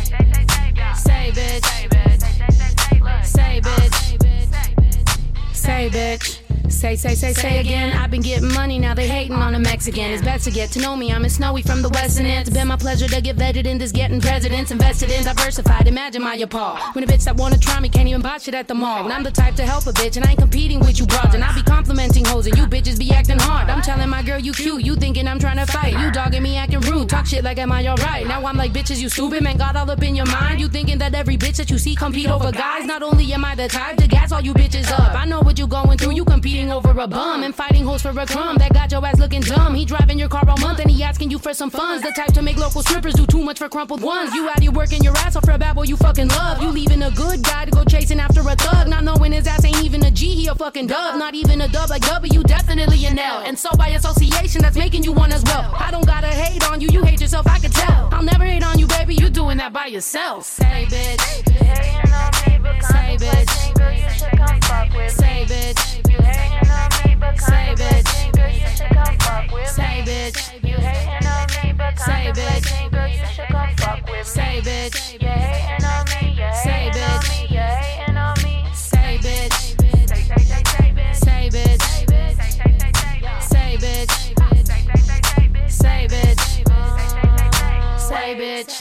Say, 0.95 1.31
bitch. 1.31 1.65
Say, 1.65 1.87
bitch. 1.87 1.94
Say 3.23 3.61
bitch. 3.61 4.23
Say 5.53 5.89
bitch 5.89 6.44
again. 7.59 7.93
I've 7.93 8.11
been 8.11 8.21
getting 8.21 8.51
money, 8.53 8.79
now 8.79 8.93
they 8.93 9.07
hating 9.07 9.35
on 9.35 9.55
a 9.55 9.59
Mexican. 9.59 10.11
It's 10.11 10.21
best 10.23 10.45
to 10.45 10.51
get 10.51 10.71
to 10.71 10.79
know 10.79 10.95
me. 10.95 11.11
I'm 11.11 11.25
a 11.25 11.29
snowy 11.29 11.61
from 11.61 11.81
the 11.81 11.89
western 11.89 12.25
end. 12.25 12.47
It's 12.47 12.55
been 12.55 12.67
my 12.67 12.75
pleasure 12.75 13.07
to 13.07 13.21
get 13.21 13.37
vetted 13.37 13.65
in 13.65 13.77
this 13.77 13.91
getting 13.91 14.21
presidents. 14.21 14.71
Invested 14.71 15.11
in 15.11 15.23
diversified. 15.23 15.87
Imagine 15.87 16.23
my 16.23 16.35
appall. 16.35 16.77
When 16.93 17.03
a 17.03 17.07
bitch 17.07 17.23
that 17.25 17.35
wanna 17.35 17.57
try 17.57 17.79
me 17.79 17.89
can't 17.89 18.07
even 18.07 18.21
buy 18.21 18.37
shit 18.37 18.53
at 18.53 18.67
the 18.67 18.73
mall. 18.75 19.03
When 19.03 19.11
I'm 19.11 19.23
the 19.23 19.31
type 19.31 19.55
to 19.55 19.65
help 19.65 19.85
a 19.87 19.93
bitch 19.93 20.17
and 20.17 20.25
I 20.25 20.31
ain't 20.31 20.39
competing 20.39 20.79
with 20.79 20.99
you 20.99 21.05
broads. 21.05 21.35
And 21.35 21.43
I 21.43 21.53
be 21.53 21.61
complimenting 21.61 22.25
hoes 22.25 22.47
and 22.47 22.57
you 22.57 22.65
bitches 22.65 22.99
be 22.99 23.11
acting 23.11 23.39
hard. 23.39 23.69
I'm 23.69 23.81
telling 23.81 24.09
my 24.09 24.23
girl 24.23 24.39
you 24.39 24.53
cute. 24.53 24.83
You 24.83 24.95
thinking 24.95 25.27
I'm 25.27 25.39
trying 25.39 25.57
to 25.57 25.71
fight. 25.71 25.93
You 25.99 26.11
dogging 26.11 26.43
me 26.43 26.57
acting 26.57 26.81
rude. 26.81 27.09
Talk 27.09 27.25
shit 27.25 27.43
like 27.43 27.57
am 27.57 27.71
I 27.71 27.87
alright? 27.87 28.27
Now 28.27 28.45
I'm 28.45 28.57
like 28.57 28.73
bitches 28.73 29.01
you 29.01 29.09
stupid. 29.09 29.43
Man 29.43 29.57
got 29.57 29.75
all 29.75 29.89
up 29.89 30.03
in 30.03 30.15
your 30.15 30.27
mind. 30.27 30.59
You 30.59 30.67
thinking 30.67 30.97
that 30.99 31.13
every 31.15 31.37
bitch 31.37 31.57
that 31.57 31.69
you 31.69 31.77
see 31.77 31.95
compete 31.95 32.29
over 32.29 32.51
guys. 32.51 32.85
Not 32.85 33.03
only 33.03 33.31
am 33.33 33.45
I 33.45 33.55
the 33.55 33.67
type 33.67 33.97
to 33.97 34.07
gas 34.07 34.31
all 34.31 34.41
you 34.41 34.53
bitches 34.53 34.91
up. 34.91 35.15
I 35.15 35.25
know 35.25 35.41
what 35.41 35.57
you 35.59 35.67
going 35.67 35.97
through. 35.97 36.13
You 36.13 36.25
competing 36.55 36.71
over 36.71 37.01
a 37.01 37.07
bum 37.07 37.43
and 37.43 37.53
fighting 37.53 37.83
hoes 37.83 38.01
for 38.01 38.17
a 38.17 38.25
crumb. 38.25 38.55
That 38.57 38.73
got 38.73 38.89
your 38.89 39.05
ass 39.05 39.19
looking 39.19 39.41
dumb. 39.41 39.75
He 39.75 39.83
driving 39.83 40.17
your 40.17 40.29
car 40.29 40.47
all 40.47 40.57
month 40.59 40.79
and 40.79 40.89
he 40.89 41.03
asking 41.03 41.29
you 41.29 41.37
for 41.37 41.53
some 41.53 41.69
funds. 41.69 42.01
The 42.01 42.13
type 42.15 42.33
to 42.33 42.41
make 42.41 42.55
local 42.55 42.81
strippers 42.81 43.13
do 43.13 43.25
too 43.25 43.43
much 43.43 43.59
for 43.59 43.67
crumpled 43.67 44.01
ones. 44.01 44.33
You 44.33 44.47
out 44.47 44.61
here 44.61 44.71
working 44.71 45.03
your 45.03 45.17
ass 45.17 45.35
off 45.35 45.43
for 45.43 45.51
a 45.51 45.57
bad 45.57 45.75
boy 45.75 45.83
you 45.83 45.97
fucking 45.97 46.29
love. 46.29 46.61
You 46.61 46.69
leaving 46.69 47.03
a 47.03 47.11
good 47.11 47.43
guy 47.43 47.65
to 47.65 47.71
go 47.71 47.83
chasing 47.83 48.21
after 48.21 48.39
a 48.39 48.55
thug. 48.55 48.87
Not 48.87 49.03
knowing 49.03 49.33
his 49.33 49.47
ass 49.47 49.65
ain't 49.65 49.83
even 49.83 50.05
a 50.05 50.11
G, 50.11 50.33
he 50.33 50.47
a 50.47 50.55
fucking 50.55 50.87
dub. 50.87 51.19
Not 51.19 51.35
even 51.35 51.59
a 51.59 51.67
dub 51.67 51.89
like 51.89 52.03
W, 52.03 52.43
definitely 52.43 53.05
an 53.05 53.19
L. 53.19 53.39
And 53.45 53.59
so 53.59 53.69
by 53.77 53.89
association, 53.89 54.61
that's 54.61 54.77
making 54.77 55.03
you 55.03 55.11
one 55.11 55.33
as 55.33 55.43
well. 55.43 55.73
I 55.77 55.91
don't 55.91 56.07
gotta 56.07 56.27
hate 56.27 56.63
on 56.69 56.79
you, 56.79 56.87
you 56.89 57.03
hate 57.03 57.19
yourself, 57.19 57.47
I 57.47 57.59
can 57.59 57.71
tell. 57.71 58.09
I'll 58.13 58.23
never 58.23 58.45
hate 58.45 58.63
on 58.63 58.79
you, 58.79 58.87
baby, 58.87 59.15
you 59.15 59.29
doing 59.29 59.57
that 59.57 59.73
by 59.73 59.87
yourself 59.87 60.57
on 62.15 62.31
me, 62.41 62.81
say 62.81 63.17
bitch. 63.19 63.75
Girl, 63.75 63.91
you 63.91 64.09
should 64.09 64.35
say 65.11 65.45
bitch. 65.49 65.79
On 66.71 66.89
me, 66.97 67.15
but 67.15 67.39
say 67.39 67.75
bitch. 67.77 68.07
Say 68.15 68.33
bitch. 68.33 68.33
You 68.33 68.35
say 68.35 68.35
bitch. 68.35 68.75
Should 68.77 68.91
come 68.93 69.17
fuck 69.17 69.51
with 69.51 69.67
say 69.67 70.01
me. 70.01 70.05
Bitch. 70.05 70.55
Say 74.25 74.61
bitch. 74.61 75.21
You 75.21 75.27
hating 75.29 75.84
Say 88.15 88.33
bitch. 88.35 88.71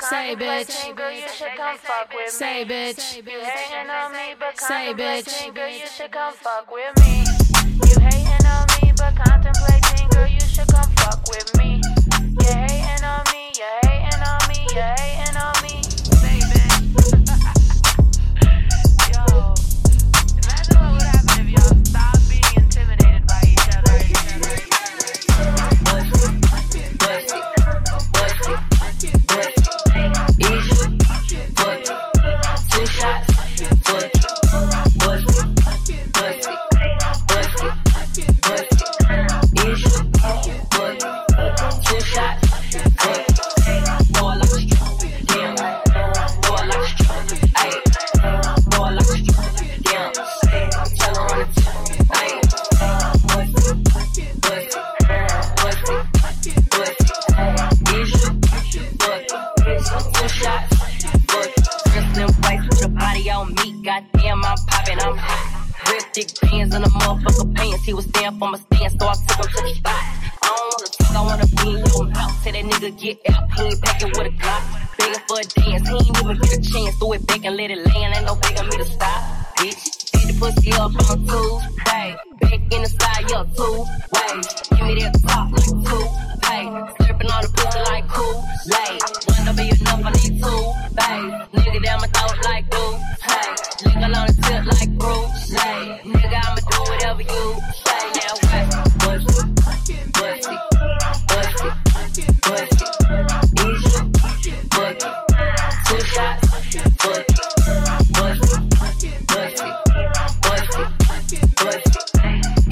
Say 0.00 0.34
bitch. 0.34 0.70
Say 2.28 2.64
bitch. 2.64 2.98
Say 4.56 4.92
bitch. 4.92 5.54
Girl, 5.54 5.70
you 5.70 5.86
should 5.86 6.10
come 6.10 6.32
fuck 6.32 6.72
with 6.72 6.92
me. 6.98 7.24
You 7.86 8.00
hating 8.00 8.46
on 8.46 8.66
me, 8.82 8.92
but 8.96 9.14
contemplating, 9.14 10.08
girl, 10.10 10.26
you 10.26 10.40
should 10.40 10.66
come 10.66 10.90
fuck 10.96 11.22
with 11.28 11.56
me. 11.58 11.80
You 12.40 12.50
hating 12.50 13.04
on 13.04 13.22
me, 13.32 13.52
you 13.54 13.64
hating 13.84 14.22
on 14.22 14.40
me, 14.48 14.66
you 14.74 14.82
hating 14.82 15.15
he 67.86 67.94
was 67.94 68.06
there 68.08 68.32
for 68.32 68.50
my 68.50 68.58
stand, 68.58 69.00
so 69.00 69.06
I 69.06 69.14
took 69.14 69.38
him 69.38 69.52
to 69.54 69.62
the 69.62 69.74
spot. 69.74 69.94
I 69.94 70.48
don't 70.48 70.66
wanna 70.74 70.88
talk, 70.90 71.16
I 71.16 71.22
wanna 71.22 71.46
be 71.46 71.68
in 71.70 71.86
your 71.86 72.04
mouth. 72.10 72.42
Tell 72.42 72.52
that 72.52 72.64
nigga 72.64 73.00
get 73.00 73.18
out, 73.30 73.52
he 73.52 73.62
ain't 73.62 73.82
packing 73.82 74.08
with 74.08 74.26
a 74.26 74.30
Glock. 74.30 74.62
Begging 74.98 75.22
for 75.28 75.38
a 75.38 75.44
dance, 75.44 75.88
he 75.88 75.94
ain't 75.94 76.18
even 76.18 76.36
get 76.40 76.52
a 76.52 76.60
chance. 76.60 76.96
Throw 76.96 77.12
it 77.12 77.26
back 77.26 77.44
and 77.44 77.56
let 77.56 77.70
it 77.70 77.86
land, 77.86 78.14
ain't 78.16 78.26
no 78.26 78.34
begging 78.34 78.66
me 78.66 78.76
to 78.78 78.84
stop, 78.84 79.22
bitch. 79.56 80.12
Beat 80.12 80.26
the 80.26 80.36
pussy 80.40 80.72
up 80.72 80.90
on 80.98 81.26
two, 81.30 81.60
way. 81.86 82.16
Back 82.40 82.60
in 82.74 82.82
the 82.82 82.88
side, 82.88 83.30
yeah, 83.30 83.44
two, 83.54 83.86
way. 84.10 84.34
Give 84.74 84.86
me 84.88 84.94
that 85.04 85.14
top 85.22 85.52
like 85.52 85.70
two, 85.86 86.35
hey. 86.46 86.64
Slurping 86.66 87.30
on 87.34 87.40
the 87.42 87.50
pussy 87.56 87.80
like 87.90 88.06
cool, 88.08 88.36
lay. 88.72 88.92
One 89.34 89.44
to 89.46 89.52
be 89.54 89.64
enough, 89.68 90.02
I 90.04 90.10
need 90.16 90.34
two, 90.42 90.62
babe. 90.96 91.30
Nigga 91.54 91.80
down 91.84 91.98
my 92.00 92.08
throat 92.08 92.38
like 92.44 92.64
glue, 92.70 92.94
hey. 93.26 93.48
Lick 93.84 93.96
on 93.96 94.10
the 94.12 94.32
tip 94.42 94.62
like 94.66 94.92
Bruce, 94.98 95.52
lay. 95.52 96.00
Nigga, 96.04 96.38
I'ma 96.44 96.60
do 96.70 96.78
whatever 96.90 97.22
you 97.22 97.44
say, 97.84 98.02
yeah, 98.16 98.32
what? 98.42 98.64
Bust 98.98 99.28
it, 99.36 99.46
bust 100.12 100.48
it. 100.48 100.60
Easy, 103.66 103.96
it. 104.46 105.02
Two 105.86 106.00
shots, 106.00 106.46
it, 106.74 106.88
bust 106.98 107.30
it, 107.32 107.50
bust 108.12 108.44
it. 108.46 108.62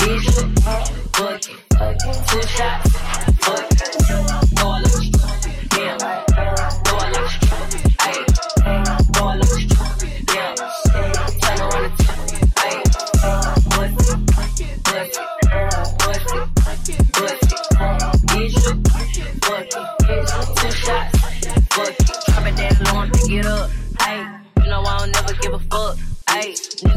Easy, 0.04 0.40
it. 0.40 1.98
Two 2.28 2.42
shots, 2.42 2.93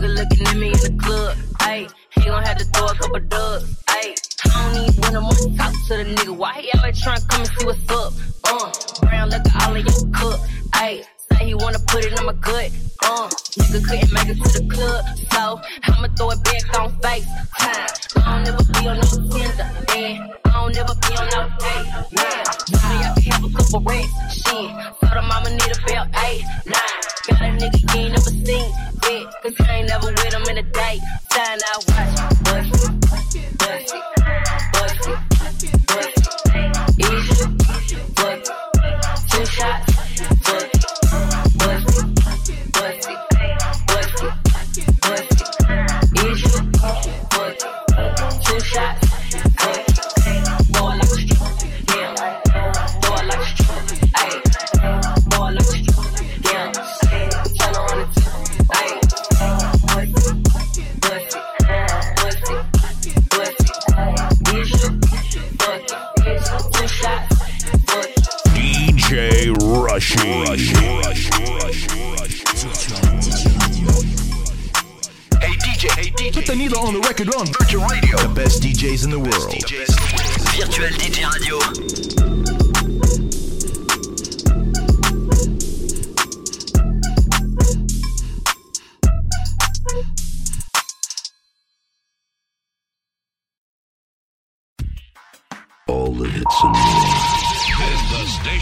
Nigga 0.08 0.16
looking 0.16 0.48
at 0.48 0.56
me 0.56 0.68
in 0.68 0.74
the 0.74 1.04
club, 1.04 1.38
ayy. 1.68 1.92
He 2.16 2.24
gon' 2.24 2.44
have 2.44 2.58
to 2.58 2.66
throw 2.66 2.86
a 2.86 2.96
couple 2.96 3.20
dubs, 3.20 3.84
ayy. 3.88 4.16
I 4.46 4.74
don't 4.74 4.84
even 4.88 5.02
wanna 5.02 5.22
much 5.22 5.58
talk 5.58 5.74
to 5.88 5.98
the 5.98 6.16
nigga. 6.16 6.38
Why 6.38 6.54
he 6.62 6.72
always 6.78 7.02
tryna 7.02 7.28
come 7.28 7.42
and 7.42 7.50
see 7.50 7.66
what's 7.66 7.92
up? 7.92 8.14
Uh, 8.46 8.72
brown 9.02 9.30
liquor 9.30 9.52
all 9.62 9.76
in 9.76 9.86
your 9.86 10.08
cup, 10.14 10.40
ayy. 10.76 11.04
Say 11.34 11.46
he 11.46 11.54
wanna 11.56 11.80
put 11.88 12.06
it 12.06 12.18
in 12.18 12.26
my 12.26 12.34
gut, 12.34 12.72
uh. 13.04 13.28
Nigga 13.60 13.84
couldn't 13.84 14.12
make 14.14 14.30
it 14.30 14.38
to 14.44 14.50
the 14.60 14.68
club, 14.72 15.04
so 15.32 15.62
I'ma 15.84 16.08
throw 16.16 16.32
it 16.32 16.44
back 16.44 16.80
on 16.80 16.90
face 17.02 17.28
time. 17.58 17.88
I 18.16 18.32
don't 18.32 18.44
never 18.46 18.64
be 18.64 18.88
on 18.88 18.98
no 18.98 19.08
Tinder, 19.28 19.70
yeah. 19.92 20.28
I 20.46 20.52
don't 20.52 20.74
never 20.74 20.96
be 20.96 21.12
on 21.18 21.28
no 21.36 21.40
date. 21.60 21.88
Sorry, 22.80 23.04
I 23.04 23.16
couple 23.68 23.81
racks, 23.91 24.34
shit. 24.34 24.45
Told 24.45 25.14
him 25.14 25.31
I'ma 25.31 25.49
need 25.49 25.61
a 25.61 25.85
belt, 25.88 26.07
eight, 26.26 26.44
nine. 26.65 26.98
Got 27.27 27.41
a 27.41 27.65
nigga 27.65 27.95
you 27.95 28.02
ain't 28.02 28.11
never 28.11 28.30
seen, 28.30 28.72
yeah. 29.03 29.31
Cause 29.44 29.53
I 29.60 29.77
ain't 29.77 29.88
never 29.89 30.07
with 30.07 30.34
him 30.34 30.44
in 30.44 30.57
a 30.57 30.64
day. 30.64 30.99
Sign 31.31 31.60
out, 31.72 31.84
watch, 31.89 32.44
bust 32.44 33.07
Hey 70.28 70.34
DJ, 75.56 75.88
hey 75.91 76.12
DJ. 76.12 76.34
Put 76.34 76.48
the 76.48 76.56
needle 76.56 76.80
on 76.80 76.94
the 76.94 76.99
record 76.99 77.34
on 77.34 77.48
Virtual 77.48 77.86
Radio. 77.86 78.18
The 78.18 78.28
best 78.36 78.62
DJs 78.62 79.06
in 79.06 79.12
the 79.12 79.20
world. 79.20 79.54
Virtual 80.58 80.90
DJ 80.90 81.24
Radio. 81.32 82.16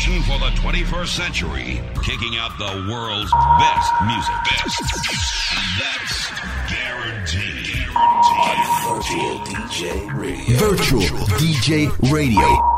For 0.05 0.37
the 0.37 0.51
21st 0.61 1.07
century, 1.07 1.81
kicking 2.03 2.37
out 2.37 2.55
the 2.59 2.87
world's 2.91 3.31
best 3.57 3.91
music. 4.05 4.35
Best. 4.45 4.83
That's 5.79 6.29
guaranteed. 6.69 7.87
On 7.95 9.01
Virtual 9.01 9.39
DJ 9.39 10.13
Radio. 10.13 10.57
Virtual 10.57 11.25
DJ 11.39 12.11
Radio. 12.11 12.74